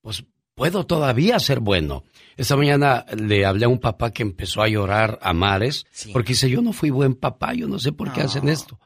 [0.00, 0.24] pues
[0.56, 2.04] puedo todavía ser bueno.
[2.36, 6.50] Esta mañana le hablé a un papá que empezó a llorar a mares, porque dice,
[6.50, 8.80] yo no fui buen papá, yo no sé por qué hacen esto.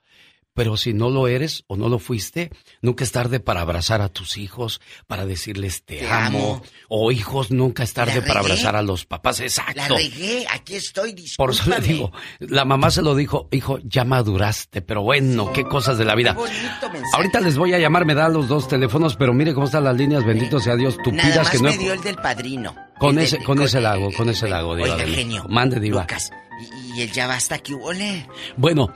[0.52, 2.50] Pero si no lo eres o no lo fuiste,
[2.82, 6.38] nunca es tarde para abrazar a tus hijos, para decirles te, Te amo.
[6.56, 6.62] amo.
[6.88, 9.38] O hijos, nunca es tarde La para abrazar a los papás.
[9.38, 9.96] La Exacto.
[9.96, 10.44] regué.
[10.50, 11.14] Aquí estoy.
[11.36, 11.86] Por eso le discúlpame.
[11.86, 16.14] digo, la mamá se lo dijo, hijo, ya maduraste, pero bueno, qué cosas de la
[16.16, 16.32] vida.
[16.34, 17.12] Qué bonito mensaje.
[17.14, 19.96] Ahorita les voy a llamar, me da los dos teléfonos, pero mire cómo están las
[19.96, 22.74] líneas, bendito sea Dios, Nada tupidas más que no me dio el del padrino.
[22.98, 25.44] Con ese, con ese lago, con ese lago, Diva Oiga, de genio.
[25.48, 26.02] Mande, Diva.
[26.02, 26.32] Lucas,
[26.94, 28.26] y, y el ya basta que ole.
[28.56, 28.92] Bueno,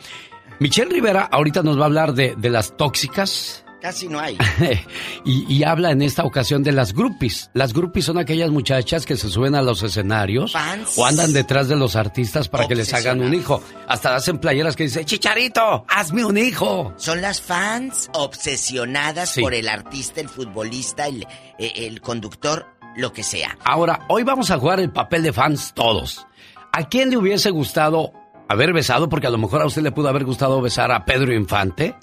[0.60, 3.60] Michelle Rivera ahorita nos va a hablar de, de las tóxicas.
[3.82, 4.39] Casi no hay.
[5.26, 7.51] y, y habla en esta ocasión de las groupies.
[7.52, 10.55] Las groupies son aquellas muchachas que se suben a los escenarios
[10.97, 13.62] o andan detrás de los artistas para que les hagan un hijo.
[13.86, 16.94] Hasta hacen playeras que dicen, Chicharito, hazme un hijo.
[16.97, 19.43] Son las fans obsesionadas Sí.
[19.43, 21.26] por el artista, el futbolista, el,
[21.59, 22.66] eh, el conductor,
[22.97, 23.59] lo que sea.
[23.66, 26.26] Ahora, hoy vamos a jugar el papel de fans todos.
[26.72, 28.12] ¿A quién le hubiese gustado
[28.48, 29.08] haber besado?
[29.08, 31.94] Porque a lo mejor a usted le pudo haber gustado besar a Pedro Infante.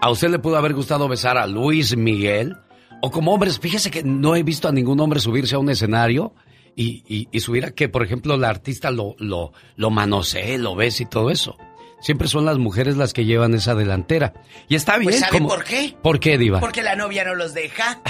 [0.00, 2.56] A usted le pudo haber gustado besar a Luis Miguel.
[3.02, 6.34] O como hombres, fíjese que no he visto a ningún hombre subirse a un escenario
[6.76, 10.74] y, y, y subir a que, por ejemplo, la artista lo, lo, lo manosee, lo
[10.74, 11.56] bese y todo eso.
[12.00, 14.32] Siempre son las mujeres las que llevan esa delantera.
[14.68, 15.10] Y está bien.
[15.10, 15.94] Pues ¿sabe como- por qué?
[16.02, 16.60] ¿Por qué, Diva?
[16.60, 18.00] Porque la novia no los deja.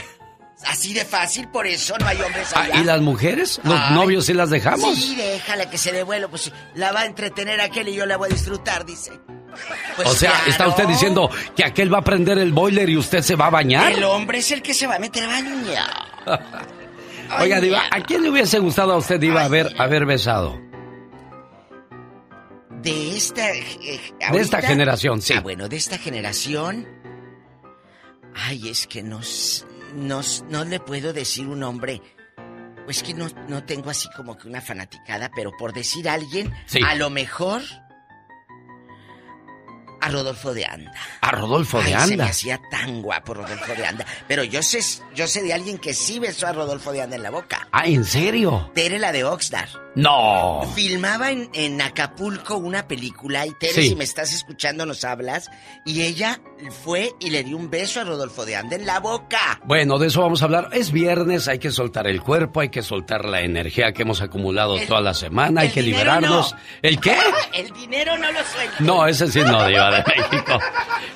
[0.67, 2.77] Así de fácil, por eso no hay hombres Ah, allá.
[2.81, 3.61] ¿Y las mujeres?
[3.65, 3.95] ¿Los Ay.
[3.95, 4.95] novios sí las dejamos?
[4.97, 8.17] Sí, déjala que se dé vuelo, pues la va a entretener aquel y yo la
[8.19, 9.13] voy a disfrutar, dice.
[9.97, 10.51] Pues o sea, claro.
[10.51, 13.51] está usted diciendo que aquel va a prender el boiler y usted se va a
[13.51, 13.91] bañar.
[13.93, 15.91] El hombre es el que se va a meter a bañar.
[17.41, 17.83] Oiga, Ay, Diva.
[17.91, 20.61] ¿a quién le hubiese gustado a usted, Diva, haber, haber besado?
[22.83, 23.51] De esta...
[23.51, 23.65] eh,
[24.19, 25.35] De ahorita- esta generación, sí.
[25.37, 26.87] Ah, bueno, de esta generación...
[28.35, 29.65] Ay, es que no, s-
[29.95, 32.01] no, no le puedo decir un hombre...
[32.87, 36.53] Pues que no, no tengo así como que una fanaticada, pero por decir a alguien,
[36.67, 36.81] Sí.
[36.85, 37.63] a lo mejor...
[40.09, 40.93] Rodolfo de Anda.
[41.21, 42.07] A Rodolfo de Ay, Anda.
[42.07, 44.07] Se me hacía tan guapo Rodolfo de Anda.
[44.27, 44.81] Pero yo sé,
[45.15, 47.69] yo sé de alguien que sí besó a Rodolfo de Anda en la boca.
[47.73, 48.71] Ah, ¿en serio?
[48.75, 49.69] Tere, la de Oxnard.
[49.97, 50.63] No.
[50.75, 53.89] Filmaba en, en Acapulco una película y Tere, Sí.
[53.89, 55.51] si me estás escuchando, nos hablas.
[55.85, 56.41] Y ella
[56.85, 59.61] fue y le dio un beso a Rodolfo de Anda en la boca.
[59.65, 60.69] Bueno, de eso vamos a hablar.
[60.73, 64.79] Es viernes, hay que soltar el cuerpo, hay que soltar la energía que hemos acumulado
[64.87, 66.53] toda la semana, hay que liberarnos.
[66.53, 66.59] no.
[66.83, 67.17] ¿El qué?
[67.53, 68.77] El dinero no lo suelto.
[68.81, 70.59] No, ese sí no, Diva de México.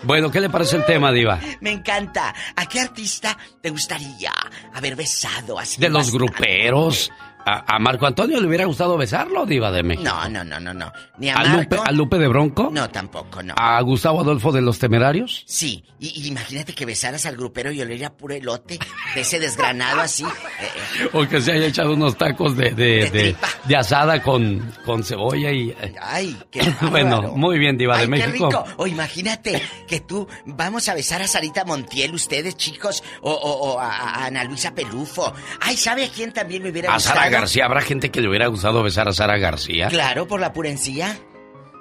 [0.02, 1.38] Bueno, ¿qué le parece el tema, Diva?
[1.60, 2.34] Me encanta.
[2.56, 4.32] ¿A qué artista te gustaría
[4.74, 5.80] haber besado así?
[5.80, 7.10] De los gruperos.
[7.46, 10.04] A, a Marco Antonio le hubiera gustado besarlo, Diva de México.
[10.08, 10.92] No, no, no, no, no.
[11.18, 11.84] Ni a, ¿A Lupe, Marco.
[11.88, 12.70] ¿A Lupe de Bronco?
[12.72, 13.54] No, tampoco, no.
[13.56, 15.44] ¿A Gustavo Adolfo de los Temerarios?
[15.46, 18.78] Sí, y, y imagínate que besaras al grupero y oliera puro elote
[19.14, 20.24] de ese desgranado así.
[20.54, 20.66] Eh,
[21.02, 25.02] eh, O que se haya echado unos tacos de, de, de- de asada con, con
[25.02, 25.70] cebolla y...
[25.70, 26.60] eh, Ay, qué
[26.90, 28.46] bueno, muy bien, Diva de Ay, qué México.
[28.50, 28.64] rico.
[28.76, 33.80] O imagínate que tú vamos a besar a Sarita Montiel, ustedes chicos, o, o- o
[33.80, 35.32] a, Ana Luisa Pelufo.
[35.60, 37.16] Ay, ¿sabe a quién también me hubiera A gustado?
[37.40, 39.88] García, ¿habrá gente que le hubiera gustado besar a Sara García?
[39.88, 41.18] Claro, por la purencia.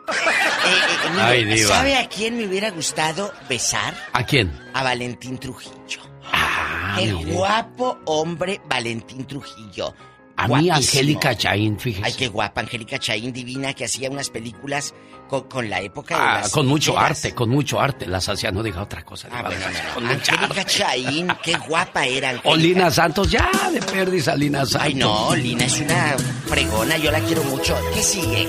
[0.65, 1.67] Eh, eh, mire, Ay, diva.
[1.75, 3.93] ¿Sabe a quién me hubiera gustado besar?
[4.13, 4.49] ¿A quién?
[4.73, 5.99] A Valentín Trujillo.
[6.31, 7.33] Ah, El mire.
[7.33, 9.93] guapo hombre Valentín Trujillo.
[10.35, 10.69] A mí.
[10.69, 12.05] Angélica Chaín, fíjese.
[12.05, 14.93] Ay, qué guapa, Angélica Chaín, divina, que hacía unas películas
[15.29, 18.07] con, con la época de Ah, las con mucho arte, con mucho arte.
[18.07, 19.27] Las hacía, no diga otra cosa.
[19.31, 19.61] Ah, bueno,
[20.01, 20.65] no, Angélica.
[20.65, 22.29] Chaín, qué guapa era.
[22.29, 22.49] Angélica.
[22.49, 24.81] O Lina Santos, ya de perdis a Lina Santos.
[24.81, 26.15] Ay, no, Lina es una
[26.47, 27.77] fregona, yo la quiero mucho.
[27.93, 28.47] ¿Qué sigue?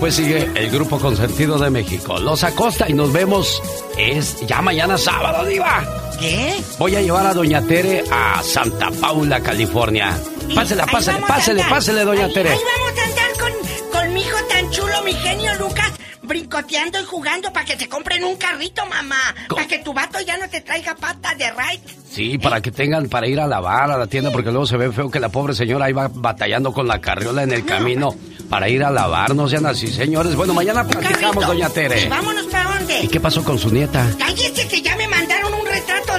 [0.00, 2.18] Pues sigue el grupo consentido de México.
[2.18, 3.62] Los Acosta y nos vemos.
[3.96, 5.84] Es ya mañana sábado, Diva.
[6.18, 6.60] ¿Qué?
[6.78, 10.18] Voy a llevar a Doña Tere a Santa Paula, California.
[10.54, 12.50] Pásele, pásele, pásele, pásele, Doña Ahí- Tere.
[12.50, 15.92] Ahí vamos a andar con, con mi hijo tan chulo, mi genio Lucas,
[16.22, 19.16] brincoteando y jugando para que te compren un carrito, mamá.
[19.48, 21.80] Para que tu vato ya no te traiga patas de ride.
[22.10, 24.92] Sí, para que tengan para ir a lavar a la tienda, porque luego se ve
[24.92, 28.14] feo que la pobre señora iba batallando con la carriola en el camino
[28.50, 29.34] para ir a lavar.
[29.34, 30.34] No sean así, señores.
[30.36, 32.02] Bueno, mañana platicamos, Doña Tere.
[32.02, 33.00] ¿Y vámonos para dónde?
[33.00, 34.06] ¿Y qué pasó con su nieta?
[34.18, 35.21] Cállese que ya me retrato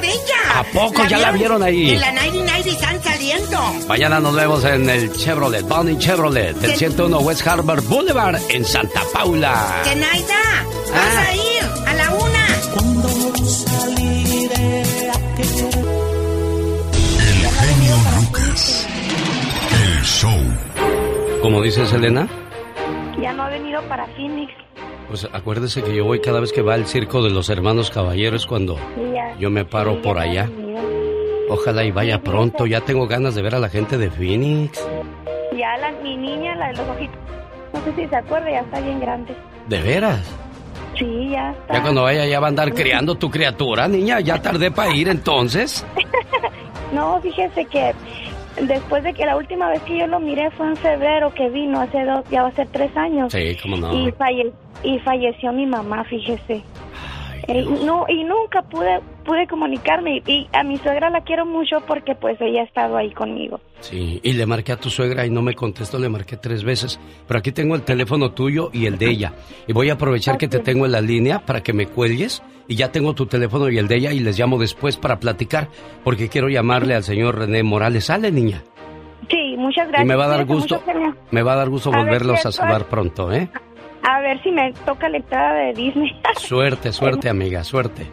[0.03, 0.59] de ella.
[0.59, 1.03] ¿A poco?
[1.07, 1.91] ¿Ya la vieron ahí?
[1.91, 3.59] En la 99 están saliendo.
[3.87, 9.01] Mañana nos vemos en el Chevrolet, Bonnie Chevrolet, del 101 West Harbor Boulevard en Santa
[9.13, 9.81] Paula.
[9.83, 11.25] Zenaida, vas Ah.
[11.29, 12.43] a ir a la una.
[16.13, 18.87] El genio Lucas.
[19.83, 20.39] El show.
[21.41, 22.27] Como dice Selena,
[23.21, 24.51] Ya no ha venido para Phoenix.
[25.13, 28.47] Pues acuérdese que yo voy cada vez que va al circo de los hermanos caballeros
[28.47, 28.79] cuando
[29.37, 30.49] yo me paro por allá.
[31.51, 34.83] Ojalá y vaya pronto, ya tengo ganas de ver a la gente de Phoenix.
[35.55, 37.15] Ya la, mi niña, la de los ojitos,
[37.73, 39.35] no sé si se acuerda, ya está bien grande.
[39.67, 40.35] ¿De veras?
[40.97, 41.75] Sí, ya está.
[41.75, 44.19] Ya cuando vaya ya va a andar criando tu criatura, niña.
[44.19, 45.85] Ya tardé para ir entonces.
[46.91, 47.91] No, fíjese que
[48.55, 51.81] después de que la última vez que yo lo miré fue en febrero que vino,
[51.81, 53.31] hace dos, ya va a ser tres años.
[53.31, 53.93] Sí, cómo no.
[53.93, 54.53] Y, falle-
[54.83, 56.63] y falleció mi mamá, fíjese.
[57.47, 62.15] Eh, no, y nunca pude pude comunicarme y, a mi suegra la quiero mucho porque
[62.15, 63.59] pues ella ha estado ahí conmigo.
[63.79, 66.99] Sí, y le marqué a tu suegra y no me contestó, le marqué tres veces.
[67.27, 69.33] Pero aquí tengo el teléfono tuyo y el de ella.
[69.67, 72.43] Y voy a aprovechar que te tengo en la línea para que me cuelgues.
[72.67, 75.67] Y ya tengo tu teléfono y el de ella y les llamo después para platicar.
[76.03, 78.05] Porque quiero llamarle al señor René Morales.
[78.05, 78.63] Sale, niña.
[79.29, 80.05] Sí, muchas gracias.
[80.05, 82.51] Y me va a dar gusto, mucho, me va a dar gusto A volverlos a
[82.51, 83.49] salvar pronto, ¿eh?
[84.03, 86.21] A ver si me toca la entrada de Disney.
[86.37, 88.07] Suerte, suerte, amiga, suerte.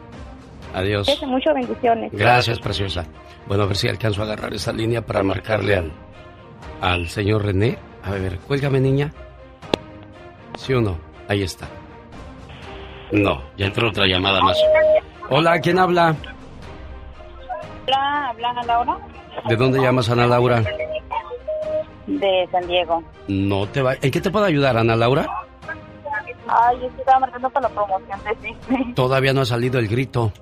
[0.75, 1.07] Adiós.
[1.07, 2.13] Cuídese mucho, bendiciones.
[2.13, 3.05] Gracias, preciosa.
[3.47, 5.93] Bueno, a ver si alcanzo a agarrar esa línea para marcarle al,
[6.81, 7.77] al señor René.
[8.05, 9.13] A ver, cuélgame, niña.
[10.57, 10.97] ¿Sí o no?
[11.29, 11.69] Ahí está.
[13.11, 14.57] No, ya entró otra llamada más.
[15.29, 16.15] Hola, ¿quién habla?
[17.87, 18.99] Hola, habla Ana Laura
[19.49, 20.63] ¿De dónde llamas, Ana Laura?
[22.07, 23.03] de San Diego.
[23.29, 23.95] No te va.
[24.01, 25.27] ¿En qué te puedo ayudar, Ana Laura?
[26.53, 28.95] Ay, yo estaba marcando para la promoción de Disney.
[28.95, 30.33] Todavía no ha salido el grito.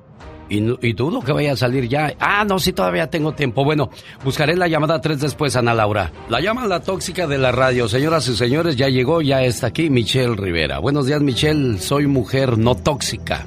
[0.51, 2.14] Y, no- y dudo que vaya a salir ya.
[2.18, 3.64] Ah, no, sí, todavía tengo tiempo.
[3.64, 3.90] Bueno,
[4.24, 6.10] buscaré la llamada tres después, Ana Laura.
[6.30, 7.86] La llama la tóxica de la radio.
[7.86, 10.78] Señoras y señores, ya llegó, ya está aquí Michelle Rivera.
[10.78, 11.78] Buenos días, Michelle.
[11.78, 13.44] Soy mujer no tóxica.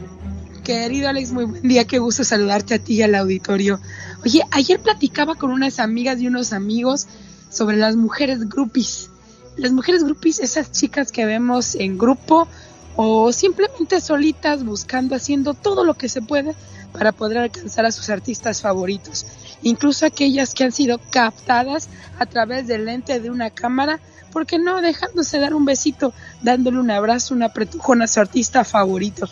[0.64, 3.80] Querido Alex, muy buen día, qué gusto saludarte a ti y al auditorio.
[4.24, 7.08] Oye, ayer platicaba con unas amigas y unos amigos
[7.50, 9.10] sobre las mujeres groupies.
[9.58, 12.48] Las mujeres groupies, esas chicas que vemos en grupo
[12.96, 16.56] o simplemente solitas buscando, haciendo todo lo que se puede
[16.94, 19.26] para poder alcanzar a sus artistas favoritos.
[19.62, 24.00] Incluso aquellas que han sido captadas a través del lente de una cámara,
[24.32, 29.28] porque no dejándose dar un besito, dándole un abrazo, un apretujón a su artista favorito.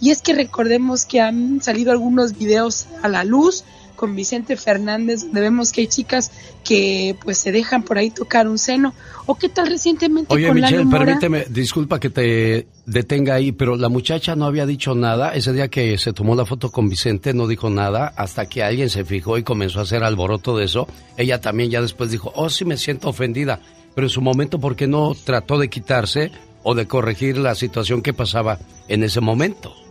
[0.00, 3.64] Y es que recordemos que han salido algunos videos a la luz
[3.96, 6.30] con Vicente Fernández, donde vemos que hay chicas
[6.64, 8.94] que pues se dejan por ahí tocar un seno.
[9.26, 11.04] ¿O qué tal recientemente Oye, con Michelle, Lalo Mora?
[11.04, 15.34] permíteme, disculpa que te detenga ahí, pero la muchacha no había dicho nada.
[15.34, 18.90] Ese día que se tomó la foto con Vicente no dijo nada hasta que alguien
[18.90, 20.86] se fijó y comenzó a hacer alboroto de eso.
[21.16, 23.60] Ella también ya después dijo, oh, sí me siento ofendida.
[23.94, 28.02] Pero en su momento, ¿por qué no trató de quitarse o de corregir la situación
[28.02, 28.58] que pasaba
[28.88, 29.83] en ese momento?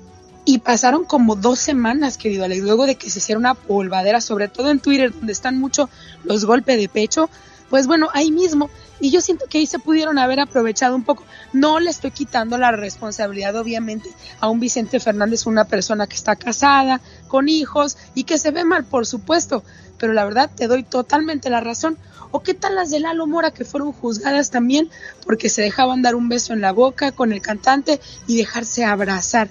[0.46, 4.50] Y pasaron como dos semanas, querido Alex, luego de que se hiciera una polvadera, sobre
[4.50, 5.90] todo en Twitter, donde están mucho
[6.26, 7.30] los golpes de pecho,
[7.70, 8.70] pues bueno, ahí mismo.
[9.00, 11.24] Y yo siento que ahí se pudieron haber aprovechado un poco.
[11.54, 14.10] No le estoy quitando la responsabilidad, obviamente,
[14.40, 18.64] a un Vicente Fernández, una persona que está casada, con hijos y que se ve
[18.64, 19.64] mal, por supuesto.
[19.98, 21.98] Pero la verdad, te doy totalmente la razón.
[22.32, 24.90] ¿O qué tal las de Lalo Mora que fueron juzgadas también
[25.26, 29.50] porque se dejaban dar un beso en la boca con el cantante y dejarse abrazar?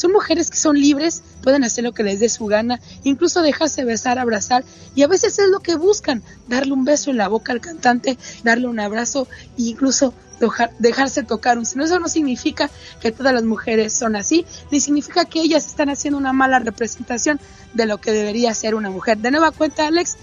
[0.00, 3.84] Son mujeres que son libres, pueden hacer lo que les dé su gana, incluso dejarse
[3.84, 4.64] besar, abrazar,
[4.94, 8.16] y a veces es lo que buscan, darle un beso en la boca al cantante,
[8.42, 9.28] darle un abrazo
[9.58, 11.64] e incluso dejar- dejarse tocar un.
[11.64, 12.70] Eso no significa
[13.02, 17.38] que todas las mujeres son así, ni significa que ellas están haciendo una mala representación
[17.74, 19.18] de lo que debería ser una mujer.
[19.18, 20.16] De nueva cuenta, Alex,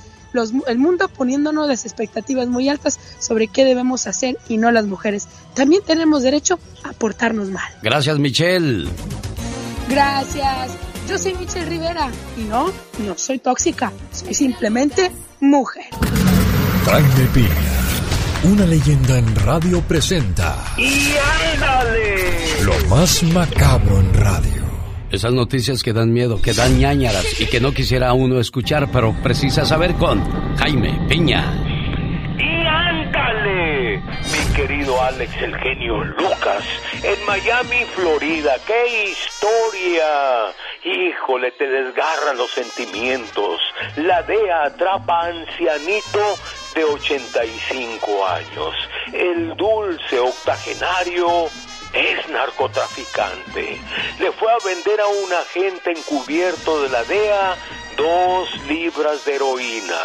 [0.68, 5.28] el mundo poniéndonos las expectativas muy altas sobre qué debemos hacer y no las mujeres.
[5.54, 7.72] También tenemos derecho a portarnos mal.
[7.84, 8.88] Gracias, Michelle.
[9.90, 10.78] Gracias.
[11.08, 15.86] Yo soy Michelle Rivera y no, no soy tóxica, soy simplemente mujer.
[16.86, 21.14] Jaime Piña, una leyenda en radio presenta ¡Y
[21.54, 22.64] ándale!
[22.64, 24.68] lo más macabro en radio.
[25.10, 29.16] Esas noticias que dan miedo, que dan ñañaras y que no quisiera uno escuchar, pero
[29.24, 30.22] precisa saber con
[30.58, 31.77] Jaime Piña.
[34.58, 36.64] Querido Alex, el genio Lucas,
[37.04, 38.56] en Miami, Florida.
[38.66, 40.52] ¡Qué historia!
[40.84, 43.62] Híjole, te desgarran los sentimientos.
[43.98, 46.40] La DEA atrapa a ancianito
[46.74, 48.74] de 85 años.
[49.14, 51.46] El dulce octogenario
[51.94, 53.80] es narcotraficante.
[54.20, 57.56] Le fue a vender a un agente encubierto de la DEA
[57.98, 60.00] dos libras de heroína.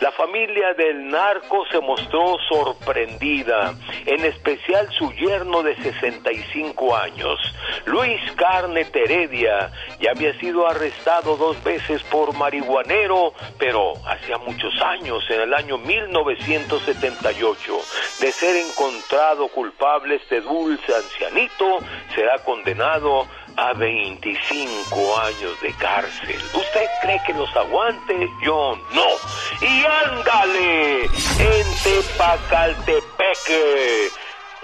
[0.00, 3.74] La familia del narco se mostró sorprendida,
[4.06, 7.38] en especial su yerno de 65 años.
[7.84, 9.70] Luis Carne Heredia
[10.00, 15.76] ya había sido arrestado dos veces por marihuanero, pero hacía muchos años, en el año
[15.78, 17.78] 1978,
[18.20, 21.78] de ser encontrado culpable este dulce ancianito,
[22.14, 23.26] será condenado
[23.56, 26.40] a 25 años de cárcel.
[26.54, 28.30] ¿Usted cree que los aguante?
[28.42, 29.06] Yo no.
[29.60, 34.10] Y ándale, en Tepacaltepeque.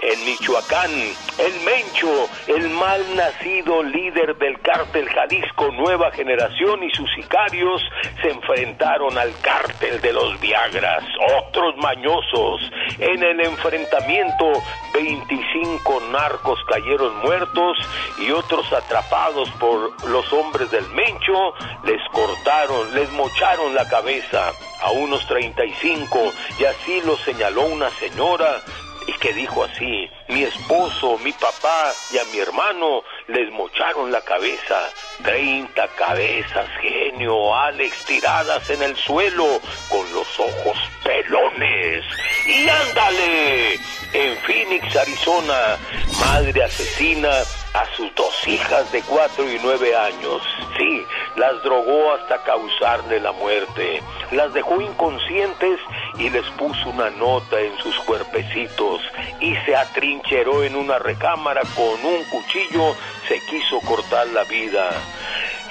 [0.01, 7.09] En Michoacán, el Mencho, el mal nacido líder del cártel Jalisco Nueva Generación y sus
[7.15, 7.81] sicarios
[8.21, 11.03] se enfrentaron al cártel de los Viagras,
[11.37, 12.61] otros mañosos.
[12.97, 14.53] En el enfrentamiento,
[14.93, 17.77] 25 narcos cayeron muertos
[18.19, 21.53] y otros atrapados por los hombres del Mencho
[21.83, 28.61] les cortaron, les mocharon la cabeza a unos 35 y así lo señaló una señora
[29.09, 34.21] y que dijo así, mi esposo, mi papá y a mi hermano les mocharon la
[34.21, 34.75] cabeza.
[35.23, 39.59] Treinta cabezas, genio, Alex, tiradas en el suelo
[39.89, 42.05] con los ojos pelones.
[42.45, 43.73] Y ándale,
[44.13, 45.77] en Phoenix, Arizona,
[46.19, 47.31] madre asesina
[47.73, 50.43] a sus dos hijas de cuatro y nueve años.
[50.77, 51.03] Sí,
[51.39, 54.03] las drogó hasta causarle la muerte.
[54.31, 55.79] Las dejó inconscientes
[56.17, 59.01] y les puso una nota en sus cuerpecitos
[59.39, 62.93] y se atrincheró en una recámara con un cuchillo,
[63.27, 64.89] se quiso cortar la vida.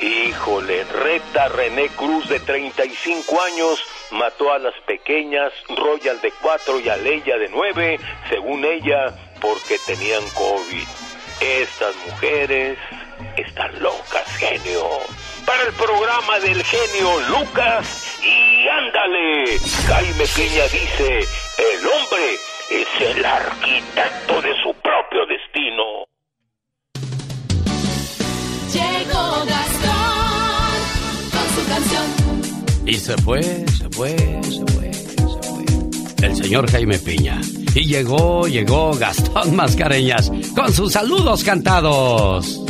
[0.01, 3.79] Híjole, Reta René Cruz de 35 años
[4.13, 8.01] mató a las pequeñas Royal de 4 y a Leia de 9,
[8.31, 10.87] según ella, porque tenían COVID.
[11.41, 12.79] Estas mujeres
[13.37, 14.85] están locas, genio.
[15.49, 21.21] Para el programa del genio Lucas y ándale, Jaime Peña dice,
[21.57, 22.35] el hombre
[22.71, 26.05] es el arquitecto de su propio destino.
[28.75, 30.77] Llegó Gastón
[31.33, 32.87] con su canción.
[32.87, 35.17] Y se fue, se fue, se fue, se
[35.49, 36.29] fue.
[36.29, 37.41] El señor Jaime Piña.
[37.75, 42.61] Y llegó, llegó Gastón Mascareñas con sus saludos cantados.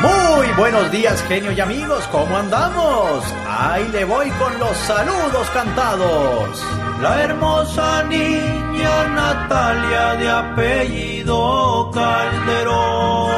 [0.00, 3.24] Muy buenos días, genio y amigos, ¿cómo andamos?
[3.48, 6.64] Ahí le voy con los saludos cantados.
[7.02, 13.32] La hermosa niña Natalia de apellido Calderón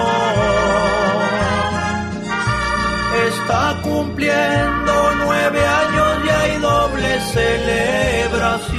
[3.29, 8.71] está cumpliendo nueve años y hay doble celebración.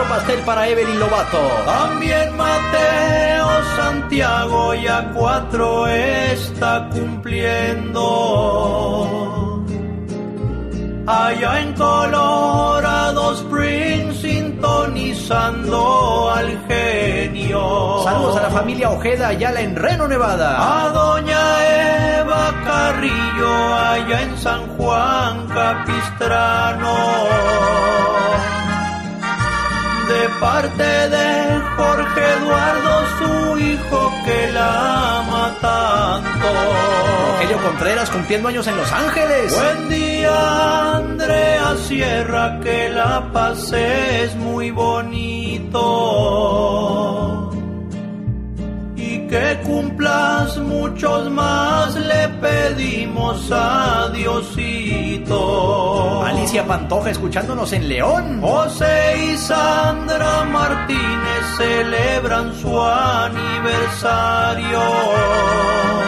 [0.00, 1.38] Otro pastel para Evelyn Lobato.
[1.66, 8.02] También Mateo Santiago ya cuatro está cumpliendo.
[11.06, 18.00] Allá en Colorado Springs sintonizando al genio.
[18.02, 20.86] Saludos a la familia Ojeda Ayala en Reno, Nevada.
[20.86, 26.96] A doña Eva Carrillo allá en San Juan Capistrano
[30.10, 36.48] de parte de Jorge Eduardo, su hijo que la ama tanto.
[37.32, 39.54] Rogelio Contreras cumpliendo años en Los Ángeles.
[39.54, 45.80] Buen día, Andrea Sierra, que la pases muy bonito.
[49.30, 55.38] Que cumplas muchos más, le pedimos a Diosito.
[56.24, 58.40] Alicia Pantoja escuchándonos en León.
[58.40, 64.80] José y Sandra Martínez celebran su aniversario.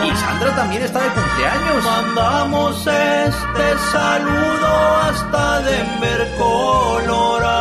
[0.04, 1.84] Y Sandra también está de cumpleaños.
[1.84, 7.52] Mandamos este saludo hasta Denver, Colorado.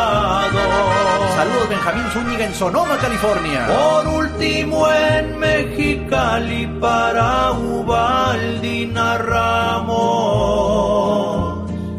[1.42, 3.66] Saludos Benjamín Zúñiga en Sonoma, California.
[3.66, 9.98] Por último en Mexicali para Ubaldina Ramos.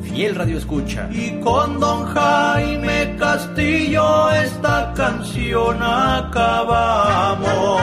[0.04, 1.08] Fiel radio escucha.
[1.10, 7.82] Y con don Jaime Castillo esta canción acabamos.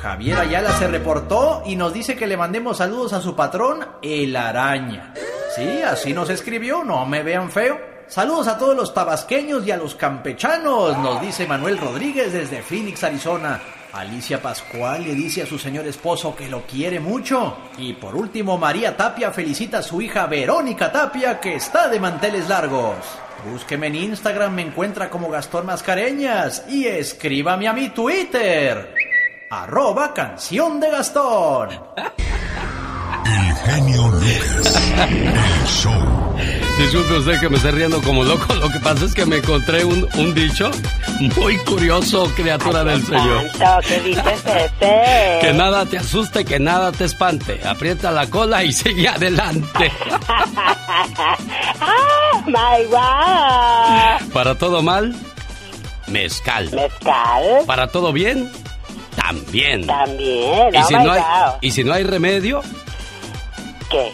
[0.00, 4.34] Javier Ayala se reportó y nos dice que le mandemos saludos a su patrón, el
[4.34, 5.12] araña.
[5.54, 7.95] Sí, así nos escribió, no me vean feo.
[8.08, 13.02] Saludos a todos los tabasqueños y a los campechanos, nos dice Manuel Rodríguez desde Phoenix,
[13.02, 13.60] Arizona.
[13.92, 17.56] Alicia Pascual le dice a su señor esposo que lo quiere mucho.
[17.78, 22.48] Y por último, María Tapia felicita a su hija Verónica Tapia que está de manteles
[22.48, 22.96] largos.
[23.50, 28.94] Búsqueme en Instagram, me encuentra como Gastón Mascareñas y escríbame a mi Twitter.
[29.50, 31.70] Arroba canción de Gastón.
[33.26, 34.82] El genio Lucas.
[35.08, 36.36] El show.
[36.78, 38.54] Disculpe usted que me esté riendo como loco.
[38.54, 40.70] Lo que pasa es que me encontré un, un dicho
[41.36, 43.50] muy curioso, criatura del Señor.
[43.86, 45.38] ¿Qué dices ese?
[45.40, 47.60] Que nada te asuste, que nada te espante.
[47.66, 49.90] Aprieta la cola y sigue adelante.
[51.80, 54.32] ¡Ah, my God!
[54.32, 55.16] Para todo mal,
[56.08, 56.70] mezcal.
[56.72, 57.42] ¿Mezcal?
[57.66, 58.50] Para todo bien,
[59.16, 59.86] también.
[59.86, 61.22] También, Y oh si, no hay,
[61.62, 62.62] y si no hay remedio,
[63.90, 64.12] ¿Qué?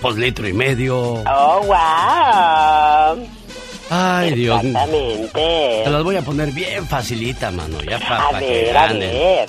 [0.00, 0.98] pues litro y medio.
[1.26, 3.26] Oh, wow.
[3.90, 4.62] Ay, Dios.
[4.64, 5.80] Exactamente.
[5.84, 9.00] Te las voy a poner bien facilita, mano, ya A para que ver, a ganen.
[9.00, 9.48] ver.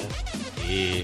[0.66, 1.04] Sí.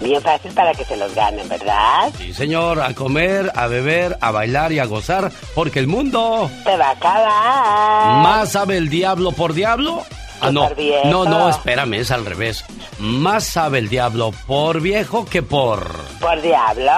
[0.00, 2.10] Bien fácil para que se los ganen, ¿verdad?
[2.18, 6.76] Sí, señor, a comer, a beber, a bailar y a gozar, porque el mundo Te
[6.76, 8.22] va a acabar.
[8.22, 10.04] más sabe el diablo por diablo.
[10.40, 11.08] Ah, no, viejo.
[11.08, 12.62] no, no, espérame, es al revés.
[12.98, 15.96] Más sabe el diablo por viejo que por...
[16.20, 16.92] ¿Por diablo?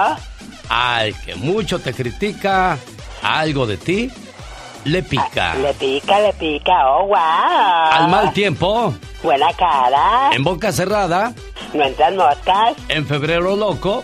[0.69, 2.77] Al que mucho te critica,
[3.23, 4.11] algo de ti
[4.85, 5.55] le pica.
[5.55, 7.15] Le pica, le pica, oh, wow.
[7.17, 8.93] Al mal tiempo,
[9.23, 10.29] Buena cara.
[10.31, 11.33] en boca cerrada,
[11.73, 12.75] No entran moscas.
[12.87, 14.03] en febrero loco.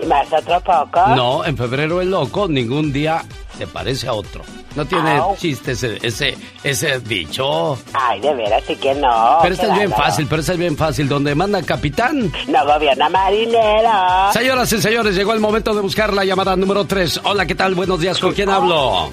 [0.00, 1.06] Y más otro poco.
[1.14, 3.24] No, en febrero el loco ningún día
[3.58, 4.42] se parece a otro.
[4.76, 5.34] No tiene Au.
[5.36, 7.78] chiste ese, ese, ese dicho.
[7.94, 9.38] Ay, de veras, sí que no.
[9.42, 11.08] Pero qué es bien fácil, pero este es bien fácil.
[11.08, 12.30] Donde manda capitán.
[12.46, 14.32] No gobierna marinero.
[14.32, 17.22] Señoras y señores, llegó el momento de buscar la llamada número 3.
[17.24, 17.74] Hola, ¿qué tal?
[17.74, 19.10] Buenos días, ¿con quién hablo?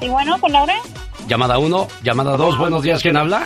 [0.00, 0.74] Sí, bueno, con Laura.
[1.26, 3.44] Llamada 1, llamada 2, buenos días, ¿quién habla?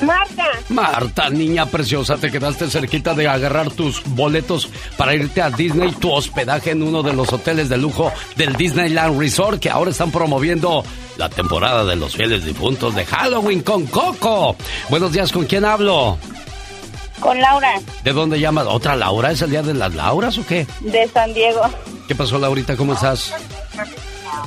[0.00, 0.44] Marta.
[0.68, 6.10] Marta, niña preciosa, te quedaste cerquita de agarrar tus boletos para irte a Disney, tu
[6.12, 10.84] hospedaje en uno de los hoteles de lujo del Disneyland Resort, que ahora están promoviendo
[11.16, 14.56] la temporada de los fieles difuntos de Halloween con Coco.
[14.88, 16.18] Buenos días, ¿con quién hablo?
[17.20, 18.66] Con Laura, ¿De dónde llamas?
[18.68, 19.30] ¿Otra Laura?
[19.30, 20.66] ¿Es el día de las Lauras o qué?
[20.80, 21.60] de San Diego.
[22.08, 22.76] ¿Qué pasó, Laurita?
[22.76, 23.32] ¿Cómo estás?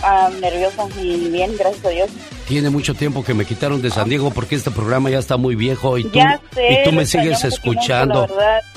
[0.04, 2.10] Ah, nerviosa y bien, gracias a Dios.
[2.48, 5.56] Tiene mucho tiempo que me quitaron de San Diego porque este programa ya está muy
[5.56, 8.28] viejo y tú, Ya sé, y tú me sigues mucho, escuchando.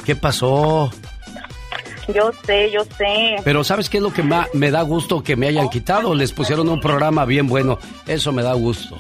[0.04, 0.90] ¿Qué pasó?
[2.14, 3.36] Yo sé, yo sé.
[3.44, 4.24] Pero ¿sabes qué es lo que
[4.54, 6.14] me da gusto que me hayan quitado?
[6.14, 7.78] Les pusieron un programa bien bueno.
[8.06, 8.96] Eso me da gusto.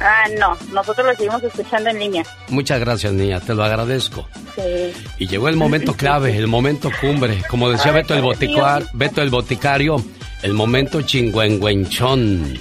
[0.00, 2.24] Ah, no, nosotros lo seguimos escuchando en línea.
[2.48, 3.40] Muchas gracias, niña.
[3.40, 4.26] Te lo agradezco.
[4.54, 4.92] Sí.
[5.18, 7.42] Y llegó el momento clave, el momento cumbre.
[7.48, 8.62] Como decía Ay, Beto el, mío.
[8.92, 9.96] Beto el boticario,
[10.44, 12.54] el momento chingüengüenchón.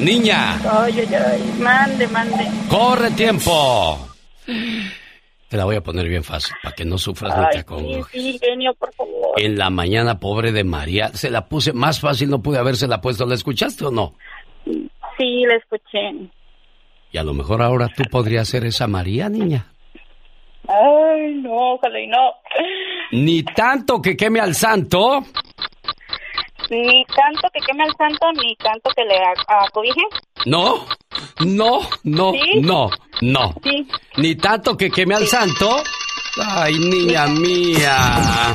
[0.00, 1.54] Niña, Ay, ay, ay.
[1.60, 2.46] Mande, mande.
[2.70, 3.98] corre tiempo.
[5.48, 8.06] Te la voy a poner bien fácil, para que no sufras ni te Ay, acongojes.
[8.12, 9.32] sí, sí, genio, por favor.
[9.40, 13.26] En la mañana, pobre de María, se la puse más fácil, no pude habérsela puesto.
[13.26, 14.14] ¿La escuchaste o no?
[15.16, 16.30] Sí, la escuché.
[17.10, 19.66] Y a lo mejor ahora tú podrías ser esa María, niña.
[20.68, 22.18] Ay, no, ojalá y no.
[23.12, 25.24] Ni tanto que queme al santo.
[26.70, 29.16] Ni tanto que queme al santo, ni tanto que le
[29.46, 30.02] acobije.
[30.44, 30.84] No,
[31.40, 32.60] no, no, ¿Sí?
[32.60, 32.90] no,
[33.22, 33.54] no.
[33.62, 33.88] Sí.
[34.16, 35.82] Ni tanto que queme al santo.
[36.40, 38.54] Ay, niña mía.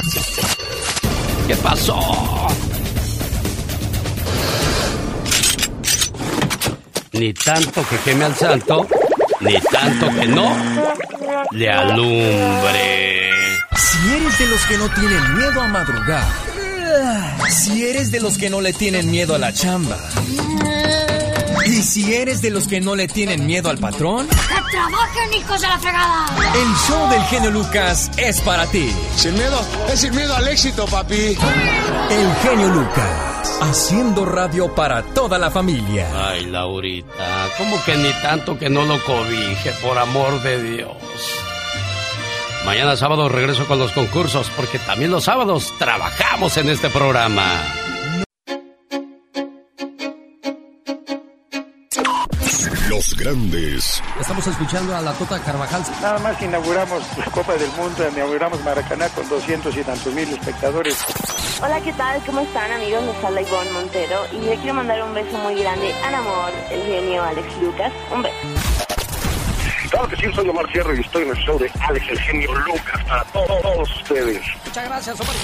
[1.48, 2.00] ¿Qué pasó?
[7.14, 8.88] Ni tanto que queme al santo,
[9.42, 10.56] ni tanto que no
[11.52, 13.30] le alumbre.
[13.76, 16.24] Si eres de los que no tienen miedo a madrugar,
[17.50, 19.98] si eres de los que no le tienen miedo a la chamba,
[21.66, 25.62] y si eres de los que no le tienen miedo al patrón, ¡Que trabajen, hijos
[25.62, 26.26] de la fregada!
[26.56, 28.94] el show del genio Lucas es para ti.
[29.16, 29.60] Sin miedo,
[29.92, 31.16] es sin miedo al éxito, papi.
[32.10, 36.08] El genio Lucas, haciendo radio para toda la familia.
[36.30, 40.90] Ay, Laurita, ¿cómo que ni tanto que no lo cobije, por amor de Dios?
[42.66, 47.62] Mañana sábado regreso con los concursos, porque también los sábados trabajamos en este programa.
[52.90, 55.84] Los grandes Estamos escuchando a la Tota Carvajal.
[56.02, 60.30] Nada más que inauguramos pues, Copa del Mundo, inauguramos Maracaná con 200 y tantos mil
[60.30, 60.98] espectadores.
[61.62, 62.22] Hola, ¿qué tal?
[62.26, 63.04] ¿Cómo están, amigos?
[63.04, 66.84] Les habla Ivonne Montero y le quiero mandar un beso muy grande al amor, el
[66.84, 67.92] genio Alex Lucas.
[68.14, 68.73] Un beso.
[69.94, 72.52] Claro que sí, soy Omar Fierro y estoy en el show de Alex el genio
[72.52, 74.42] Lucas para todos ustedes.
[74.66, 75.36] Muchas gracias, Omar.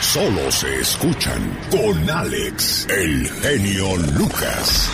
[0.00, 4.90] solo se escuchan con Alex, el genio Lucas.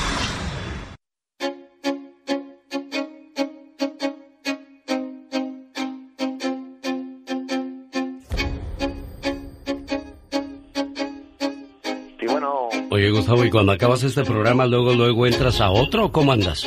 [12.21, 16.13] Y bueno, Oye, Gustavo, ¿y cuando acabas este programa luego luego entras a otro o
[16.13, 16.67] cómo andas?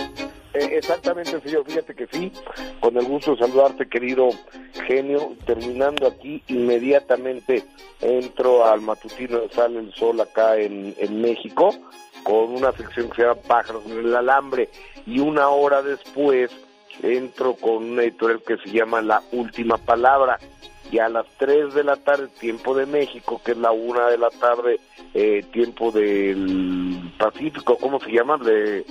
[0.54, 2.32] Eh, exactamente, señor, fíjate que sí.
[2.80, 4.30] Con el gusto de saludarte, querido
[4.88, 5.36] genio.
[5.46, 7.64] Terminando aquí, inmediatamente
[8.02, 11.74] entro al matutino de Sale el Sol acá en, en México,
[12.24, 14.70] con una sección que se llama Pájaros en el Alambre.
[15.06, 16.52] Y una hora después
[17.02, 20.38] entro con una editorial que se llama La Última Palabra.
[20.92, 24.18] Y a las 3 de la tarde, tiempo de México, que es la 1 de
[24.20, 24.80] la tarde,
[25.16, 28.38] eh, tiempo del Pacífico, ¿cómo se llama?
[28.38, 28.86] De,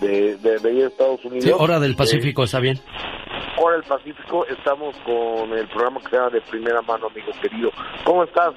[0.00, 1.44] de, de, de Estados Unidos.
[1.44, 2.80] Sí, hora del Eh, Pacífico, ¿está bien?
[3.56, 7.70] Hora del Pacífico, estamos con el programa que se llama De Primera Mano, amigo querido.
[8.04, 8.52] ¿Cómo estás,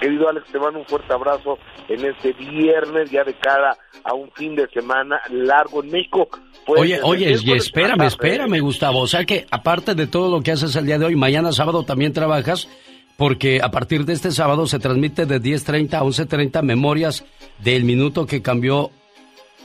[0.00, 0.46] querido Alex?
[0.50, 1.56] Te mando un fuerte abrazo
[1.88, 6.28] en este viernes, ya de cara a un fin de semana largo en México.
[6.66, 9.00] Pues, Oye, oye, y espérame, espérame, Gustavo.
[9.00, 11.84] O sea que aparte de todo lo que haces el día de hoy, mañana sábado
[11.84, 12.68] también trabajas,
[13.16, 17.24] porque a partir de este sábado se transmite de 10.30 a 11.30 memorias
[17.58, 18.90] del minuto que cambió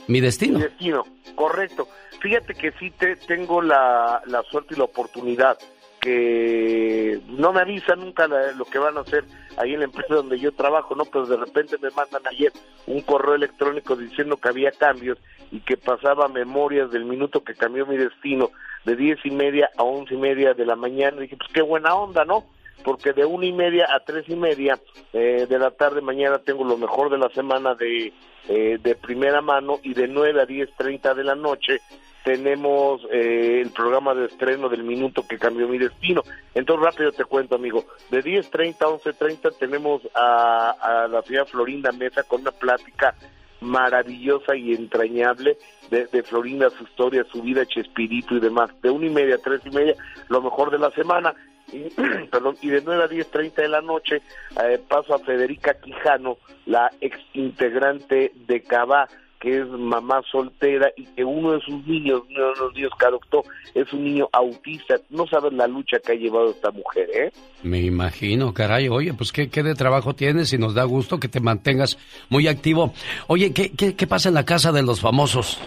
[0.08, 0.58] mi destino.
[0.58, 1.04] Mi destino,
[1.34, 1.88] correcto.
[2.20, 5.58] Fíjate que sí te, tengo la, la suerte y la oportunidad
[6.00, 9.24] que no me avisan nunca la- lo que van a hacer
[9.56, 11.04] ahí en la empresa donde yo trabajo, ¿no?
[11.04, 12.52] Pero de repente me mandan ayer
[12.86, 15.18] un correo electrónico diciendo que había cambios
[15.50, 18.50] y que pasaba memorias del minuto que cambió mi destino
[18.84, 21.20] de diez y media a once y media de la mañana.
[21.20, 22.44] Dije, pues qué buena onda, ¿no?
[22.84, 24.78] Porque de una y media a tres y media
[25.12, 28.12] eh, de la tarde mañana tengo lo mejor de la semana de,
[28.48, 31.80] eh, de primera mano y de nueve a diez treinta de la noche
[32.26, 36.22] tenemos eh, el programa de estreno del minuto que cambió mi destino.
[36.54, 37.84] Entonces rápido te cuento, amigo.
[38.10, 43.14] De 10.30 a 11.30 tenemos a, a la señora Florinda Mesa con una plática
[43.60, 45.56] maravillosa y entrañable
[45.88, 48.70] de, de Florinda, su historia, su vida, Chespirito y demás.
[48.82, 49.94] De una y media a tres y media,
[50.28, 51.32] lo mejor de la semana.
[51.72, 51.90] Y,
[52.30, 54.22] perdón, y de 9 a 10.30 de la noche
[54.62, 59.08] eh, paso a Federica Quijano, la ex integrante de Cabá,
[59.40, 63.06] que es mamá soltera y que uno de sus niños, uno de los niños que
[63.06, 63.44] adoptó,
[63.74, 64.96] es un niño autista.
[65.10, 67.32] No sabes la lucha que ha llevado esta mujer, ¿eh?
[67.62, 68.88] Me imagino, caray.
[68.88, 71.98] Oye, pues qué, qué de trabajo tienes y nos da gusto que te mantengas
[72.28, 72.94] muy activo.
[73.26, 75.60] Oye, ¿qué, qué, qué pasa en la casa de los famosos?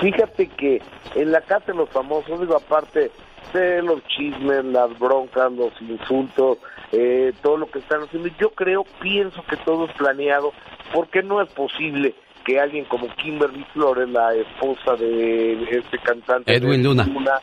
[0.00, 0.82] Fíjate que
[1.14, 3.10] en la casa de los famosos, digo, aparte
[3.52, 6.58] de los chismes, las broncas, los insultos,
[6.92, 10.52] eh, todo lo que están haciendo, yo creo, pienso que todo es planeado,
[10.92, 12.14] porque no es posible
[12.44, 17.40] que alguien como Kimberly Flores, la esposa de este cantante Edwin de Luna.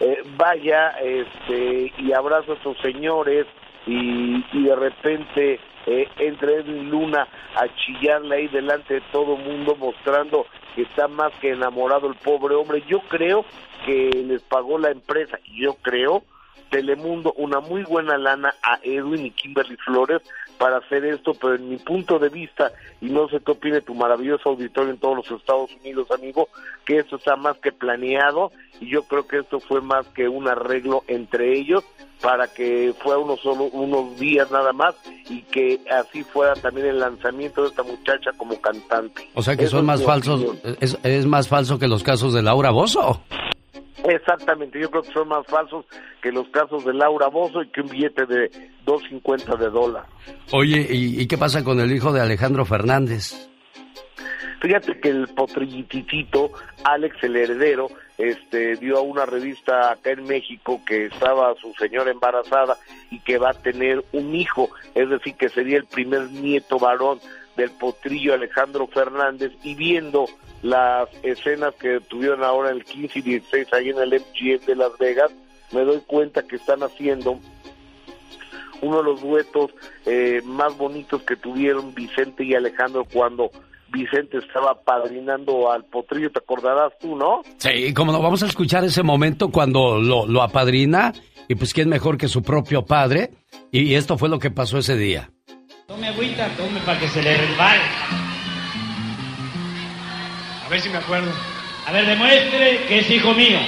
[0.00, 3.46] eh, vaya este, y abraza a sus señores
[3.86, 9.76] y, y de repente eh, entre Edwin Luna a chillarle ahí delante de todo mundo
[9.76, 12.82] mostrando que está más que enamorado el pobre hombre.
[12.86, 13.44] Yo creo
[13.84, 16.22] que les pagó la empresa, yo creo,
[16.70, 20.20] Telemundo una muy buena lana a Edwin y Kimberly Flores
[20.58, 23.94] para hacer esto, pero en mi punto de vista, y no sé qué opine tu
[23.94, 26.48] maravilloso auditorio en todos los Estados Unidos, amigo,
[26.84, 30.48] que esto está más que planeado y yo creo que esto fue más que un
[30.48, 31.84] arreglo entre ellos
[32.20, 34.94] para que fuera unos solo unos días nada más
[35.28, 39.28] y que así fuera también el lanzamiento de esta muchacha como cantante.
[39.34, 40.44] O sea que son más falsos,
[40.80, 43.20] es, es, más falso que los casos de Laura Bozo.
[44.04, 45.84] Exactamente, yo creo que son más falsos
[46.22, 48.50] que los casos de Laura Bozo y que un billete de
[48.84, 50.04] 2.50 de dólar.
[50.52, 53.48] Oye, ¿y, ¿y qué pasa con el hijo de Alejandro Fernández?
[54.60, 56.50] Fíjate que el potrillitito,
[56.84, 62.10] Alex el heredero, este, dio a una revista acá en México que estaba su señora
[62.10, 62.76] embarazada
[63.10, 67.20] y que va a tener un hijo, es decir, que sería el primer nieto varón
[67.56, 70.26] del potrillo Alejandro Fernández y viendo
[70.62, 74.96] las escenas que tuvieron ahora el 15 y 16 ahí en el MGM de Las
[74.98, 75.30] Vegas,
[75.72, 77.38] me doy cuenta que están haciendo
[78.82, 79.70] uno de los duetos
[80.04, 83.50] eh, más bonitos que tuvieron Vicente y Alejandro cuando
[83.88, 87.42] Vicente estaba padrinando al potrillo, te acordarás tú, ¿no?
[87.58, 91.12] Sí, como no, vamos a escuchar ese momento cuando lo, lo apadrina,
[91.48, 93.30] y pues quién mejor que su propio padre,
[93.70, 95.30] y esto fue lo que pasó ese día.
[95.86, 97.80] Tome agüita, tome para que se le resbale.
[100.64, 101.30] A ver si me acuerdo.
[101.86, 103.60] A ver, demuestre que es hijo mío.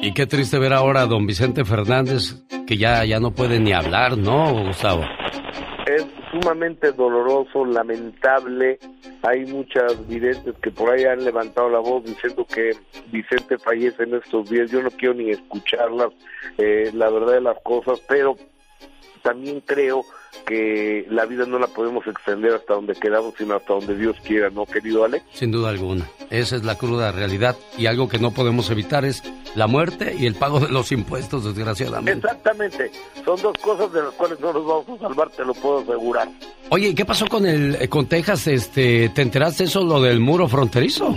[0.00, 3.74] Y qué triste ver ahora a don Vicente Fernández, que ya, ya no puede ni
[3.74, 5.04] hablar, ¿no, Gustavo?
[6.30, 8.78] Sumamente doloroso, lamentable.
[9.22, 12.72] Hay muchas videntes que por ahí han levantado la voz diciendo que
[13.10, 14.70] Vicente fallece en estos días.
[14.70, 16.12] Yo no quiero ni escucharlas,
[16.58, 18.36] eh, la verdad de las cosas, pero
[19.22, 20.04] también creo
[20.46, 24.50] que la vida no la podemos extender hasta donde quedamos, sino hasta donde Dios quiera,
[24.50, 25.24] ¿no, querido Alex?
[25.32, 26.08] Sin duda alguna.
[26.30, 29.22] Esa es la cruda realidad y algo que no podemos evitar es
[29.54, 32.26] la muerte y el pago de los impuestos, desgraciadamente.
[32.26, 32.90] Exactamente.
[33.24, 36.28] Son dos cosas de las cuales no nos vamos a salvar, te lo puedo asegurar.
[36.70, 38.46] Oye, ¿qué pasó con el eh, con Texas?
[38.46, 41.16] Este, ¿te enteraste eso lo del muro fronterizo?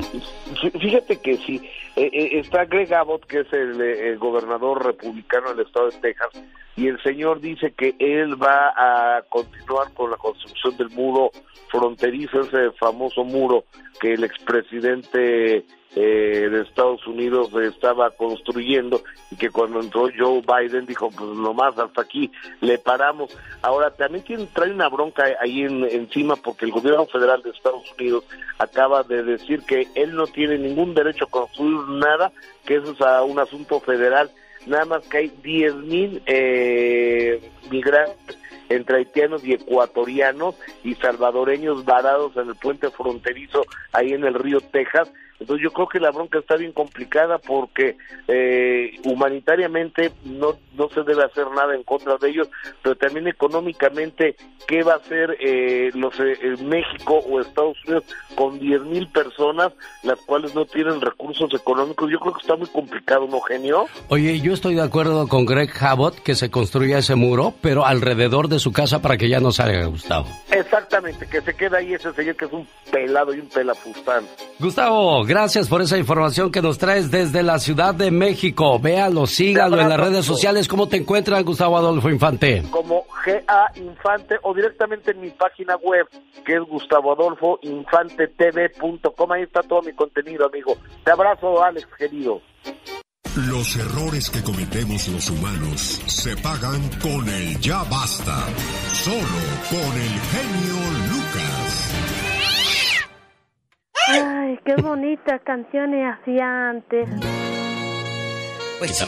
[0.80, 1.62] Fíjate que sí.
[1.96, 6.30] Eh, eh, está Greg Abbott, que es el, el gobernador republicano del estado de Texas,
[6.76, 11.32] y el señor dice que él va a continuar con la construcción del muro
[11.70, 13.66] fronterizo, ese famoso muro
[14.00, 15.66] que el expresidente
[15.96, 21.78] eh, de Estados Unidos estaba construyendo y que cuando entró Joe Biden dijo pues nomás
[21.78, 22.32] hasta aquí
[22.62, 23.38] le paramos.
[23.62, 27.84] Ahora también tiene, trae una bronca ahí en, encima porque el gobierno federal de Estados
[28.00, 28.26] Unidos
[28.58, 32.32] acaba de decir que él no tiene ningún derecho a construir nada,
[32.66, 34.32] que eso es a un asunto federal
[34.68, 38.38] nada más que hay 10 mil eh, migrantes
[38.70, 44.62] entre haitianos y ecuatorianos y salvadoreños varados en el puente fronterizo ahí en el río
[44.62, 45.12] Texas
[45.42, 47.98] entonces yo creo que la bronca está bien complicada porque
[48.28, 52.48] eh, humanitariamente no, no se debe hacer nada en contra de ellos,
[52.84, 54.36] pero también económicamente,
[54.68, 58.04] ¿qué va a hacer eh, los eh, México o Estados Unidos
[58.36, 59.74] con 10 mil personas,
[60.04, 62.12] las cuales no tienen recursos económicos?
[62.12, 63.88] Yo creo que está muy complicado, ¿no, genio?
[64.10, 68.48] Oye, yo estoy de acuerdo con Greg Abbott que se construya ese muro, pero alrededor
[68.48, 70.28] de su casa para que ya no salga, Gustavo.
[70.52, 74.24] Exactamente, que se quede ahí ese señor que es un pelado y un pelafustán.
[74.60, 78.78] Gustavo, gracias por esa información que nos traes desde la Ciudad de México.
[78.80, 80.68] Véalo, sígalo en las redes sociales.
[80.68, 82.64] ¿Cómo te encuentran, Gustavo Adolfo Infante?
[82.70, 86.06] Como GA Infante o directamente en mi página web,
[86.46, 89.32] que es gustavoadolfoinfantetv.com.
[89.32, 90.76] Ahí está todo mi contenido, amigo.
[91.06, 92.42] Te abrazo, Alex, querido.
[93.48, 98.46] Los errores que cometemos los humanos se pagan con el ya basta.
[98.92, 99.40] Solo
[99.70, 100.76] con el genio
[104.14, 107.08] Ay, qué bonitas canciones hacía antes.
[108.80, 109.06] Pues sí.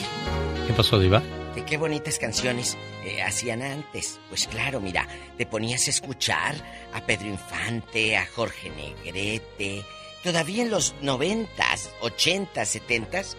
[0.65, 1.21] ¿Qué pasó, Diva?
[1.53, 4.19] Que qué bonitas canciones eh, hacían antes.
[4.29, 5.07] Pues claro, mira,
[5.37, 6.55] te ponías a escuchar
[6.93, 9.83] a Pedro Infante, a Jorge Negrete.
[10.23, 13.35] Todavía en los noventas, ochentas, setentas,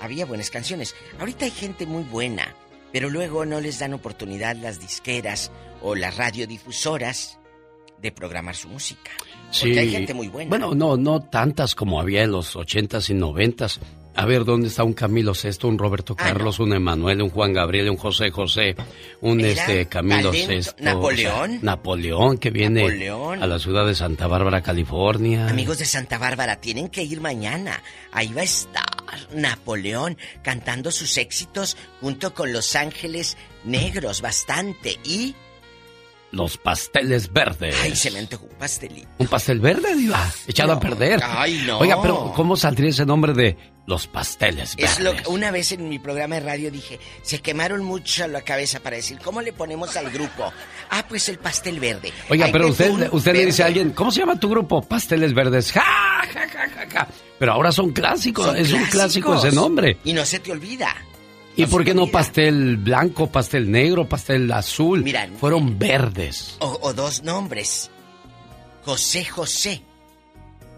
[0.00, 0.94] había buenas canciones.
[1.18, 2.54] Ahorita hay gente muy buena,
[2.92, 7.38] pero luego no les dan oportunidad las disqueras o las radiodifusoras
[7.98, 9.12] de programar su música.
[9.48, 10.48] Porque hay gente muy buena.
[10.50, 13.80] Bueno, no, no tantas como había en los ochentas y noventas.
[14.18, 17.52] A ver, ¿dónde está un Camilo VI, un Roberto Ah, Carlos, un Emanuel, un Juan
[17.52, 18.74] Gabriel, un José José,
[19.20, 20.30] un Era este Camilo.
[20.30, 20.60] VI?
[20.80, 21.58] ¿Napoleón?
[21.60, 23.42] Napoleón, que viene Napoleón.
[23.42, 25.46] a la ciudad de Santa Bárbara, California.
[25.48, 27.82] Amigos de Santa Bárbara, tienen que ir mañana.
[28.10, 28.84] Ahí va a estar
[29.34, 34.98] Napoleón cantando sus éxitos junto con Los Ángeles Negros, bastante.
[35.04, 35.34] Y.
[36.36, 37.74] Los pasteles verdes.
[37.82, 39.08] Ay, se me antojó un pastelito.
[39.18, 40.30] ¿Un pastel verde, Diva?
[40.46, 40.78] Echado No.
[40.78, 41.20] a perder.
[41.24, 41.78] Ay, no.
[41.78, 43.56] Oiga, pero ¿cómo saldría ese nombre de
[43.86, 44.92] los pasteles verdes?
[44.98, 48.42] Es lo que una vez en mi programa de radio dije, se quemaron mucho la
[48.42, 50.52] cabeza para decir, ¿cómo le ponemos al grupo?
[50.90, 52.12] Ah, pues el pastel verde.
[52.28, 54.82] Oiga, Hay pero usted, usted le dice a alguien, ¿cómo se llama tu grupo?
[54.82, 55.72] Pasteles verdes.
[55.72, 57.08] ¡Ja, ja, ja, ja, ja!
[57.38, 59.98] Pero ahora son clásicos, Son es un clásico ese nombre.
[60.04, 60.94] Y no se te olvida.
[61.56, 65.02] ¿Y por qué no pastel blanco, pastel negro, pastel azul?
[65.02, 66.56] Mira, Fueron verdes.
[66.60, 67.90] O, o dos nombres.
[68.84, 69.82] José José.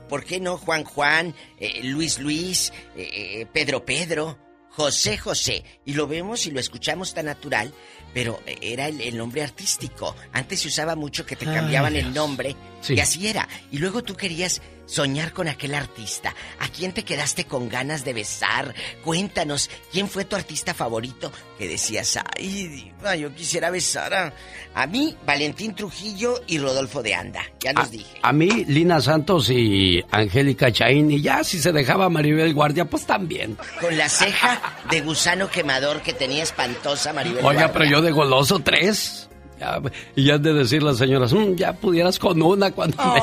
[0.09, 4.38] ¿Por qué no Juan Juan, eh, Luis Luis, eh, eh, Pedro Pedro?
[4.70, 5.64] José José.
[5.84, 7.74] Y lo vemos y lo escuchamos tan natural,
[8.14, 10.14] pero eh, era el, el nombre artístico.
[10.32, 12.94] Antes se usaba mucho que te Ay, cambiaban el nombre Sí.
[12.94, 13.48] y así era.
[13.72, 16.35] Y luego tú querías soñar con aquel artista.
[16.59, 18.74] ¿A quién te quedaste con ganas de besar?
[19.05, 21.31] Cuéntanos, ¿quién fue tu artista favorito?
[21.59, 24.32] Que decías, ay, diva, yo quisiera besar a,
[24.74, 27.43] a mí, Valentín Trujillo y Rodolfo de Anda.
[27.60, 28.19] Ya los dije.
[28.23, 33.05] A mí, Lina Santos y Angélica Chaín, y ya si se dejaba Maribel Guardia, pues
[33.06, 33.56] también.
[33.81, 34.60] Con la ceja
[34.90, 37.44] de gusano quemador que tenía espantosa Maribel.
[37.44, 37.73] Oiga, Guardia.
[37.73, 39.27] pero yo de goloso tres.
[39.59, 39.80] Ya,
[40.14, 43.20] y ya de decir las señoras, "Mm, ya pudieras con una cuando Ay,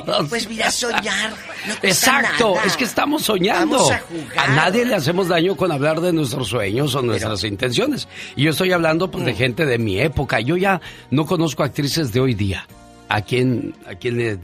[0.00, 0.26] menos".
[0.28, 1.30] pues mira, soñar.
[1.66, 2.66] No Exacto, nada.
[2.66, 3.76] es que estamos soñando.
[3.76, 4.50] Vamos a jugar.
[4.50, 8.08] nadie le hacemos daño con hablar de nuestros sueños o nuestras intenciones.
[8.34, 10.40] Y yo estoy hablando pues de gente de mi época.
[10.40, 10.80] Yo ya
[11.10, 12.66] no conozco actrices de hoy día.
[13.08, 14.38] ¿A quién, a quién le...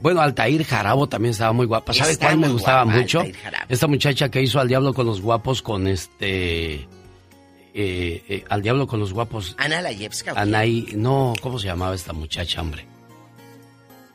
[0.00, 1.92] Bueno, Altair Jarabo también estaba muy guapa.
[1.94, 3.24] ¿Sabe Está cuál me gustaba guapa, mucho?
[3.68, 6.86] Esta muchacha que hizo Al Diablo con los Guapos con este...
[7.74, 9.54] eh, eh, al Diablo con los Guapos.
[9.58, 10.32] Ana Layevska.
[10.36, 12.86] Anaí, no, ¿cómo se llamaba esta muchacha, hombre?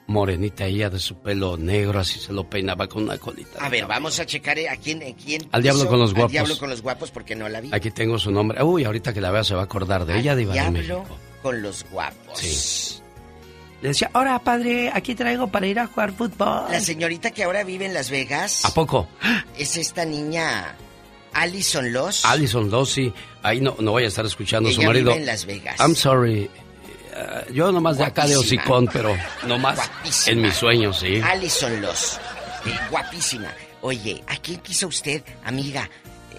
[0.07, 3.63] Morenita ella de su pelo negro, así se lo peinaba con una colita.
[3.63, 6.15] A ver, vamos a checar eh, a quién, a quién Al diablo con los Al
[6.15, 6.31] guapos.
[6.31, 7.69] diablo con los guapos porque no la vi.
[7.71, 8.63] Aquí tengo su nombre.
[8.63, 11.05] Uy, ahorita que la vea se va a acordar de ella, Diva de diablo México.
[11.43, 12.39] con los guapos.
[12.39, 12.95] Sí.
[13.83, 16.71] Le decía, ahora padre, aquí traigo para ir a jugar fútbol.
[16.71, 19.07] La señorita que ahora vive en Las Vegas ¿A poco?
[19.57, 20.75] es esta niña
[21.39, 22.25] Alison Loss.
[22.25, 23.11] Alison Dossi.
[23.43, 25.11] Ahí no, no voy a estar escuchando a su marido.
[25.11, 25.79] vive en Las Vegas.
[25.79, 26.49] I'm sorry.
[27.15, 28.61] Eh, yo nomás de acá de Guapísima.
[28.61, 29.15] hocicón, pero
[29.47, 30.33] nomás Guapísima.
[30.33, 31.21] en mis sueños, sí.
[31.23, 32.19] Alison Loss.
[32.91, 33.53] Guapísima.
[33.81, 35.89] Oye, ¿a quién quiso usted, amiga?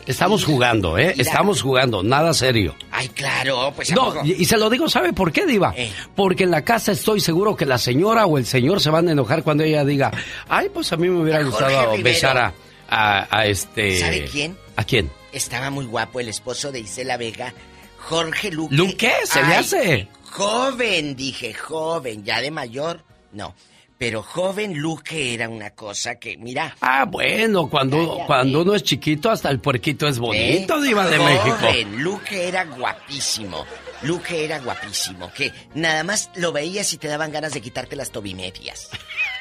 [0.07, 1.15] Estamos jugando, ¿eh?
[1.19, 2.75] Estamos jugando, nada serio.
[2.91, 5.73] Ay, claro, pues ¿a No, y, y se lo digo, ¿sabe por qué, Diva?
[5.77, 5.93] Eh.
[6.17, 9.13] Porque en la casa estoy seguro que la señora o el señor se van a
[9.13, 10.11] enojar cuando ella diga,
[10.49, 12.53] ay, pues a mí me hubiera A gustado besar a,
[12.91, 13.99] a, a este...
[14.01, 14.59] ¿Sabe quién?
[14.77, 15.11] ¿A quién?
[15.33, 17.55] Estaba muy guapo el esposo de Isela Vega,
[17.99, 18.75] Jorge Luque.
[18.75, 19.13] ¿Luque?
[19.25, 20.09] ¿Se le Ay, hace?
[20.31, 23.55] Joven, dije, joven, ya de mayor, no.
[23.99, 26.75] Pero joven Luque era una cosa que, mira.
[26.81, 30.87] Ah, bueno, cuando, cuando uno es chiquito, hasta el puerquito es bonito, ¿eh?
[30.87, 31.99] Diva de Joven, México.
[31.99, 33.67] Luque era guapísimo.
[34.03, 35.31] Luque era guapísimo.
[35.35, 38.89] Que nada más lo veías y te daban ganas de quitarte las tobimedias.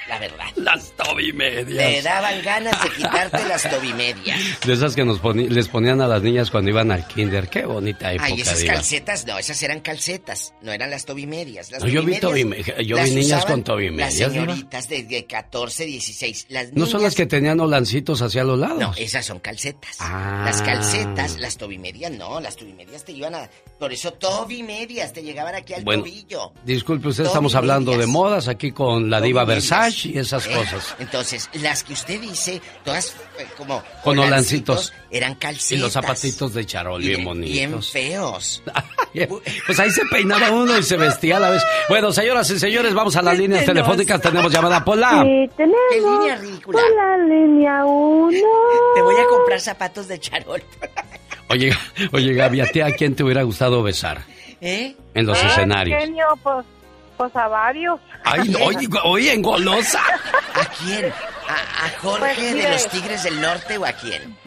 [0.09, 0.45] La verdad.
[0.55, 1.67] Las tobimedias.
[1.67, 4.39] Te daban ganas de quitarte las tobimedias.
[4.65, 7.47] De esas que nos poni- les ponían a las niñas cuando iban al kinder.
[7.47, 8.73] Qué bonita época, Ay, esas Diva.
[8.73, 11.71] calcetas, no, esas eran calcetas, no eran las tobimedias.
[11.71, 15.03] Las No, yo vi tobimedias tobime- yo las vi niñas con tobimedias, Las señoritas de,
[15.03, 16.47] de 14, 16.
[16.49, 18.79] Las ¿No son niñas- las que tenían holancitos hacia los lados?
[18.79, 19.97] No, esas son calcetas.
[19.99, 20.41] Ah.
[20.45, 23.47] Las calcetas, las tobimedias no, las tobimedias te iban a...
[23.77, 26.51] Por eso tobimedias te llegaban aquí al Bueno, tobillo.
[26.65, 29.69] Disculpe, usted estamos hablando de modas aquí con la diva Tobimedias.
[29.69, 30.51] Versace y esas ¿Eh?
[30.53, 30.95] cosas.
[30.99, 33.83] Entonces, las que usted dice, todas eh, como...
[34.03, 34.93] Con holancitos.
[35.11, 35.71] Eran calcetas.
[35.71, 37.53] Y los zapatitos de charol, bien bonitos.
[37.53, 38.63] Bien feos.
[39.65, 41.63] Pues ahí se peinaba uno y se vestía a la vez.
[41.89, 44.21] Bueno, señoras y señores, vamos a las líneas telefónicas.
[44.21, 45.23] Tenemos llamada Pola.
[45.23, 46.79] Sí, tenemos ¿Qué línea ridícula?
[46.79, 48.39] por la línea 1.
[48.93, 50.63] Te voy a comprar zapatos de charol.
[51.49, 51.75] Oye,
[52.13, 54.21] oye, Gaby, ¿a ti a quién te hubiera gustado besar
[54.61, 54.95] ¿Eh?
[55.15, 55.99] en los escenarios?
[56.03, 56.63] genio, pues,
[57.19, 57.99] pues a varios.
[58.23, 59.99] Ay, oye, oye, engolosa.
[60.55, 61.11] ¿A quién?
[61.49, 64.37] ¿A, a Jorge Pues, de los Tigres del Norte o a quién?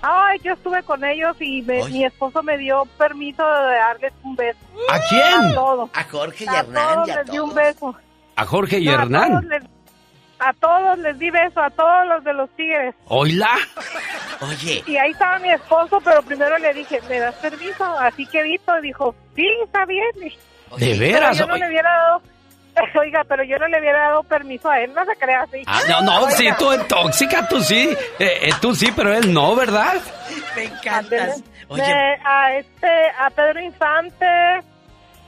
[0.00, 4.36] Ay, yo estuve con ellos y me- mi esposo me dio permiso de darles un
[4.36, 4.58] beso.
[4.88, 5.50] ¿A quién?
[5.50, 5.90] A todos.
[5.92, 7.94] A Jorge y a Hernán todos y a les di un beso.
[8.36, 9.28] A Jorge y No, A Hernán.
[9.30, 9.62] todos, les,
[10.38, 12.94] a todos les di beso, a todos los de los tigres.
[13.06, 13.50] Oila.
[14.40, 17.84] Oye, Y ahí estaba mi esposo, pero primero le dije, ¿me das permiso?
[17.98, 20.32] Así que Vito dijo, sí, está bien.
[20.78, 21.36] De veras.
[21.38, 22.22] Pero yo no le hubiera dado,
[22.98, 25.62] Oiga, pero yo no le había dado permiso a él, no se crea así.
[25.66, 27.90] Ah, no, no, Oiga, sí, tú en tóxica, tú sí.
[28.18, 29.94] Eh, eh, tú sí, pero él no, ¿verdad?
[30.56, 31.42] Me encantas.
[31.68, 32.88] de- a este,
[33.18, 34.26] a Pedro Infante,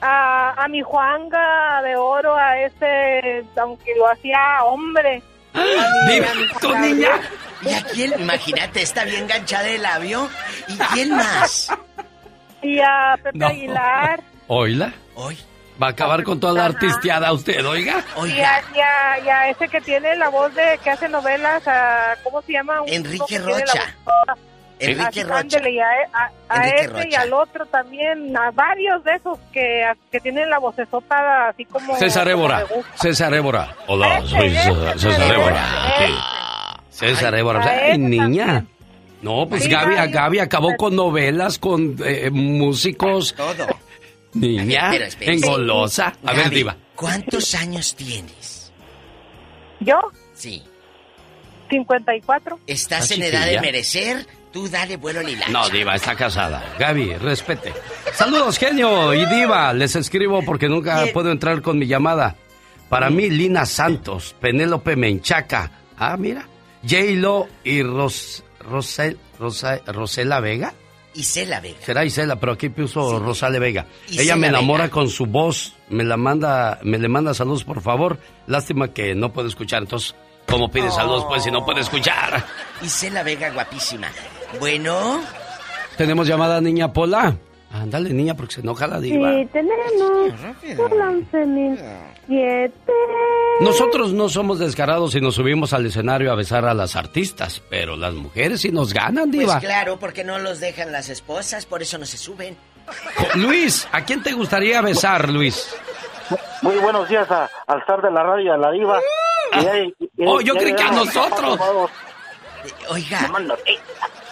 [0.00, 5.22] a, a mi Juanga de Oro, a ese, aunque lo hacía hombre.
[6.08, 6.28] Diva,
[6.62, 7.10] tu niña.
[7.62, 8.20] ¿Y a quién?
[8.20, 10.28] Imagínate, está bien enganchada el labio.
[10.66, 11.70] ¿Y quién más?
[12.62, 13.46] Y a Pepe No.
[13.48, 14.20] Aguilar.
[14.48, 14.92] Oíla.
[15.14, 15.38] Hoy.
[15.82, 18.04] Va a acabar con toda la artisteada usted, oiga.
[18.24, 21.66] Y a, y, a, y a ese que tiene la voz de que hace novelas,
[21.66, 22.80] a, ¿cómo se llama?
[22.82, 23.82] Un Enrique Rocha.
[24.78, 25.58] Enrique Así, Rocha.
[25.58, 30.20] a, a, a Enrique ese y al otro también, a varios de esos que, que
[30.20, 31.96] tienen la vocesota así como...
[31.96, 32.64] César Évora.
[32.94, 33.74] César Évora.
[33.88, 35.64] Hola, soy César, César Évora.
[36.90, 37.64] César Évora.
[37.64, 38.64] Ay, niña.
[39.22, 40.12] No, pues Sí, Gaby, Gaby.
[40.12, 43.34] Gaby acabó con novelas, con eh, músicos.
[43.34, 43.66] Todo.
[44.34, 46.12] Niña, Pero, espera, engolosa.
[46.24, 46.76] A ver, Diva.
[46.94, 48.72] ¿Cuántos años tienes?
[49.80, 49.96] ¿Yo?
[50.34, 50.62] Sí.
[51.70, 52.60] 54.
[52.66, 54.26] ¿Estás Ah, en edad de merecer?
[54.52, 55.46] Tú dale vuelo lila.
[55.48, 56.62] No, Diva, está casada.
[56.78, 57.72] Gaby, respete.
[58.12, 59.72] Saludos, genio y Diva.
[59.72, 62.36] Les escribo porque nunca puedo entrar con mi llamada.
[62.88, 65.70] Para mí, Lina Santos, Penélope Menchaca.
[65.98, 66.46] Ah, mira.
[66.88, 70.74] J-Lo y Ros, Rosel, Rosa- Rosela Vega.
[71.14, 71.78] Isela Vega.
[71.80, 73.86] Será Isela, pero aquí puso Rosale Vega.
[74.08, 74.92] Isela Ella me enamora Vega.
[74.94, 75.74] con su voz.
[75.88, 78.18] Me la manda, me le manda saludos, por favor.
[78.46, 79.82] Lástima que no puedo escuchar.
[79.82, 80.14] Entonces,
[80.46, 82.44] ¿cómo pide saludos, pues, si no puede escuchar?
[82.82, 84.08] Isela Vega, guapísima.
[84.60, 85.20] Bueno,
[85.96, 87.36] ¿Tenemos llamada, niña Pola?
[87.70, 89.32] Ándale, niña, porque se enoja la diva.
[89.32, 89.92] Sí, tenemos
[90.76, 90.92] por
[92.28, 92.72] la 11.007.
[93.60, 97.96] Nosotros no somos descarados y nos subimos al escenario a besar a las artistas, pero
[97.96, 99.60] las mujeres sí nos ganan, pues diva.
[99.60, 102.56] claro, porque no los dejan las esposas, por eso no se suben.
[103.36, 105.74] Luis, ¿a quién te gustaría besar, Luis?
[106.62, 109.00] Muy buenos días a- al estar de la radio a la diva.
[109.52, 111.58] Y ahí- y- Oh, yo y creí que a nosotros.
[112.88, 113.30] Oiga,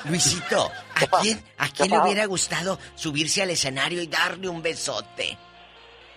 [0.05, 5.37] Luisito, ¿a quién, ¿a quién le hubiera gustado subirse al escenario y darle un besote?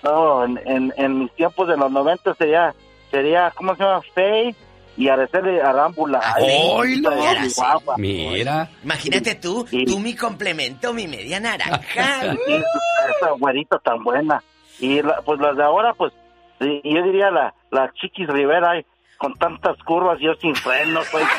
[0.05, 2.73] No, en, en, en mis tiempos de los 90 sería,
[3.11, 4.01] sería ¿cómo se llama?
[4.13, 4.55] Faye
[4.97, 6.21] y Araceli Arámbula.
[6.35, 7.11] Ay, ¡Oilo!
[7.11, 7.93] chiquita y guapa.
[7.97, 8.69] Mira.
[8.83, 12.33] Imagínate tú, tú mi complemento, mi media naranja.
[12.47, 14.41] Y esa güerita tan buena.
[14.79, 16.13] Y la- pues las de ahora, pues,
[16.59, 18.85] y- yo diría la, la Chiquis Rivera, ay,
[19.17, 21.23] con tantas curvas, yo sin frenos, pues.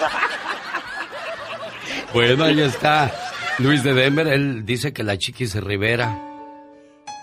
[2.13, 3.11] Bueno, ahí está.
[3.59, 6.19] Luis de Denver, él dice que la Chiquis Rivera.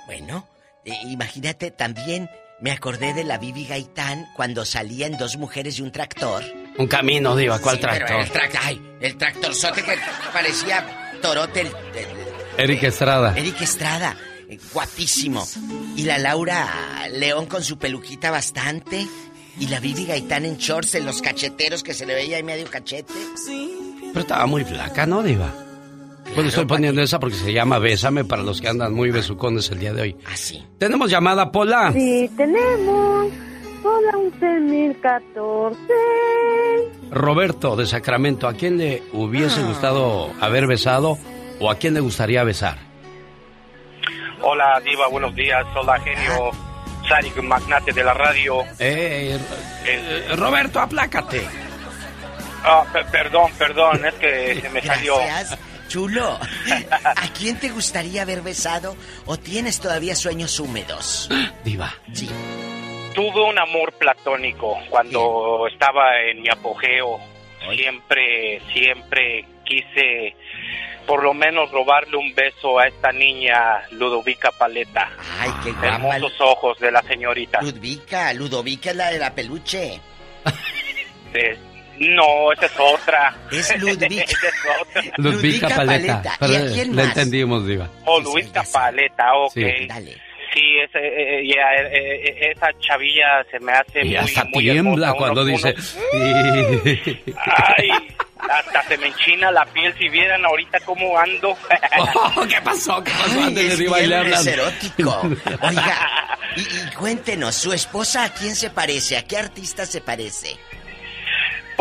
[0.06, 0.46] Bueno,
[0.86, 2.30] eh, imagínate también,
[2.62, 6.44] me acordé de la Bibi Gaitán cuando salían dos mujeres y un tractor.
[6.78, 8.22] Un camino, diva, ¿cuál Sí, pero tractor?
[8.22, 9.96] el trac- ay, el tractorzote que
[10.32, 11.62] parecía torote.
[11.62, 12.24] El, el-
[12.58, 13.34] Eric Estrada.
[13.38, 14.16] Eric Estrada,
[14.50, 15.46] eh, guapísimo.
[15.96, 19.08] Y la Laura León con su peluquita bastante.
[19.60, 22.68] Y la Bibi Gaitán en shorts, en los cacheteros que se le veía ahí medio
[22.70, 23.14] cachete.
[24.08, 25.54] Pero estaba muy flaca, ¿no, diva?
[26.34, 29.80] Bueno, estoy poniendo esa porque se llama Bésame para los que andan muy besucones el
[29.80, 30.16] día de hoy.
[30.26, 30.64] Ah, sí.
[30.80, 31.92] Tenemos llamada, Pola.
[31.94, 33.28] Sí, tenemos
[33.84, 35.78] por la 11.014.
[37.12, 39.66] Roberto de Sacramento, ¿a quién le hubiese Ah.
[39.68, 41.18] gustado haber besado
[41.60, 42.78] o a quién le gustaría besar?
[44.42, 45.64] Hola, Diva, buenos días.
[45.76, 46.50] Hola, genio.
[47.08, 48.62] Sarik, magnate de la radio.
[48.80, 49.38] Eh,
[49.86, 51.46] Eh, Roberto, aplácate.
[52.64, 55.18] ah, pe- perdón, perdón, es que se me salió.
[55.18, 55.60] Gracias,
[55.94, 56.40] chulo.
[57.04, 58.96] ¿A quién te gustaría haber besado
[59.28, 61.30] o tienes todavía sueños húmedos?
[61.64, 61.94] Diva.
[62.14, 62.28] Sí.
[63.14, 67.20] Tuve un amor platónico cuando estaba en mi apogeo.
[67.76, 70.36] Siempre, siempre quise
[71.06, 75.12] por lo menos robarle un beso a esta niña Ludovica Paleta.
[75.40, 75.88] Ay, qué guapa.
[75.90, 77.62] Hermosos ojos de la señorita.
[77.62, 80.02] Ludovica, Ludovica es la de la peluche.
[81.36, 81.58] Eh,
[82.10, 83.36] no, esa es otra.
[83.52, 84.20] Es Ludwig.
[84.28, 85.02] Esa es otra.
[85.18, 86.22] Ludvica Paleta.
[86.22, 86.36] Paleta.
[86.40, 87.08] Pero ¿Y a quién le más?
[87.18, 87.90] entendimos, Diva.
[88.06, 89.54] Oh, Luisa Paleta, ok.
[89.54, 89.88] Sí.
[89.88, 90.18] Dale.
[90.54, 94.44] Sí, ese, eh, eh, ya, eh, eh, esa chavilla se me hace Y muy, hasta
[94.46, 95.74] muy tiembla hermosa, cuando dice...
[97.36, 97.90] Ay,
[98.38, 101.58] hasta se me enchina la piel si vieran ahorita cómo ando.
[102.50, 103.04] ¿Qué pasó?
[103.04, 103.40] ¿Qué pasó?
[103.40, 104.48] Ay, Antes de es viernes hablan.
[104.48, 105.22] erótico.
[105.62, 109.18] Oiga, y, y cuéntenos, ¿su esposa a quién se parece?
[109.18, 110.56] ¿A qué artista se parece?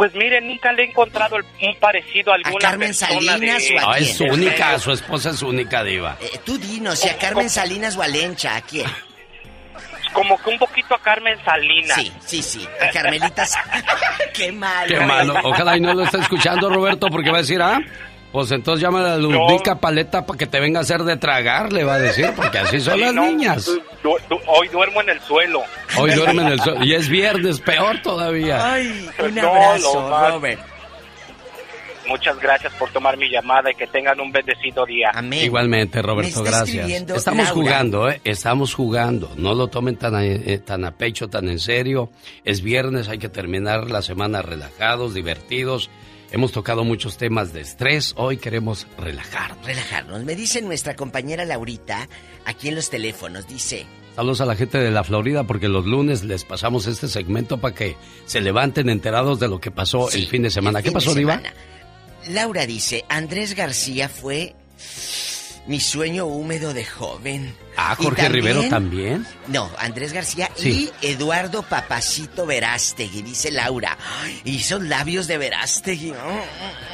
[0.03, 3.77] Pues miren, nunca le he encontrado el- un parecido a alguna Carmen persona Salinas de...
[3.77, 4.33] o a Ah, es quién?
[4.33, 6.17] única, su esposa es única, Diva.
[6.21, 8.89] Eh, tú dinos, si a Carmen Salinas o a Lencha, ¿a quién?
[10.13, 11.97] Como que un poquito a Carmen Salinas.
[12.01, 13.47] Sí, sí, sí, a Carmelita.
[13.47, 13.63] Sa-
[14.35, 14.89] ¡Qué malo!
[14.89, 15.35] Qué malo.
[15.45, 17.79] Ojalá y no lo esté escuchando, Roberto, porque va a decir, ah,
[18.33, 21.85] Pues entonces llámale a Ludvica Paleta para que te venga a hacer de tragar, le
[21.85, 23.71] va a decir, porque así son las niñas.
[24.47, 25.63] hoy duermo en el suelo.
[25.99, 26.83] Hoy duerme en el suelo.
[26.83, 28.73] Y es viernes, peor todavía.
[28.73, 30.61] Ay, un abrazo, Robert.
[32.09, 35.11] Muchas gracias por tomar mi llamada y que tengan un bendecido día.
[35.15, 35.45] Amén.
[35.45, 36.91] Igualmente, Roberto, gracias.
[36.91, 38.21] Estamos jugando, ¿eh?
[38.25, 39.31] Estamos jugando.
[39.37, 42.11] No lo tomen tan a, eh, tan a pecho, tan en serio.
[42.45, 45.91] Es viernes, hay que terminar la semana relajados, divertidos
[46.33, 49.67] Hemos tocado muchos temas de estrés, hoy queremos relajarnos.
[49.67, 50.25] Relajarnos.
[50.25, 52.09] Me dice nuestra compañera Laurita,
[52.47, 53.85] aquí en los teléfonos, dice...
[54.17, 57.75] Saludos a la gente de la Florida porque los lunes les pasamos este segmento para
[57.75, 60.81] que se levanten enterados de lo que pasó el fin de semana.
[60.81, 61.43] ¿Qué pasó, Diva?
[62.29, 64.55] Laura dice, Andrés García fue
[65.67, 67.55] mi sueño húmedo de joven.
[67.77, 69.27] Ah, Jorge Rivero también.
[69.49, 73.97] No, Andrés García y Eduardo Papacito Verástegui, dice Laura.
[74.45, 76.13] Y son labios de Verástegui.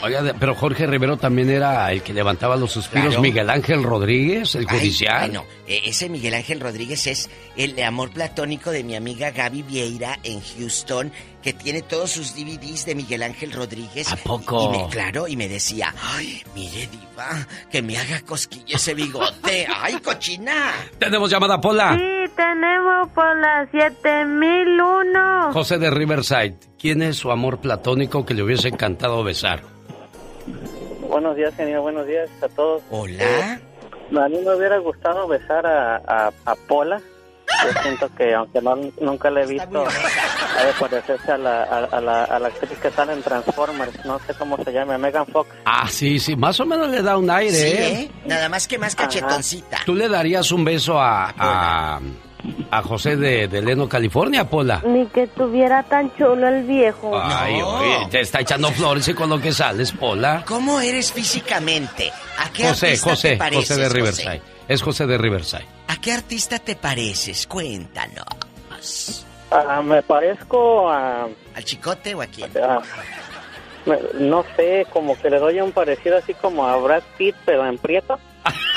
[0.02, 3.18] Oiga, pero Jorge Rivero también era el que levantaba los suspiros.
[3.20, 5.20] Miguel Ángel Rodríguez, el judicial.
[5.20, 10.18] bueno, e, ese Miguel Ángel Rodríguez es el amor platónico de mi amiga Gaby Vieira
[10.22, 14.10] en Houston, que tiene todos sus DVDs de Miguel Ángel Rodríguez.
[14.12, 14.72] ¿A poco?
[14.74, 19.66] Y me, claro, y me decía, ay, mire, diva, que me haga cosquilla ese bigote.
[19.74, 20.67] ay, cochina.
[20.98, 21.96] ¿Tenemos llamada, Pola?
[21.96, 25.52] Sí, tenemos Pola 7001.
[25.52, 29.60] José de Riverside, ¿quién es su amor platónico que le hubiese encantado besar?
[31.08, 32.82] Buenos días, señor, buenos días a todos.
[32.90, 33.14] Hola.
[33.22, 33.58] Eh,
[34.18, 37.00] a mí me hubiera gustado besar a, a Pola
[37.64, 42.00] yo siento que aunque no, nunca le he visto, ha de parecerse a la, a,
[42.00, 45.50] la, a la actriz que sale en Transformers, no sé cómo se llama, Megan Fox.
[45.64, 48.00] Ah, sí, sí, más o menos le da un aire, sí, ¿eh?
[48.00, 48.10] ¿eh?
[48.26, 49.78] Nada más que más cachetoncita.
[49.84, 52.00] ¿Tú le darías un beso a, a,
[52.70, 54.82] a José de, de, Leno, California, Pola?
[54.86, 57.10] Ni que tuviera tan chulo el viejo.
[57.14, 60.44] Ay, oye, te está echando flores y con lo que sales, Pola.
[60.46, 62.12] ¿Cómo eres físicamente?
[62.38, 64.42] ¿A qué José, José, te pareces, José de Riverside.
[64.68, 65.77] Es José de Riverside.
[65.98, 67.44] ¿A qué artista te pareces?
[67.48, 69.26] Cuéntanos.
[69.50, 71.28] Ah, me parezco a...
[71.56, 72.52] ¿Al chicote o a quién?
[74.14, 77.78] no sé, como que le doy un parecido así como a Brad Pitt, pero en
[77.78, 78.16] prieto.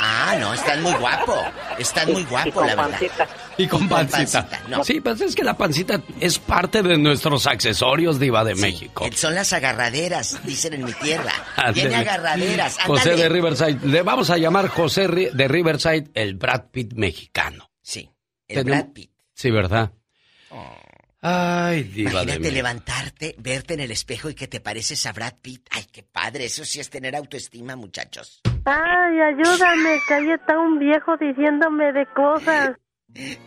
[0.03, 1.35] Ah, no, están muy guapo.
[1.77, 3.17] Están muy guapo, y con la pancita.
[3.19, 3.35] verdad.
[3.57, 4.47] Y con pancita.
[4.67, 4.83] no.
[4.83, 9.07] Sí, pues es que la pancita es parte de nuestros accesorios, Diva de México.
[9.13, 11.31] Son las agarraderas, dicen en mi tierra.
[11.75, 12.79] Tiene agarraderas.
[12.79, 13.77] José de Riverside.
[13.83, 17.69] Le vamos a llamar José de Riverside el Brad Pitt mexicano.
[17.83, 18.09] Sí,
[18.47, 19.11] el Brad Pitt.
[19.35, 19.91] Sí, ¿verdad?
[21.23, 25.33] Ay, diva Imagínate de levantarte, verte en el espejo y que te pareces a Brad
[25.39, 25.67] Pitt.
[25.69, 26.45] Ay, qué padre.
[26.45, 28.41] Eso sí es tener autoestima, muchachos.
[28.65, 32.71] Ay, ayúdame, que ahí está un viejo diciéndome de cosas.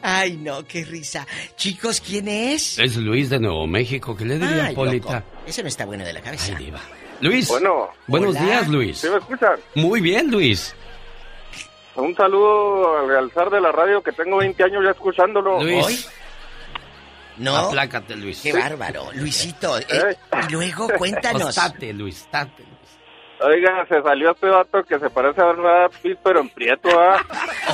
[0.02, 1.26] Ay, no, qué risa.
[1.56, 2.78] Chicos, ¿quién es?
[2.78, 4.16] Es Luis de Nuevo México.
[4.16, 5.14] ¿Qué le diría, Ay, Polita?
[5.20, 5.26] loco.
[5.46, 6.54] Ese no está bueno de la cabeza.
[6.56, 6.80] Ay, diva.
[7.20, 7.48] Luis.
[7.48, 7.88] Bueno.
[8.06, 8.44] Buenos Hola.
[8.44, 8.98] días, Luis.
[8.98, 9.58] ¿Sí me escuchan?
[9.74, 10.76] Muy bien, Luis.
[11.96, 15.62] Un saludo al alzar de la radio que tengo 20 años ya escuchándolo.
[15.62, 16.08] Luis.
[17.36, 17.56] No.
[17.56, 18.40] Aplácate, Luis.
[18.40, 19.10] Qué bárbaro.
[19.14, 20.16] Luisito, eh,
[20.48, 21.54] y luego cuéntanos.
[21.54, 22.64] Tate, Luis, tate.
[23.40, 27.20] Oiga, se salió este vato que se parece a Brad Pitt, pero en prieto, ¿ah?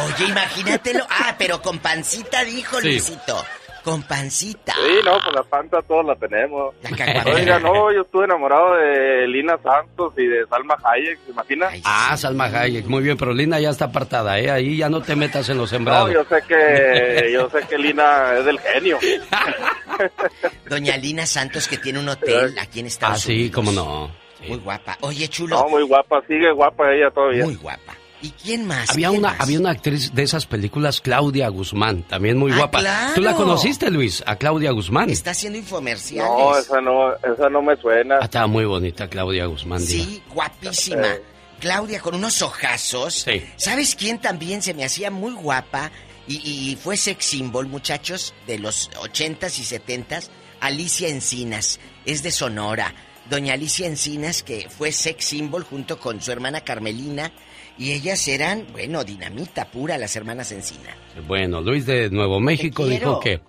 [0.07, 1.07] Oye, imagínatelo.
[1.09, 2.89] Ah, pero con pancita dijo Sí.
[2.89, 3.45] Luisito.
[3.85, 4.74] Con pancita.
[4.74, 6.74] Sí, no, pues la panza todos la tenemos.
[6.82, 7.24] La.
[7.35, 11.69] Oiga, no, yo estuve enamorado de Lina Santos y de Salma Hayek, ¿se imagina?
[11.85, 14.51] Ah, Salma Hayek, muy bien, pero Lina ya está apartada, ¿eh?
[14.51, 16.13] Ahí ya no te metas en los No, sembrados.
[16.13, 18.98] yo sé que, yo sé que Lina es del genio.
[20.69, 23.55] Doña Lina Santos, que tiene un hotel aquí en Ah, Estados sí, Unidos.
[23.55, 24.11] cómo no.
[24.46, 24.96] Muy guapa.
[25.03, 25.56] Oye, chulo.
[25.56, 27.45] No, muy guapa, sigue guapa ella todavía.
[27.45, 27.95] Muy guapa.
[28.23, 28.90] ¿Y quién más?
[28.90, 29.40] Había ¿Quién una, más?
[29.40, 32.81] había una actriz de esas películas, Claudia Guzmán, también muy Ah, guapa.
[32.81, 33.15] claro.
[33.15, 34.23] ¿Tú la conociste, Luis?
[34.27, 35.09] A Claudia Guzmán.
[35.11, 36.31] Está haciendo infomerciales.
[36.31, 38.16] No, esa no, esa no me suena.
[38.21, 39.85] Ah, estaba muy bonita Claudia Guzmán.
[39.87, 40.05] diva.
[40.05, 41.07] Sí, guapísima.
[41.09, 41.23] Eh.
[41.61, 43.15] Claudia con unos ojazos.
[43.27, 43.43] Sí.
[43.57, 45.90] ¿Sabes quién también se me hacía muy guapa?
[46.27, 50.29] Y, y fue sex symbol, muchachos, de los 80s y 70s.
[50.61, 52.95] Alicia Encinas, es de Sonora.
[53.31, 57.32] Doña Alicia Encinas, que fue sex symbol junto con su hermana Carmelina.
[57.81, 60.95] Y ellas eran, bueno, dinamita pura, las hermanas Encinas.
[61.27, 63.41] Bueno, Luis de Nuevo México dijo que,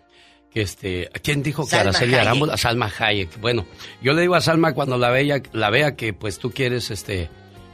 [0.50, 2.16] que este, ¿quién dijo que Araceli.
[2.16, 2.56] Arámbula?
[2.56, 3.42] Salma Hayek.
[3.42, 3.66] Bueno,
[4.02, 7.30] yo le digo a Salma cuando la vea, la vea que pues tú quieres este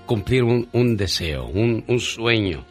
[0.07, 2.65] cumplir un, un deseo, un, un sueño.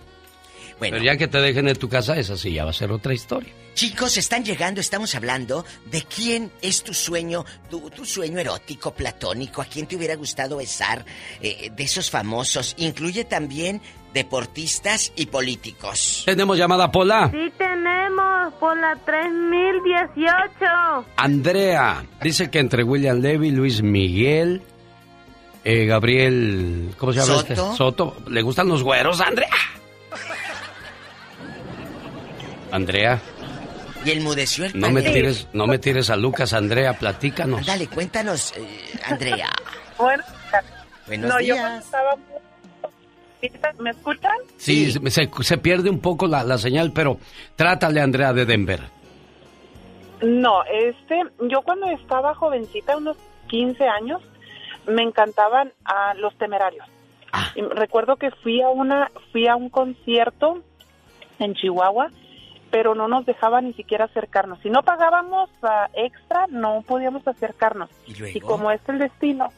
[0.81, 0.97] Bueno.
[0.97, 3.15] Pero ya que te dejen en tu casa, esa sí ya va a ser otra
[3.15, 3.53] historia.
[3.77, 9.61] Chicos, están llegando, estamos hablando de quién es tu sueño, tu, tu sueño erótico, platónico,
[9.61, 11.05] a quién te hubiera gustado besar,
[11.43, 12.75] eh, de esos famosos.
[12.79, 13.83] Incluye también
[14.15, 16.23] deportistas y políticos.
[16.25, 17.31] Tenemos llamada Pola.
[17.31, 21.07] Sí tenemos por la 3018.
[21.19, 24.63] Andrea dice que entre William Levy, Luis Miguel,
[25.65, 27.57] eh, Gabriel, ¿cómo se llama este?
[27.57, 27.77] ¿Soto?
[27.77, 28.17] Soto.
[28.31, 29.51] ¿Le gustan los güeros, Andrea?
[32.73, 33.21] Andrea,
[34.07, 37.67] Y enmudeció el no me tires, no me tires a Lucas, Andrea, platícanos.
[37.67, 38.67] Dale, cuéntanos, eh,
[39.05, 39.49] Andrea.
[39.99, 40.23] Bueno,
[41.07, 41.59] Buenos no, yo días.
[41.61, 42.17] cuando estaba...
[43.79, 44.37] ¿Me escuchan?
[44.59, 47.19] Sí, Se, se pierde un poco la, la señal, pero
[47.55, 48.81] trátale, Andrea, de Denver.
[50.23, 53.17] No, este, yo cuando estaba jovencita, unos
[53.49, 54.23] 15 años,
[54.87, 56.85] me encantaban a los temerarios.
[57.55, 60.63] Y recuerdo que fui a una, fui a un concierto
[61.39, 62.11] en Chihuahua,
[62.77, 64.59] pero no nos dejaban ni siquiera acercarnos.
[64.63, 67.89] Si no pagábamos ah, extra, no podíamos acercarnos.
[68.07, 69.49] ¿Y, como es el destino,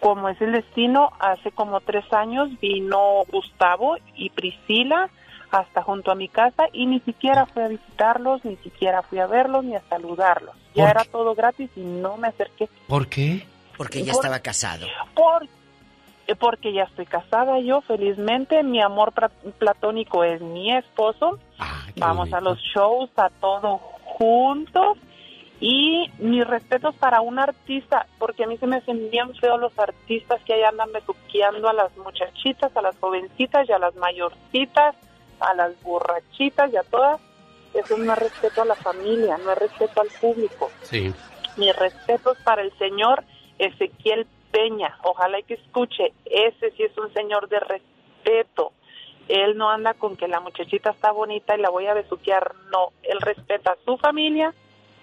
[0.00, 5.10] como es el destino, hace como tres años vino Gustavo y Priscila
[5.50, 9.26] hasta junto a mi casa y ni siquiera fui a visitarlos, ni siquiera fui a
[9.26, 10.56] verlos, ni a saludarlos.
[10.74, 12.70] Ya ¿Por era todo gratis y no me acerqué.
[12.88, 13.46] ¿Por qué?
[13.76, 14.86] Porque ya Por- estaba casado.
[15.14, 15.46] Por,
[16.38, 18.62] porque ya estoy casada yo, felizmente.
[18.62, 19.12] Mi amor
[19.58, 21.38] platónico es mi esposo.
[21.96, 24.98] Vamos a los shows, a todo juntos.
[25.60, 29.78] Y mis respetos para un artista, porque a mí se me hacen bien feos los
[29.78, 34.94] artistas que ahí andan besuqueando a las muchachitas, a las jovencitas y a las mayorcitas,
[35.40, 37.20] a las borrachitas y a todas.
[37.72, 41.12] Eso no es respeto a la familia, no es respeto al público Sí.
[41.56, 43.24] mis respetos para el señor
[43.58, 44.96] Ezequiel Peña.
[45.02, 48.72] Ojalá y que escuche, ese sí es un señor de respeto.
[49.28, 52.52] Él no anda con que la muchachita está bonita y la voy a besuquear.
[52.70, 54.54] No, él respeta a su familia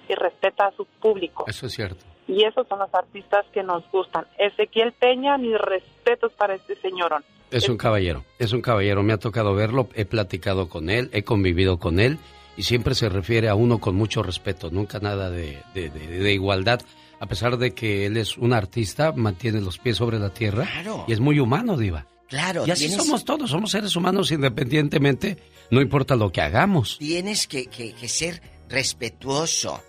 [0.07, 1.43] y respeta a su público.
[1.47, 2.05] Eso es cierto.
[2.27, 4.25] Y esos son los artistas que nos gustan.
[4.37, 7.23] Ezequiel Peña, mis respetos para este señorón.
[7.49, 9.03] Es un caballero, es un caballero.
[9.03, 12.17] Me ha tocado verlo, he platicado con él, he convivido con él
[12.55, 16.31] y siempre se refiere a uno con mucho respeto, nunca nada de, de- de- de
[16.31, 16.79] igualdad.
[17.21, 21.05] A pesar de que él es un artista, mantiene los pies sobre la tierra Claro.
[21.07, 22.05] y es muy humano, Diva.
[22.27, 25.37] Claro, Y así tienes- somos todos, somos seres humanos independientemente,
[25.69, 26.97] no importa lo que hagamos.
[26.97, 29.81] Tienes que, que- que ser respetuoso.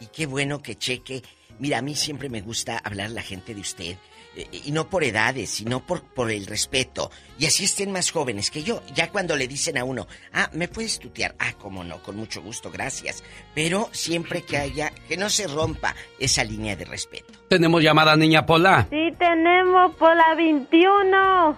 [0.00, 1.22] Y qué bueno que cheque.
[1.58, 3.96] Mira, a mí siempre me gusta hablar la gente de usted.
[4.36, 7.10] Eh, Y no por edades, sino por, por el respeto.
[7.38, 8.82] Y así estén más jóvenes que yo.
[8.94, 11.34] Ya cuando le dicen a uno, ah, ¿me puedes tutear?
[11.38, 13.22] Ah, cómo no, con mucho gusto, gracias.
[13.54, 17.32] Pero siempre que haya, que no se rompa esa línea de respeto.
[17.48, 18.86] Tenemos llamada niña Pola.
[18.90, 21.56] Sí, tenemos por la 21.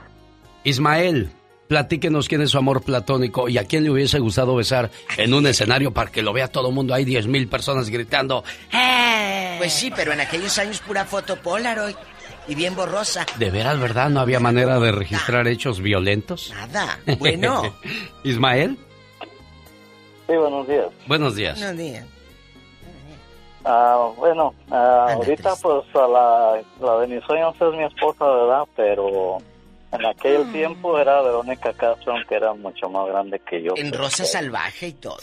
[0.65, 1.31] Ismael,
[1.69, 5.47] platíquenos quién es su amor platónico y a quién le hubiese gustado besar en un
[5.47, 6.95] escenario para que lo vea todo el mundo.
[6.95, 8.45] Hay 10 mil personas gritando.
[9.59, 11.97] Pues sí, pero en aquellos años pura foto Polaroid.
[12.49, 13.27] Y bien borrosa.
[13.39, 14.09] ¿De veras, verdad?
[14.09, 16.53] ¿No había manera de registrar hechos violentos?
[16.55, 16.99] Nada.
[17.19, 17.63] Bueno.
[18.25, 18.79] Ismael,
[20.29, 20.87] Sí, buenos días.
[21.07, 21.59] buenos días.
[21.59, 22.05] Buenos días.
[23.65, 28.63] Ah, bueno, ah, ahorita pues a la, la de mis sueños es mi esposa, ¿verdad?
[28.77, 29.39] Pero
[29.93, 33.73] en aquel tiempo era Verónica Castro, aunque era mucho más grande que yo.
[33.77, 35.17] En Rosa Salvaje y todo.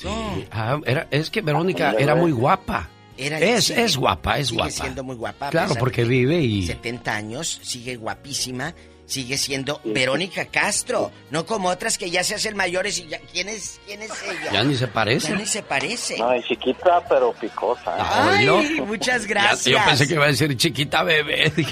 [0.51, 2.89] Ah, era, es que Verónica era muy guapa.
[3.17, 4.71] Era- es, sí, es guapa, es sigue guapa.
[4.71, 5.49] siendo muy guapa.
[5.49, 6.65] Claro, porque vive y...
[6.67, 8.73] 70 años, sigue guapísima,
[9.05, 13.19] sigue siendo Verónica Castro, no como otras que ya se hacen mayores y ya...
[13.31, 14.51] ¿Quién es, quién es ella?
[14.51, 15.29] Ya ni se parece.
[15.29, 16.17] Ya ni se parece.
[16.17, 17.91] No, y chiquita pero picosa.
[17.97, 18.01] ¿eh?
[18.01, 18.85] Ay, Oílo.
[18.85, 19.65] muchas Ya- gracias.
[19.65, 21.51] yo pensé que iba a decir chiquita bebé.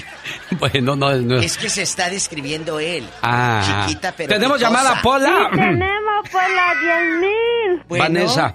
[0.58, 1.38] Bueno, no, no.
[1.40, 3.08] Es que se está describiendo él.
[3.22, 3.84] Ah.
[3.88, 4.70] Chiquita, pero Tenemos picosa.
[4.78, 5.48] llamada, Pola.
[5.50, 7.84] Sí, tenemos por la 10.000.
[7.88, 8.54] Bueno, Vanessa,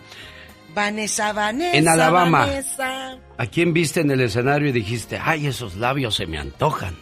[0.77, 1.75] Vanessa, Vanessa.
[1.75, 2.45] En Alabama.
[2.45, 3.17] Vanessa.
[3.35, 6.95] ¿a quién viste en el escenario y dijiste, ay, esos labios se me antojan?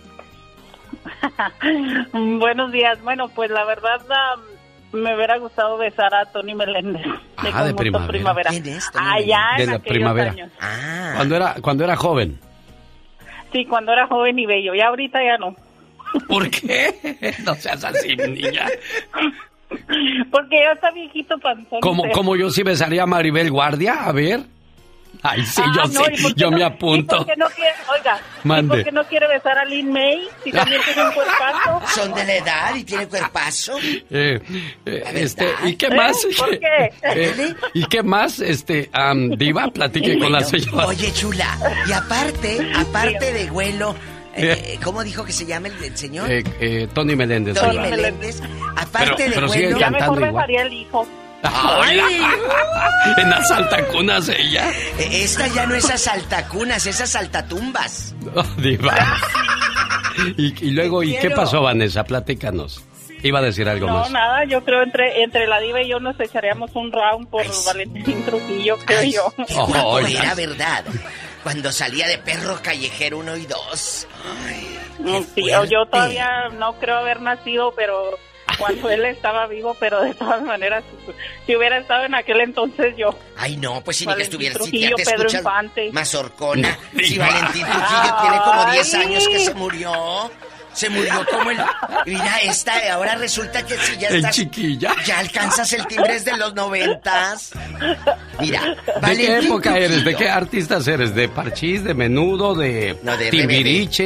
[2.40, 3.02] Buenos días.
[3.04, 4.00] Bueno, pues la verdad
[4.94, 7.06] me hubiera gustado besar a Tony Meléndez.
[7.36, 8.50] Ah, de Conjunto primavera.
[8.52, 10.32] ¿Quién es Tony Allá De en la primavera.
[10.32, 10.52] años.
[10.62, 11.14] Ah.
[11.18, 12.40] Cuando era, cuando era joven.
[13.52, 14.74] Sí, cuando era joven y bello.
[14.74, 15.54] Ya ahorita ya no.
[16.30, 17.34] ¿Por qué?
[17.44, 18.68] No seas así, niña.
[20.32, 21.80] Porque ya está viejito panzón.
[21.82, 24.42] Como, como yo sí besaría a Maribel Guardia, a ver.
[25.24, 27.18] Ay, sí, Ah, yo no, sí, ¿y yo no- me ¿Y apunto.
[27.18, 28.66] por qué no quiere, oiga, Mande.
[28.66, 30.28] ¿y por qué no quiere besar a Lynn May?
[30.44, 31.82] Si también tiene un cuerpazo.
[32.02, 33.78] Son de la edad y tiene cuerpazo.
[34.12, 34.40] Eh,
[34.86, 35.96] eh, este, ¿y qué ¿Eh?
[35.96, 36.28] más?
[36.38, 36.92] ¿Por qué?
[37.04, 39.68] Eh, ¿Y qué más, este, am, diva?
[39.70, 40.86] Platique con la Bueno, señora.
[40.88, 41.58] Oye, chula.
[41.88, 43.96] Y aparte, aparte de Güelo,
[44.76, 46.30] eh, ¿cómo dijo que se llama el, el señor?
[46.32, 47.56] Eh, eh, Tony Meléndez.
[47.56, 47.78] Tony.
[47.80, 48.42] Meléndez.
[48.76, 49.80] Aparte Pero- de pero sigue Güelo.
[49.80, 50.68] Ya cantando mejor igual.
[50.68, 51.08] el hijo.
[51.44, 52.00] ¡Ay!
[53.18, 54.70] en las altacunas ella.
[54.98, 58.16] Eh, Esta ya no es asaltacunas, es asaltatumbas.
[58.36, 58.96] Oh, diva.
[60.38, 62.04] Y, y luego, ¿y qué pasó, Vanessa?
[62.04, 62.82] Platícanos.
[63.24, 64.12] Iba a decir algo No, más.
[64.12, 68.24] nada, yo creo entre entre la diva y yo nos echaríamos un round por Valentín
[68.26, 69.34] Trujillo, creo yo.
[69.84, 70.84] Oh, era, ¿verdad?
[71.44, 74.08] Cuando salía de perro callejero uno y dos.
[75.70, 78.18] yo todavía no creo haber nacido, pero
[78.58, 80.84] cuando él estaba vivo, pero de todas maneras,
[81.46, 83.10] si hubiera estado en aquel entonces yo.
[83.38, 85.92] Ay, no, pues si ni que estuviera, si ya te Pedro Infante.
[85.92, 86.78] Mazorcona.
[87.04, 90.32] Si Valentín Trujillo tiene como 10 años que se murió.
[90.76, 91.58] Se murió como el.
[92.06, 94.36] Mira, esta, ahora resulta que si ya estás.
[94.36, 94.94] chiquilla.
[95.06, 97.52] Ya alcanzas el timbre de los noventas.
[98.40, 100.04] Mira, ¿De qué época eres?
[100.04, 101.16] ¿De qué artistas eres?
[101.16, 102.98] ¿De Parchís, de Menudo, de,
[103.32, 104.04] Timbiriche,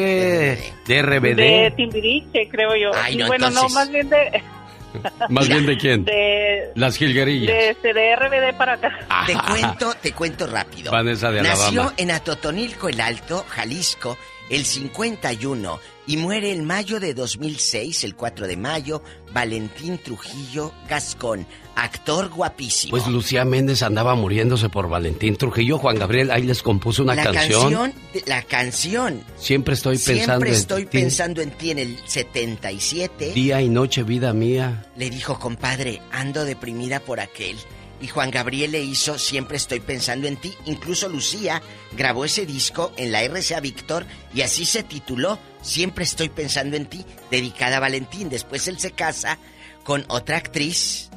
[0.85, 1.35] de RBD?
[1.35, 2.91] De Timbiriche, creo yo.
[2.93, 4.43] Ay, no, bueno, no, más bien de.
[5.30, 6.06] ¿Más bien de quién?
[6.06, 6.72] De...
[6.75, 7.48] Las jilguerillas.
[7.48, 8.99] De, este, de RBD para acá.
[9.25, 10.91] Te cuento, te cuento rápido.
[10.91, 11.64] Vanessa de Alabama.
[11.64, 14.17] Nació en Atotonilco, el Alto, Jalisco,
[14.49, 21.45] el 51 y muere en mayo de 2006, el 4 de mayo, Valentín Trujillo Gascón,
[21.75, 22.89] actor guapísimo.
[22.89, 25.77] Pues Lucía Méndez andaba muriéndose por Valentín Trujillo.
[25.77, 27.93] Juan Gabriel ahí les compuso una la canción.
[28.25, 29.21] La canción.
[29.38, 33.33] Siempre estoy pensando Siempre estoy pensando en ti en el 77.
[33.33, 34.88] Día y noche, vida mía.
[34.97, 37.55] Le dijo, compadre, ando deprimida por aquel.
[38.01, 40.53] Y Juan Gabriel le hizo Siempre estoy pensando en ti.
[40.65, 41.61] Incluso Lucía
[41.91, 46.85] grabó ese disco en la RCA Víctor y así se tituló Siempre estoy pensando en
[46.85, 48.29] ti, dedicada a Valentín.
[48.29, 49.37] Después él se casa
[49.83, 51.09] con otra actriz.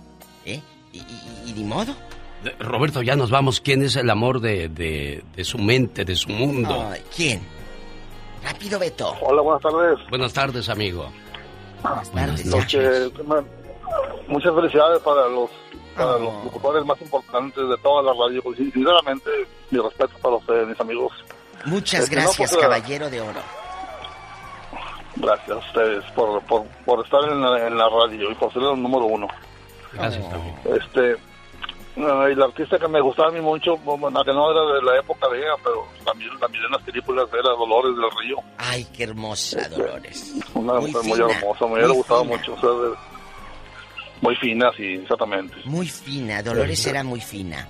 [0.45, 0.61] ¿eh?
[0.93, 1.95] Y, ni modo.
[2.59, 3.61] Roberto, ya nos vamos.
[3.61, 6.91] ¿Quién es el amor de, de, su mente, de su mundo?
[7.15, 7.41] ¿Quién?
[8.43, 9.15] Rápido, Beto.
[9.21, 9.99] Hola, buenas tardes.
[10.11, 11.13] Buenas tardes, amigo.
[11.83, 12.47] Buenas tardes.
[14.27, 15.51] muchas felicidades para los
[15.93, 18.43] para los locutores más importantes de toda la radio.
[18.43, 19.31] Pues, sinceramente,
[19.71, 21.13] mi respeto para ustedes, mis amigos.
[21.65, 23.41] Muchas este, gracias, pues, caballero de oro.
[25.17, 28.63] Gracias a ustedes por, por, por estar en la, en la, radio y por ser
[28.63, 29.29] el número uno.
[29.93, 30.25] Gracias,
[30.65, 31.17] Este,
[31.97, 35.29] el artista que me gustaba a mí mucho, bueno, que no era de la época
[35.29, 38.37] de ella, pero también, también en las películas era Dolores del Río.
[38.57, 40.35] Ay, qué hermosa este, Dolores.
[40.55, 42.55] Una mujer muy, hermosa, me hubiera gustado mucho.
[42.55, 42.71] O sea,
[44.23, 45.55] muy fina, sí, exactamente.
[45.65, 47.69] Muy fina, Dolores era muy fina.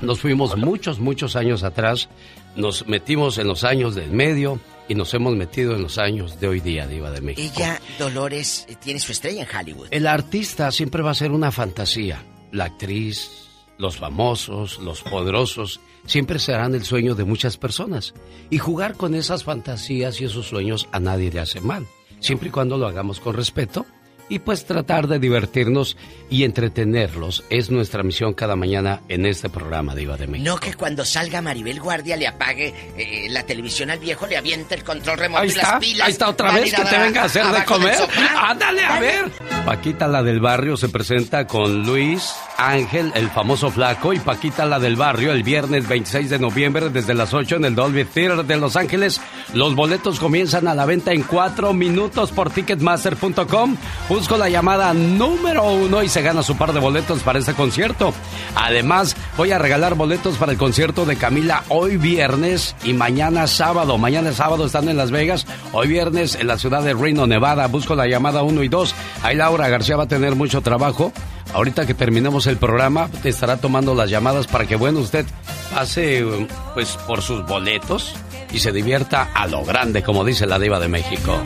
[0.00, 2.08] Nos fuimos muchos, muchos años atrás,
[2.56, 6.48] nos metimos en los años del medio y nos hemos metido en los años de
[6.48, 7.54] hoy día, Diva de México.
[7.54, 9.88] Ella, Dolores, tiene su estrella en Hollywood.
[9.90, 12.22] El artista siempre va a ser una fantasía.
[12.50, 18.14] La actriz, los famosos, los poderosos, siempre serán el sueño de muchas personas.
[18.48, 21.86] Y jugar con esas fantasías y esos sueños a nadie le hace mal,
[22.20, 23.84] siempre y cuando lo hagamos con respeto
[24.28, 25.96] y pues tratar de divertirnos
[26.30, 30.50] y entretenerlos es nuestra misión cada mañana en este programa Diva de México.
[30.50, 34.74] No que cuando salga Maribel Guardia le apague eh, la televisión al viejo, le aviente
[34.74, 36.06] el control remoto y las pilas.
[36.06, 37.96] Ahí está otra vez que te venga a hacer de comer.
[38.36, 39.30] Ándale a ver.
[39.64, 44.78] Paquita la del barrio se presenta con Luis Ángel, el famoso flaco, y Paquita la
[44.78, 48.56] del barrio el viernes 26 de noviembre desde las 8 en el Dolby Theater de
[48.56, 49.20] Los Ángeles.
[49.52, 53.76] Los boletos comienzan a la venta en 4 minutos por ticketmaster.com.
[54.14, 58.14] Busco la llamada número uno y se gana su par de boletos para este concierto.
[58.54, 63.98] Además, voy a regalar boletos para el concierto de Camila hoy viernes y mañana sábado.
[63.98, 67.66] Mañana sábado están en Las Vegas, hoy viernes en la ciudad de Reno, Nevada.
[67.66, 68.94] Busco la llamada uno y dos.
[69.24, 71.12] Ahí Laura García va a tener mucho trabajo.
[71.52, 75.26] Ahorita que terminemos el programa, te estará tomando las llamadas para que, bueno, usted
[75.74, 76.24] pase
[76.72, 78.14] pues por sus boletos
[78.52, 81.42] y se divierta a lo grande, como dice la diva de México.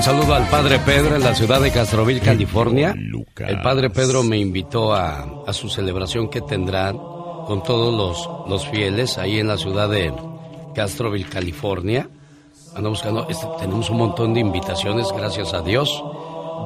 [0.00, 2.96] Un saludo al Padre Pedro en la ciudad de Castroville, California.
[3.36, 9.18] El Padre Pedro me invitó a, su celebración que tendrán con todos los, los, fieles
[9.18, 10.10] ahí en la ciudad de
[10.74, 12.08] Castroville, California.
[12.74, 16.02] Ando buscando, este, tenemos un montón de invitaciones, gracias a Dios.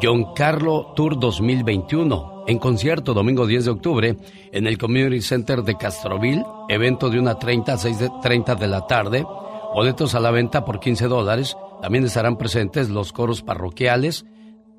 [0.00, 4.16] John Carlo Tour 2021, en concierto domingo 10 de octubre
[4.52, 8.68] en el Community Center de Castroville, evento de una 30 a 6 de 30 de
[8.68, 9.26] la tarde,
[9.74, 14.24] boletos a la venta por 15 dólares también estarán presentes los coros parroquiales,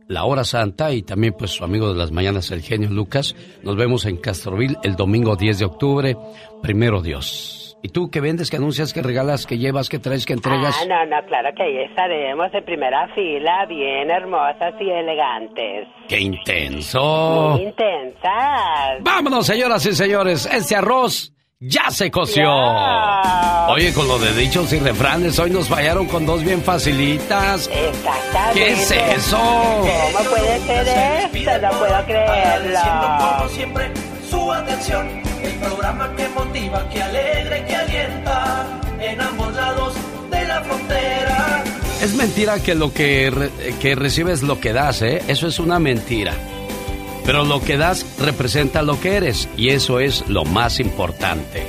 [0.08, 3.36] la hora santa y también pues su amigo de las mañanas, el genio Lucas.
[3.62, 6.18] Nos vemos en Castroville el domingo 10 de octubre,
[6.64, 7.78] primero Dios.
[7.84, 10.76] ¿Y tú qué vendes, qué anuncias, qué regalas, qué llevas, qué traes, qué entregas?
[10.82, 15.88] Ah, no, no, claro que ahí estaremos en primera fila, bien hermosas y elegantes.
[16.10, 17.52] ¡Qué intenso!
[17.54, 19.04] Muy intensas.
[19.04, 22.52] Vámonos, señoras y señores, este arroz ya se coció.
[23.68, 27.70] Oye, con lo de dichos y refranes, hoy nos fallaron con dos bien facilitas.
[27.72, 28.54] Exactamente.
[28.54, 29.38] ¿Qué es eso?
[29.38, 31.62] ¿Cómo puede ser esto?
[31.62, 32.80] No puedo creerlo.
[33.38, 33.92] como siempre,
[34.30, 35.08] su atención.
[35.42, 38.68] El programa que motiva, que alegra que alienta
[39.00, 39.94] en ambos lados
[40.32, 41.64] de la frontera.
[42.02, 45.22] Es mentira que lo que, que recibes lo que das, ¿eh?
[45.28, 46.34] Eso es una mentira.
[47.26, 51.64] Pero lo que das representa lo que eres y eso es lo más importante.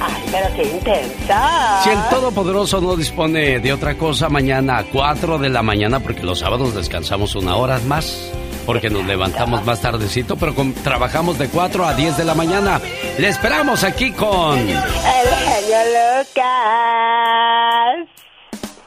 [0.00, 1.80] Ay, pero qué intensa.
[1.84, 6.24] Si el Todopoderoso no dispone de otra cosa, mañana a 4 de la mañana, porque
[6.24, 8.32] los sábados descansamos una hora más,
[8.66, 12.80] porque nos levantamos más tardecito, pero trabajamos de 4 a 10 de la mañana.
[13.18, 14.58] Le esperamos aquí con...
[14.58, 15.78] El genio
[16.18, 16.42] Lucas.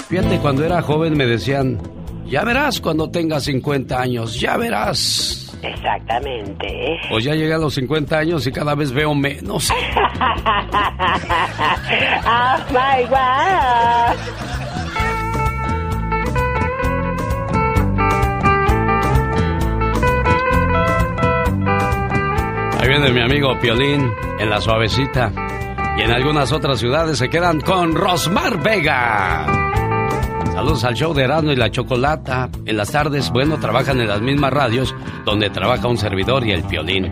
[0.10, 1.80] Fíjate, cuando era joven me decían,
[2.28, 5.45] ya verás cuando tengas 50 años, ya verás.
[5.68, 7.00] Exactamente.
[7.10, 9.72] Pues ya llegué a los 50 años y cada vez veo menos.
[9.72, 9.76] oh
[12.70, 14.16] my God.
[22.80, 25.32] Ahí viene mi amigo Piolín en la suavecita.
[25.98, 29.75] Y en algunas otras ciudades se quedan con Rosmar Vega.
[30.56, 32.50] Saludos al show de Erasmo y la Chocolata.
[32.66, 36.64] En las tardes, bueno, trabajan en las mismas radios donde trabaja un servidor y el
[36.64, 37.12] piolín.